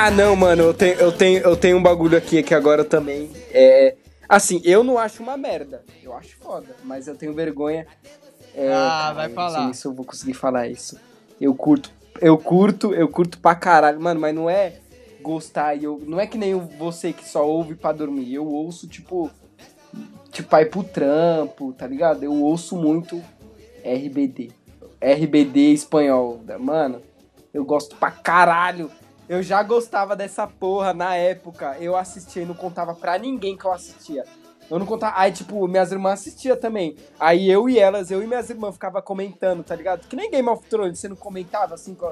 Ah, 0.10 0.12
não, 0.12 0.36
mano, 0.36 0.64
eu 0.64 0.74
tenho, 0.74 0.96
eu 0.96 1.12
tenho, 1.12 1.40
eu 1.44 1.56
tenho 1.56 1.78
um 1.78 1.84
bagulho 1.84 2.18
aqui 2.18 2.42
que 2.42 2.56
agora 2.56 2.84
também 2.84 3.30
é. 3.52 3.96
Assim, 4.28 4.60
eu 4.66 4.84
não 4.84 4.98
acho 4.98 5.22
uma 5.22 5.38
merda. 5.38 5.84
Eu 6.04 6.16
acho 6.16 6.36
foda, 6.38 6.76
mas 6.84 7.08
eu 7.08 7.14
tenho 7.14 7.32
vergonha. 7.32 7.86
É, 8.56 8.74
Ah, 8.74 9.14
vai 9.14 9.28
eu 9.28 9.36
falar. 9.36 9.60
Não 9.60 9.66
sei 9.66 9.74
se 9.76 9.86
eu 9.86 9.94
vou 9.94 10.04
conseguir 10.04 10.34
falar 10.34 10.68
isso. 10.68 11.00
Eu 11.40 11.54
curto, 11.54 11.92
eu 12.20 12.40
curto, 12.40 12.92
eu 12.92 13.08
curto 13.08 13.38
pra 13.38 13.54
caralho. 13.54 14.02
Mano, 14.02 14.20
mas 14.20 14.34
não 14.34 14.50
é 14.50 14.78
gostar 15.22 15.76
e 15.76 15.84
eu. 15.84 16.02
Não 16.04 16.20
é 16.20 16.26
que 16.26 16.40
nem 16.40 16.56
você 16.56 17.14
que 17.14 17.30
só 17.30 17.48
ouve 17.48 17.76
pra 17.76 17.92
dormir. 17.92 18.34
Eu 18.34 18.48
ouço, 18.48 18.88
tipo. 18.88 19.30
tipo, 20.32 20.56
aí 20.56 20.66
pro 20.66 20.84
trampo, 20.84 21.72
tá 21.74 21.86
ligado? 21.86 22.24
Eu 22.24 22.34
ouço 22.34 22.76
muito 22.76 23.24
RBD. 23.86 24.50
RBD 25.00 25.72
espanhol. 25.72 26.42
Mano, 26.60 27.00
eu 27.54 27.64
gosto 27.64 27.96
pra 27.96 28.10
caralho. 28.10 28.90
Eu 29.30 29.44
já 29.44 29.62
gostava 29.62 30.16
dessa 30.16 30.48
porra 30.48 30.92
na 30.92 31.16
época. 31.16 31.78
Eu 31.80 31.96
assistia 31.96 32.42
e 32.42 32.46
não 32.48 32.56
contava 32.56 32.96
pra 32.96 33.16
ninguém 33.20 33.56
que 33.56 33.64
eu 33.64 33.72
assistia. 33.72 34.26
Eu 34.68 34.80
não 34.80 34.88
contava. 34.88 35.20
Aí, 35.20 35.32
tipo, 35.32 35.68
minhas 35.68 35.92
irmãs 35.92 36.20
assistiam 36.20 36.58
também. 36.58 36.96
Aí 37.20 37.48
eu 37.48 37.70
e 37.70 37.78
elas, 37.78 38.10
eu 38.10 38.24
e 38.24 38.28
minhas 38.28 38.50
irmãs 38.50 38.74
ficava 38.74 39.04
comentando, 39.04 39.64
tá 39.64 39.76
ligado? 39.76 40.08
Que 40.08 40.16
nem 40.16 40.32
Game 40.32 40.50
of 40.50 40.68
Thrones, 40.68 40.98
você 40.98 41.08
não 41.08 41.16
comentava 41.16 41.76
assim 41.76 41.94
com 41.94 42.12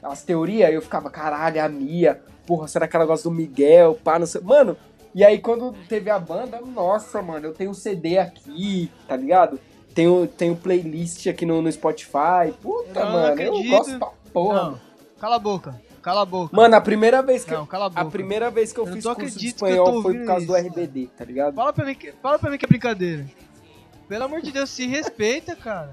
as 0.00 0.22
teorias. 0.22 0.72
Eu 0.72 0.80
ficava, 0.80 1.10
caralho, 1.10 1.60
a 1.60 1.68
Mia. 1.68 2.22
Porra, 2.46 2.68
será 2.68 2.86
que 2.86 2.94
ela 2.94 3.06
gosta 3.06 3.28
do 3.28 3.34
Miguel? 3.34 3.98
Pá, 4.02 4.16
não 4.20 4.26
sei. 4.26 4.40
Mano, 4.40 4.76
e 5.12 5.24
aí 5.24 5.40
quando 5.40 5.72
teve 5.88 6.10
a 6.10 6.18
banda, 6.18 6.60
nossa, 6.60 7.20
mano, 7.20 7.48
eu 7.48 7.54
tenho 7.54 7.72
um 7.72 7.74
CD 7.74 8.18
aqui, 8.18 8.88
tá 9.08 9.16
ligado? 9.16 9.58
Tenho, 9.92 10.28
tenho 10.28 10.54
playlist 10.54 11.26
aqui 11.26 11.44
no, 11.44 11.60
no 11.60 11.70
Spotify. 11.72 12.54
Puta, 12.62 13.04
não 13.04 13.12
mano, 13.12 13.32
acredito. 13.32 13.64
eu 13.64 13.78
gosto 13.78 13.98
pra 13.98 14.08
porra. 14.32 14.62
Não, 14.62 14.80
cala 15.18 15.36
a 15.36 15.40
boca. 15.40 15.91
Cala 16.02 16.22
a 16.22 16.24
boca. 16.24 16.54
Mano, 16.54 16.74
a 16.74 16.80
primeira 16.80 17.22
vez 17.22 17.44
que 17.44 17.52
Não, 17.52 17.64
cala 17.64 17.86
a 17.86 17.88
boca. 17.88 18.00
a 18.00 18.04
primeira 18.06 18.50
vez 18.50 18.72
que 18.72 18.80
eu, 18.80 18.86
Eu 18.86 18.92
fiz 18.92 19.04
curso 19.04 19.38
de 19.38 19.38
que 19.38 19.46
espanhol 19.46 20.02
foi 20.02 20.18
por 20.18 20.26
causa 20.26 20.44
do 20.46 20.56
isso, 20.56 20.66
RBD, 20.68 21.06
tá 21.16 21.24
ligado? 21.24 21.54
Fala 21.54 21.72
pra, 21.72 21.84
mim 21.84 21.94
que, 21.94 22.12
fala 22.20 22.38
pra 22.38 22.50
mim 22.50 22.58
que 22.58 22.64
é 22.64 22.68
brincadeira. 22.68 23.24
Pelo 24.08 24.24
amor 24.24 24.42
de 24.42 24.50
Deus, 24.50 24.68
se 24.68 24.84
respeita, 24.86 25.54
cara. 25.54 25.92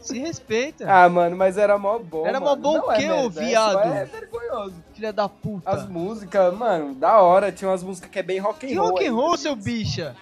Se 0.00 0.18
respeita. 0.18 0.86
Ah, 0.90 1.08
mano, 1.08 1.36
mas 1.36 1.56
era 1.56 1.78
mó 1.78 1.98
bom. 1.98 2.26
Era 2.26 2.40
mó 2.40 2.56
bom 2.56 2.78
Não 2.78 2.86
o 2.88 2.92
é 2.92 2.96
quê, 2.96 3.10
ô 3.10 3.26
é 3.26 3.28
viado? 3.28 3.78
É 3.92 4.04
vergonhoso. 4.06 4.74
Filha 4.94 5.12
da 5.12 5.28
puta. 5.28 5.70
As 5.70 5.86
músicas, 5.86 6.52
mano, 6.54 6.94
da 6.94 7.20
hora. 7.20 7.52
Tinha 7.52 7.70
umas 7.70 7.82
músicas 7.82 8.10
que 8.10 8.18
é 8.18 8.22
bem 8.22 8.38
rock 8.38 8.66
and 8.66 8.68
Que 8.70 8.74
roll. 8.74 8.88
rock 8.88 9.06
and 9.06 9.12
roll, 9.14 9.36
seu 9.36 9.54
bicha? 9.54 10.16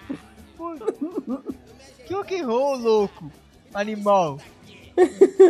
Que 2.05 2.13
rock 2.13 2.39
and 2.39 2.45
roll, 2.45 2.77
louco? 2.77 3.31
Animal. 3.73 4.37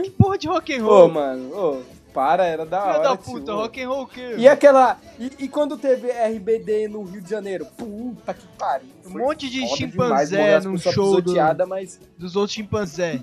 Que 0.03 0.11
porra 0.11 0.37
de 0.37 0.47
rock 0.47 0.75
and 0.75 0.83
Ô, 0.85 0.87
roll? 0.87 1.09
mano, 1.09 1.55
ô, 1.55 1.81
para, 2.13 2.45
era 2.45 2.65
da 2.65 2.81
Filha 2.81 2.93
hora. 2.93 3.03
da 3.09 3.17
tio. 3.17 3.33
puta, 3.33 3.53
rock 3.53 3.81
and 3.81 3.87
roll 3.89 4.03
o 4.03 4.07
quê? 4.07 4.35
E 4.37 4.47
aquela. 4.47 4.97
E, 5.19 5.31
e 5.39 5.47
quando 5.47 5.77
teve 5.77 6.09
RBD 6.11 6.87
no 6.87 7.03
Rio 7.03 7.21
de 7.21 7.29
Janeiro? 7.29 7.65
Puta 7.77 8.33
que 8.33 8.45
pariu. 8.57 8.89
Um 9.05 9.17
monte 9.17 9.49
de 9.49 9.65
chimpanzé 9.75 10.59
num 10.61 10.77
show 10.77 11.21
do- 11.21 11.33
mas. 11.67 11.99
Dos 12.17 12.35
outros 12.35 12.53
chimpanzé. 12.53 13.21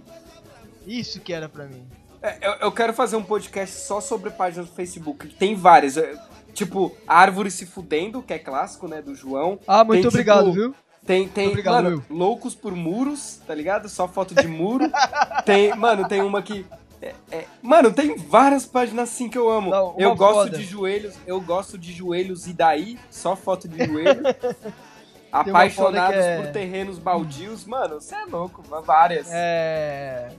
Isso 0.87 1.21
que 1.21 1.33
era 1.33 1.49
pra 1.49 1.65
mim. 1.67 1.85
É, 2.23 2.39
Eu, 2.49 2.53
eu 2.55 2.73
quero 2.73 2.93
fazer 2.93 3.17
um 3.17 3.23
podcast 3.23 3.77
só 3.81 4.01
sobre 4.01 4.31
páginas 4.31 4.67
do 4.69 4.75
Facebook. 4.75 5.29
Tem 5.35 5.55
várias. 5.55 5.97
é, 5.97 6.15
Tipo, 6.55 6.97
Árvore 7.07 7.51
se 7.51 7.67
Fudendo, 7.67 8.23
que 8.23 8.33
é 8.33 8.39
clássico, 8.39 8.89
né? 8.89 9.03
Do 9.03 9.15
João. 9.15 9.59
Ah, 9.67 9.85
muito 9.85 10.01
Tem, 10.01 10.09
obrigado, 10.09 10.45
tipo, 10.45 10.53
viu? 10.55 10.75
Tem, 11.05 11.29
tem, 11.29 11.49
Obrigado, 11.49 11.75
mano, 11.85 11.89
Will. 11.91 12.05
Loucos 12.19 12.55
por 12.55 12.75
Muros, 12.75 13.41
tá 13.47 13.55
ligado? 13.55 13.89
Só 13.89 14.09
foto 14.09 14.35
de 14.35 14.49
muro. 14.49 14.91
tem, 15.45 15.75
mano, 15.77 16.09
tem 16.09 16.23
uma 16.23 16.41
que. 16.43 16.65
É- 17.03 17.15
é- 17.31 17.47
mano, 17.63 17.93
tem 17.93 18.17
várias 18.17 18.65
páginas 18.67 19.11
assim 19.11 19.29
que 19.29 19.37
eu 19.39 19.51
amo. 19.51 19.71
Não, 19.71 19.95
eu 19.99 20.15
gosto 20.15 20.45
foda. 20.45 20.59
de 20.59 20.65
joelhos, 20.65 21.15
eu 21.27 21.41
gosto 21.41 21.79
de 21.79 21.93
joelhos 21.93 22.47
e 22.47 22.53
daí, 22.53 22.99
só 23.11 23.37
foto 23.37 23.69
de 23.69 23.85
joelho. 23.85 24.23
foda 25.31 25.51
Apaixonados 25.51 26.25
é- 26.25 26.37
por 26.41 26.53
terrenos 26.53 26.99
baldios, 26.99 27.65
mano, 27.65 28.01
você 28.01 28.15
é 28.15 28.25
louco, 28.25 28.63
várias. 28.83 29.29
É. 29.31 30.31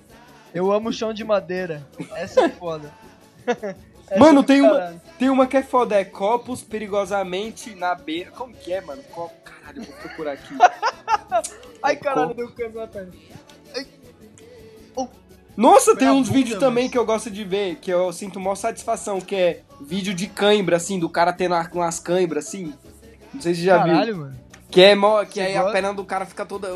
Eu 0.53 0.72
amo 0.72 0.91
chão 0.91 1.14
de 1.14 1.24
madeira. 1.24 1.86
Essa 2.16 2.45
é 2.45 2.49
foda. 2.49 2.91
Essa 4.10 4.20
Mano, 4.20 4.39
é 4.39 4.43
tem 4.43 4.62
uma, 4.62 5.01
tem 5.20 5.30
uma 5.30 5.47
que 5.47 5.58
é 5.58 5.64
foda, 5.64 5.99
é 5.99 6.05
copos 6.05 6.64
perigosamente 6.64 7.76
na 7.76 7.93
beira. 7.93 8.32
Como 8.32 8.53
que 8.53 8.72
é, 8.72 8.80
mano? 8.80 9.03
Copo, 9.12 9.36
caralho, 9.43 9.82
eu 9.82 9.84
vou 9.84 9.95
procurar 9.95 10.32
aqui. 10.32 10.55
Ai, 11.84 11.97
caralho, 11.97 12.34
deu 12.34 12.49
na 12.74 12.88
perna. 12.88 13.12
Nossa, 15.58 15.95
tem 15.95 16.08
a 16.08 16.14
uns 16.14 16.30
vídeos 16.30 16.60
também 16.60 16.84
mas- 16.86 16.91
que 16.91 16.97
eu 16.97 17.05
gosto 17.05 17.32
de 17.32 17.43
ver, 17.43 17.76
que 17.78 17.89
eu 17.91 18.14
sinto 18.14 18.39
maior 18.39 18.55
satisfação, 18.55 19.20
que 19.20 19.36
é 19.36 19.62
vídeo 19.82 20.14
de 20.14 20.28
cãibra, 20.28 20.78
assim, 20.78 20.99
do 20.99 21.10
cara 21.10 21.34
tendo 21.34 21.55
a- 21.55 21.68
umas 21.74 21.99
cãibras, 21.99 22.47
assim. 22.47 22.74
Não 23.34 23.41
sei 23.41 23.55
se 23.55 23.62
você 23.62 23.66
já 23.66 23.78
viu. 23.84 23.93
Caralho, 23.93 24.18
mano. 24.18 24.38
Que 24.70 24.82
é 24.82 24.95
mó, 24.95 25.26
que 25.26 25.34
Você 25.36 25.41
aí 25.41 25.55
a 25.58 25.62
gosta? 25.62 25.74
perna 25.74 25.93
do 25.93 26.05
cara 26.05 26.26
fica 26.28 26.45
toda. 26.45 26.68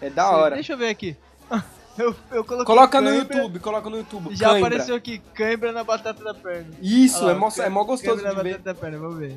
É 0.00 0.10
da 0.10 0.30
hora. 0.30 0.56
Deixa 0.56 0.72
eu 0.72 0.78
ver 0.78 0.88
aqui. 0.88 1.16
Eu, 1.96 2.12
eu 2.32 2.44
Coloca 2.44 3.00
no 3.00 3.08
YouTube, 3.14 3.60
coloca 3.60 3.88
no 3.88 3.98
YouTube. 3.98 4.34
Já 4.34 4.48
cãibra. 4.50 4.66
apareceu 4.66 4.96
aqui, 4.96 5.20
cãibra 5.32 5.70
na 5.70 5.84
batata 5.84 6.24
da 6.24 6.34
perna. 6.34 6.70
Isso, 6.82 7.18
Olha 7.22 7.30
é 7.30 7.32
lá, 7.34 7.38
mó, 7.38 7.48
é 7.56 7.68
mó 7.68 7.84
gostoso 7.84 8.16
cãibra 8.16 8.30
de 8.30 8.36
na 8.36 8.42
ver. 8.42 8.50
batata 8.58 8.74
da 8.74 8.80
perna, 8.80 8.98
vamos 8.98 9.16
ver. 9.20 9.36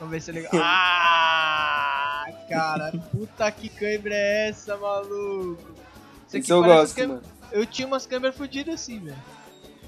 Vamos 0.00 0.10
ver 0.10 0.20
se 0.20 0.30
é 0.30 0.34
legal. 0.34 0.50
Ah, 0.54 2.24
cara, 2.48 2.92
puta 3.12 3.48
que 3.52 3.68
cãibra 3.68 4.12
é 4.14 4.48
essa, 4.48 4.76
maluco? 4.76 5.62
Isso 6.26 6.38
Isso 6.38 6.52
eu 6.52 6.64
gosto, 6.64 6.96
cãibra- 6.96 7.14
mano. 7.16 7.26
Eu 7.52 7.66
tinha 7.66 7.86
umas 7.86 8.06
câmeras 8.06 8.36
fodidas 8.36 8.74
assim, 8.74 8.98
velho. 8.98 9.16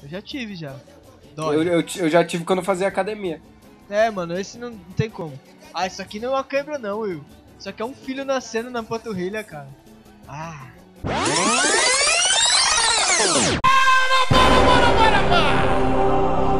Eu 0.02 0.08
já 0.08 0.20
tive 0.20 0.54
já. 0.54 0.70
Eu, 0.70 1.34
Dói. 1.34 1.68
eu, 1.68 1.84
eu 1.96 2.10
já 2.10 2.24
tive 2.24 2.44
quando 2.44 2.58
eu 2.58 2.64
fazia 2.64 2.86
academia. 2.86 3.40
É, 3.88 4.10
mano, 4.10 4.38
esse 4.38 4.58
não, 4.58 4.70
não 4.70 4.78
tem 4.96 5.10
como. 5.10 5.32
Ah, 5.72 5.86
isso 5.86 6.00
aqui 6.00 6.20
não 6.20 6.30
é 6.30 6.32
uma 6.32 6.44
câimbra 6.44 6.78
não, 6.78 7.00
Will. 7.00 7.24
Isso 7.58 7.68
aqui 7.68 7.82
é 7.82 7.84
um 7.84 7.94
filho 7.94 8.24
nascendo 8.24 8.70
na 8.70 8.82
panturrilha, 8.82 9.42
cara. 9.42 9.68
Ah. 10.28 10.66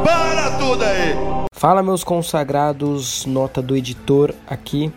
Para 0.03 0.57
tudo 0.57 0.83
aí! 0.83 1.15
Fala 1.53 1.81
meus 1.81 2.03
consagrados, 2.03 3.25
nota 3.25 3.61
do 3.61 3.75
editor 3.75 4.33
aqui. 4.47 4.91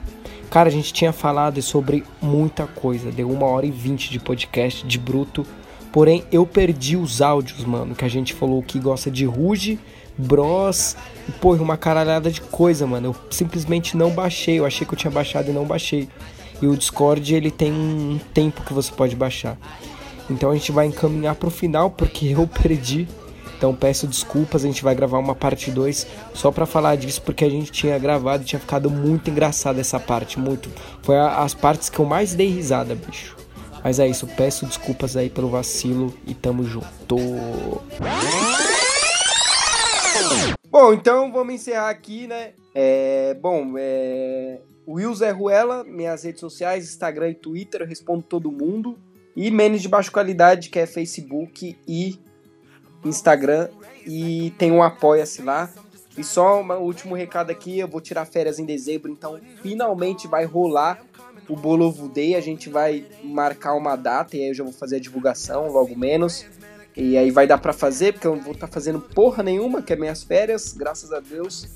Cara, 0.51 0.69
a 0.69 0.73
gente 0.73 0.93
tinha 0.93 1.13
falado 1.13 1.61
sobre 1.61 2.05
muita 2.21 2.67
coisa, 2.67 3.13
deu 3.13 3.31
uma 3.31 3.47
hora 3.47 3.67
e 3.67 3.71
vinte 3.71 4.11
de 4.11 4.19
podcast 4.19 4.87
de 4.87 4.99
bruto. 4.99 5.47
Porém, 5.93 6.25
eu 6.31 6.47
perdi 6.47 6.97
os 6.97 7.21
áudios, 7.23 7.65
mano, 7.65 7.95
que 7.95 8.05
a 8.05 8.09
gente 8.09 8.35
falou 8.35 8.63
que 8.63 8.79
gosta 8.79 9.11
de 9.11 9.25
Ruge, 9.25 9.79
Bros, 10.17 10.97
e 11.29 11.33
porra, 11.33 11.63
uma 11.63 11.77
caralhada 11.77 12.31
de 12.31 12.41
coisa, 12.41 12.87
mano. 12.87 13.09
Eu 13.09 13.17
simplesmente 13.31 13.97
não 13.97 14.11
baixei, 14.11 14.59
eu 14.59 14.67
achei 14.67 14.87
que 14.87 14.93
eu 14.93 14.99
tinha 14.99 15.11
baixado 15.11 15.49
e 15.51 15.53
não 15.53 15.65
baixei. 15.65 16.09
E 16.61 16.67
o 16.67 16.77
Discord, 16.77 17.35
ele 17.35 17.51
tem 17.53 17.73
um 17.73 18.19
tempo 18.35 18.63
que 18.65 18.73
você 18.73 18.91
pode 18.93 19.15
baixar. 19.15 19.57
Então 20.29 20.51
a 20.51 20.55
gente 20.55 20.73
vai 20.73 20.87
encaminhar 20.87 21.37
pro 21.37 21.51
final, 21.51 21.91
porque 21.91 22.27
eu 22.37 22.47
perdi. 22.47 23.07
Então 23.57 23.75
peço 23.75 24.07
desculpas, 24.07 24.65
a 24.65 24.67
gente 24.69 24.85
vai 24.85 24.95
gravar 24.95 25.19
uma 25.19 25.35
parte 25.35 25.71
2 25.71 26.07
só 26.35 26.53
pra 26.53 26.65
falar 26.67 26.97
disso, 26.97 27.21
porque 27.23 27.45
a 27.45 27.51
gente 27.51 27.73
tinha 27.73 27.99
gravado 27.99 28.43
e 28.43 28.47
tinha 28.47 28.61
ficado 28.61 28.89
muito 28.89 29.31
engraçado 29.31 29.81
essa 29.81 29.99
parte, 29.99 30.39
muito. 30.39 30.69
Foi 31.03 31.17
a- 31.17 31.39
as 31.43 31.55
partes 31.55 31.89
que 31.89 31.99
eu 31.99 32.05
mais 32.05 32.35
dei 32.35 32.49
risada, 32.49 32.95
bicho. 32.95 33.37
Mas 33.83 33.99
é 33.99 34.07
isso, 34.07 34.27
peço 34.27 34.67
desculpas 34.67 35.17
aí 35.17 35.31
pelo 35.31 35.49
vacilo 35.49 36.15
e 36.27 36.35
tamo 36.35 36.65
junto. 36.65 37.17
Bom, 40.71 40.93
então 40.93 41.33
vamos 41.33 41.55
encerrar 41.55 41.91
aqui, 41.91 42.27
né? 42.27 42.53
É, 42.75 43.35
bom, 43.35 43.75
é, 43.79 44.61
Will 44.87 45.15
Zé 45.15 45.31
Ruela, 45.31 45.85
minhas 45.85 46.25
redes 46.25 46.41
sociais, 46.41 46.85
Instagram 46.85 47.31
e 47.31 47.35
Twitter, 47.35 47.83
eu 47.83 47.87
respondo 47.87 48.23
todo 48.23 48.51
mundo. 48.51 48.99
E 49.35 49.51
Menes 49.51 49.83
de 49.83 49.89
Baixa 49.89 50.11
Qualidade, 50.11 50.69
que 50.69 50.79
é 50.79 50.87
Facebook 50.87 51.79
e 51.87 52.19
Instagram. 53.05 53.69
E 54.07 54.53
tem 54.59 54.73
um 54.73 54.83
Apoia-se 54.83 55.43
lá. 55.43 55.71
E 56.17 56.25
só 56.25 56.61
um 56.61 56.73
último 56.79 57.15
recado 57.15 57.51
aqui, 57.51 57.79
eu 57.79 57.87
vou 57.87 58.01
tirar 58.01 58.25
férias 58.25 58.59
em 58.59 58.65
dezembro, 58.65 59.11
então 59.11 59.39
finalmente 59.63 60.27
vai 60.27 60.45
rolar 60.45 61.01
o 61.49 61.57
Bolovo 61.57 62.09
Day. 62.09 62.35
A 62.35 62.41
gente 62.41 62.69
vai 62.69 63.05
marcar 63.23 63.75
uma 63.75 63.97
data 63.97 64.37
e 64.37 64.41
aí 64.41 64.49
eu 64.49 64.55
já 64.55 64.65
vou 64.65 64.73
fazer 64.73 64.97
a 64.97 65.01
divulgação 65.01 65.69
logo 65.69 65.97
menos. 65.97 66.45
E 66.97 67.17
aí 67.17 67.31
vai 67.31 67.47
dar 67.47 67.59
pra 67.59 67.73
fazer, 67.73 68.13
porque 68.13 68.27
eu 68.27 68.35
não 68.35 68.43
vou 68.43 68.55
estar 68.55 68.67
fazendo 68.67 69.01
porra 69.01 69.43
nenhuma, 69.43 69.81
que 69.81 69.93
é 69.93 69.97
minhas 69.97 70.25
férias, 70.25 70.73
graças 70.73 71.13
a 71.13 71.21
Deus. 71.21 71.69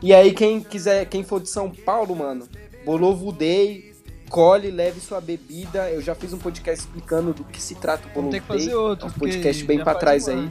E 0.00 0.14
aí 0.14 0.32
quem 0.32 0.60
quiser, 0.60 1.04
quem 1.06 1.24
for 1.24 1.40
de 1.40 1.48
São 1.48 1.68
Paulo, 1.68 2.14
mano, 2.14 2.48
Bolovo 2.84 3.32
Day, 3.32 3.92
colhe, 4.30 4.70
leve 4.70 5.00
sua 5.00 5.20
bebida. 5.20 5.90
Eu 5.90 6.00
já 6.00 6.14
fiz 6.14 6.32
um 6.32 6.38
podcast 6.38 6.86
explicando 6.86 7.32
do 7.32 7.42
que 7.44 7.60
se 7.60 7.74
trata 7.74 8.06
o 8.06 8.10
Bolovo 8.10 8.30
Vamos 8.30 8.34
ter 8.34 8.40
que 8.40 8.48
Day. 8.48 8.58
fazer 8.60 8.76
outro. 8.76 9.06
É 9.06 9.10
um 9.10 9.12
podcast 9.12 9.64
bem 9.64 9.82
faz 9.82 9.98
trás 9.98 10.28
aí. 10.28 10.48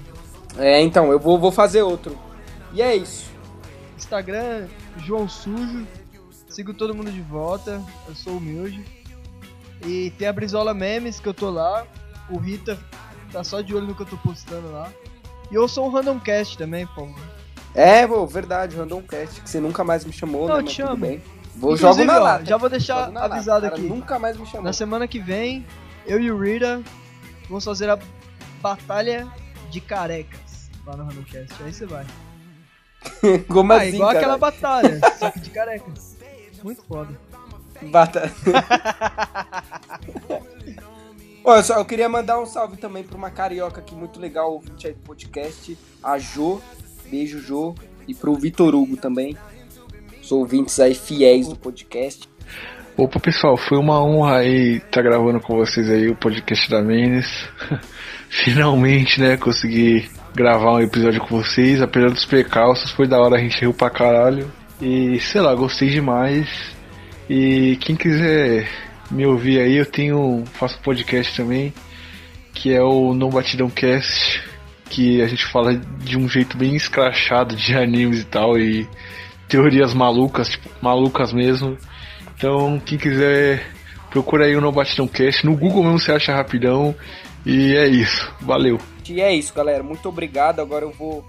É, 0.58 0.82
então, 0.82 1.12
eu 1.12 1.20
vou, 1.20 1.40
vou 1.40 1.52
fazer 1.52 1.84
outro. 1.84 2.18
E 2.74 2.82
é 2.82 2.96
isso. 2.96 3.32
Instagram, 3.96 4.68
João 4.98 5.30
Sujo. 5.30 5.88
Sigo 6.58 6.74
todo 6.74 6.96
mundo 6.96 7.12
de 7.12 7.22
volta. 7.22 7.80
Eu 8.08 8.16
sou 8.16 8.38
humilde. 8.38 8.84
E 9.86 10.10
tem 10.18 10.28
a 10.28 10.34
Brizola 10.34 10.74
Memes, 10.74 11.20
que 11.20 11.30
eu 11.30 11.34
tô 11.34 11.52
lá. 11.52 11.86
O 12.32 12.40
Rita 12.40 12.76
tá 13.32 13.44
só 13.44 13.62
de 13.62 13.76
olho 13.76 13.86
no 13.86 13.94
que 13.94 14.02
eu 14.02 14.08
tô 14.08 14.18
postando 14.18 14.72
lá. 14.72 14.92
E 15.52 15.54
eu 15.54 15.68
sou 15.68 15.86
um 15.86 15.90
Randomcast 15.92 16.58
também, 16.58 16.88
pô. 16.88 17.08
É, 17.76 18.08
pô, 18.08 18.26
verdade, 18.26 18.76
Randomcast, 18.76 19.40
que 19.40 19.48
você 19.48 19.60
nunca 19.60 19.84
mais 19.84 20.04
me 20.04 20.12
chamou, 20.12 20.48
Não, 20.48 20.58
né? 20.58 20.64
te 20.64 20.78
chamo. 20.78 20.98
bem. 20.98 21.22
Vou 21.56 21.78
jogo 21.78 22.04
na 22.04 22.18
ó, 22.18 22.24
lata. 22.24 22.46
Já 22.46 22.58
vou 22.58 22.70
deixar 22.70 23.14
lata. 23.14 23.36
avisado 23.36 23.62
Cara, 23.62 23.76
aqui. 23.76 23.88
Nunca 23.88 24.18
mais 24.18 24.36
me 24.36 24.48
chamou. 24.48 24.64
Na 24.64 24.74
semana 24.74 25.08
que 25.08 25.20
vem, 25.20 25.64
eu 26.08 26.20
e 26.20 26.32
o 26.32 26.42
Rita 26.42 26.82
vamos 27.48 27.66
fazer 27.66 27.88
a 27.88 28.00
batalha 28.64 29.28
de 29.70 29.80
carecas 29.80 30.72
lá 30.88 30.98
no 30.98 31.04
Randomcast. 31.04 31.54
Aí 31.64 31.72
você 31.72 31.86
vai. 31.86 32.08
Como 33.48 33.72
ah, 33.74 33.78
assim, 33.78 33.90
igual 33.90 34.10
aquela 34.10 34.40
batalha, 34.40 35.00
só 35.20 35.30
que 35.30 35.40
de 35.40 35.52
carecas. 35.52 36.17
Muito 36.68 36.84
foda. 36.84 37.18
Bata. 37.84 38.30
Olha 41.42 41.64
só, 41.64 41.76
eu 41.76 41.86
queria 41.86 42.10
mandar 42.10 42.42
um 42.42 42.46
salve 42.46 42.76
também 42.76 43.06
pra 43.06 43.16
uma 43.16 43.32
carioca 43.32 43.80
aqui 43.80 43.96
muito 43.96 44.20
legal, 44.20 44.52
ouvinte 44.52 44.86
aí 44.86 44.92
do 44.92 45.00
podcast, 45.00 45.78
a 46.04 46.18
Jo. 46.18 46.62
Beijo, 47.10 47.40
Jo. 47.40 47.74
E 48.06 48.14
pro 48.14 48.36
Vitor 48.36 48.76
Hugo 48.76 48.98
também. 48.98 49.38
Os 50.22 50.30
ouvintes 50.30 50.78
aí 50.82 50.94
fiéis 50.94 51.48
do 51.48 51.56
podcast. 51.56 52.28
Opa 52.98 53.18
pessoal, 53.18 53.56
foi 53.56 53.78
uma 53.78 54.04
honra 54.04 54.40
aí 54.40 54.82
estar 54.86 55.02
gravando 55.02 55.40
com 55.40 55.56
vocês 55.56 55.90
aí 55.90 56.10
o 56.10 56.18
podcast 56.18 56.70
da 56.70 56.82
Menes. 56.82 57.48
Finalmente, 58.28 59.22
né, 59.22 59.38
consegui 59.38 60.12
gravar 60.36 60.74
um 60.74 60.82
episódio 60.82 61.22
com 61.22 61.42
vocês, 61.42 61.82
apesar 61.82 62.10
dos 62.10 62.26
precalços, 62.26 62.92
foi 62.92 63.08
da 63.08 63.22
hora, 63.22 63.38
a 63.38 63.40
gente 63.40 63.58
riu 63.58 63.74
pra 63.74 63.90
caralho. 63.90 64.52
E 64.82 65.20
sei 65.20 65.42
lá, 65.42 65.54
gostei 65.56 65.90
demais. 65.90 66.48
E 67.30 67.78
quem 67.82 67.96
quiser 67.96 68.68
me 69.10 69.26
ouvir 69.26 69.60
aí, 69.60 69.78
eu 69.78 69.86
tenho. 69.86 70.44
faço 70.54 70.80
podcast 70.80 71.36
também, 71.36 71.74
que 72.54 72.74
é 72.74 72.82
o 72.82 73.14
No 73.14 73.30
Batidão 73.30 73.70
Cast, 73.70 74.42
que 74.90 75.22
a 75.22 75.28
gente 75.28 75.46
fala 75.46 75.76
de 75.76 76.18
um 76.18 76.28
jeito 76.30 76.58
bem 76.58 76.76
escrachado 76.76 77.56
de 77.56 77.74
animes 77.78 78.22
e 78.22 78.26
tal, 78.26 78.58
e 78.58 78.88
teorias 79.48 79.94
malucas, 79.94 80.50
tipo, 80.50 80.70
malucas 80.82 81.34
mesmo. 81.34 81.78
Então, 82.36 82.80
quem 82.86 82.98
quiser, 82.98 83.66
procura 84.12 84.46
aí 84.46 84.56
o 84.56 84.62
No 84.62 84.72
Batidão 84.72 85.08
Cast. 85.08 85.46
No 85.46 85.58
Google 85.58 85.84
mesmo 85.84 86.00
você 86.00 86.12
acha 86.12 86.36
rapidão. 86.36 86.96
E 87.46 87.76
é 87.76 87.88
isso. 87.88 88.32
Valeu. 88.42 88.78
E 89.10 89.22
é 89.22 89.34
isso, 89.34 89.54
galera. 89.54 89.82
Muito 89.82 90.08
obrigado. 90.10 90.60
Agora 90.60 90.84
eu 90.84 90.92
vou 90.92 91.26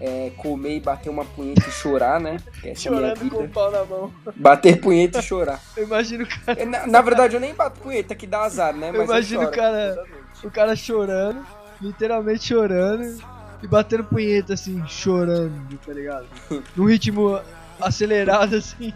é, 0.00 0.30
comer 0.36 0.76
e 0.76 0.80
bater 0.80 1.08
uma 1.08 1.24
punheta 1.24 1.68
e 1.68 1.72
chorar, 1.72 2.20
né? 2.20 2.36
Que 2.60 2.70
essa 2.70 2.88
é 2.88 2.92
a 2.92 2.94
minha 2.96 3.14
Chorando 3.14 3.30
com 3.30 3.36
o 3.36 3.40
vida. 3.42 3.52
pau 3.54 3.70
na 3.70 3.84
mão. 3.84 4.12
Bater 4.36 4.80
punheta 4.80 5.18
e 5.18 5.22
chorar. 5.22 5.60
Eu 5.76 5.84
imagino 5.84 6.24
o 6.24 6.28
cara, 6.28 6.60
É, 6.60 6.64
Na, 6.64 6.86
na 6.86 7.00
verdade, 7.00 7.34
eu 7.36 7.40
nem 7.40 7.54
bato 7.54 7.80
punheta, 7.80 8.14
que 8.14 8.26
dá 8.26 8.42
azar, 8.42 8.74
né? 8.74 8.88
eu 8.90 8.94
Mas 8.98 9.08
imagino 9.08 9.40
o 9.40 9.44
choro 9.44 9.56
cara, 9.56 10.04
o 10.42 10.50
cara 10.50 10.76
chorando, 10.76 11.46
literalmente 11.80 12.44
chorando 12.48 13.22
e 13.62 13.66
batendo 13.68 14.04
punheta 14.04 14.54
assim, 14.54 14.82
chorando, 14.86 15.78
tá 15.84 15.92
ligado? 15.92 16.26
Num 16.76 16.84
ritmo 16.86 17.40
acelerado 17.80 18.56
assim, 18.56 18.92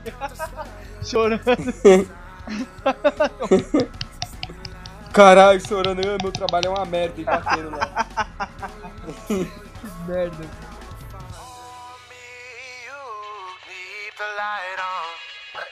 chorando. 1.02 1.42
Caralho, 5.12 5.60
chorando. 5.66 6.00
"Ah, 6.00 6.18
Meu 6.22 6.32
trabalho 6.32 6.66
é 6.66 6.70
uma 6.70 6.84
merda 6.84 7.20
e 7.20 7.24
batendo 7.24 7.70
lá. 7.70 8.06
Merda. 10.06 10.67
The 14.18 14.24
light 14.24 14.78
on. 14.82 15.62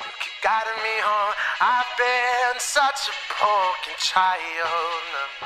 You 0.00 0.10
keep 0.18 0.42
guiding 0.42 0.82
me 0.82 0.96
home. 1.06 1.34
I've 1.60 1.86
been 1.96 2.58
such 2.58 3.06
a 3.06 3.14
broken 3.38 3.94
child. 3.98 5.38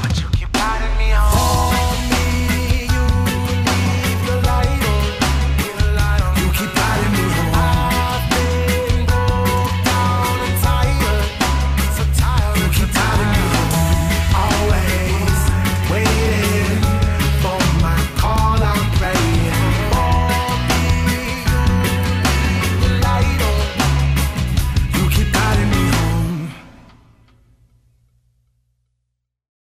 But 0.00 0.18
you 0.18 0.26
keep 0.32 0.50
guiding 0.52 0.96
me 0.96 1.10
home. 1.12 1.73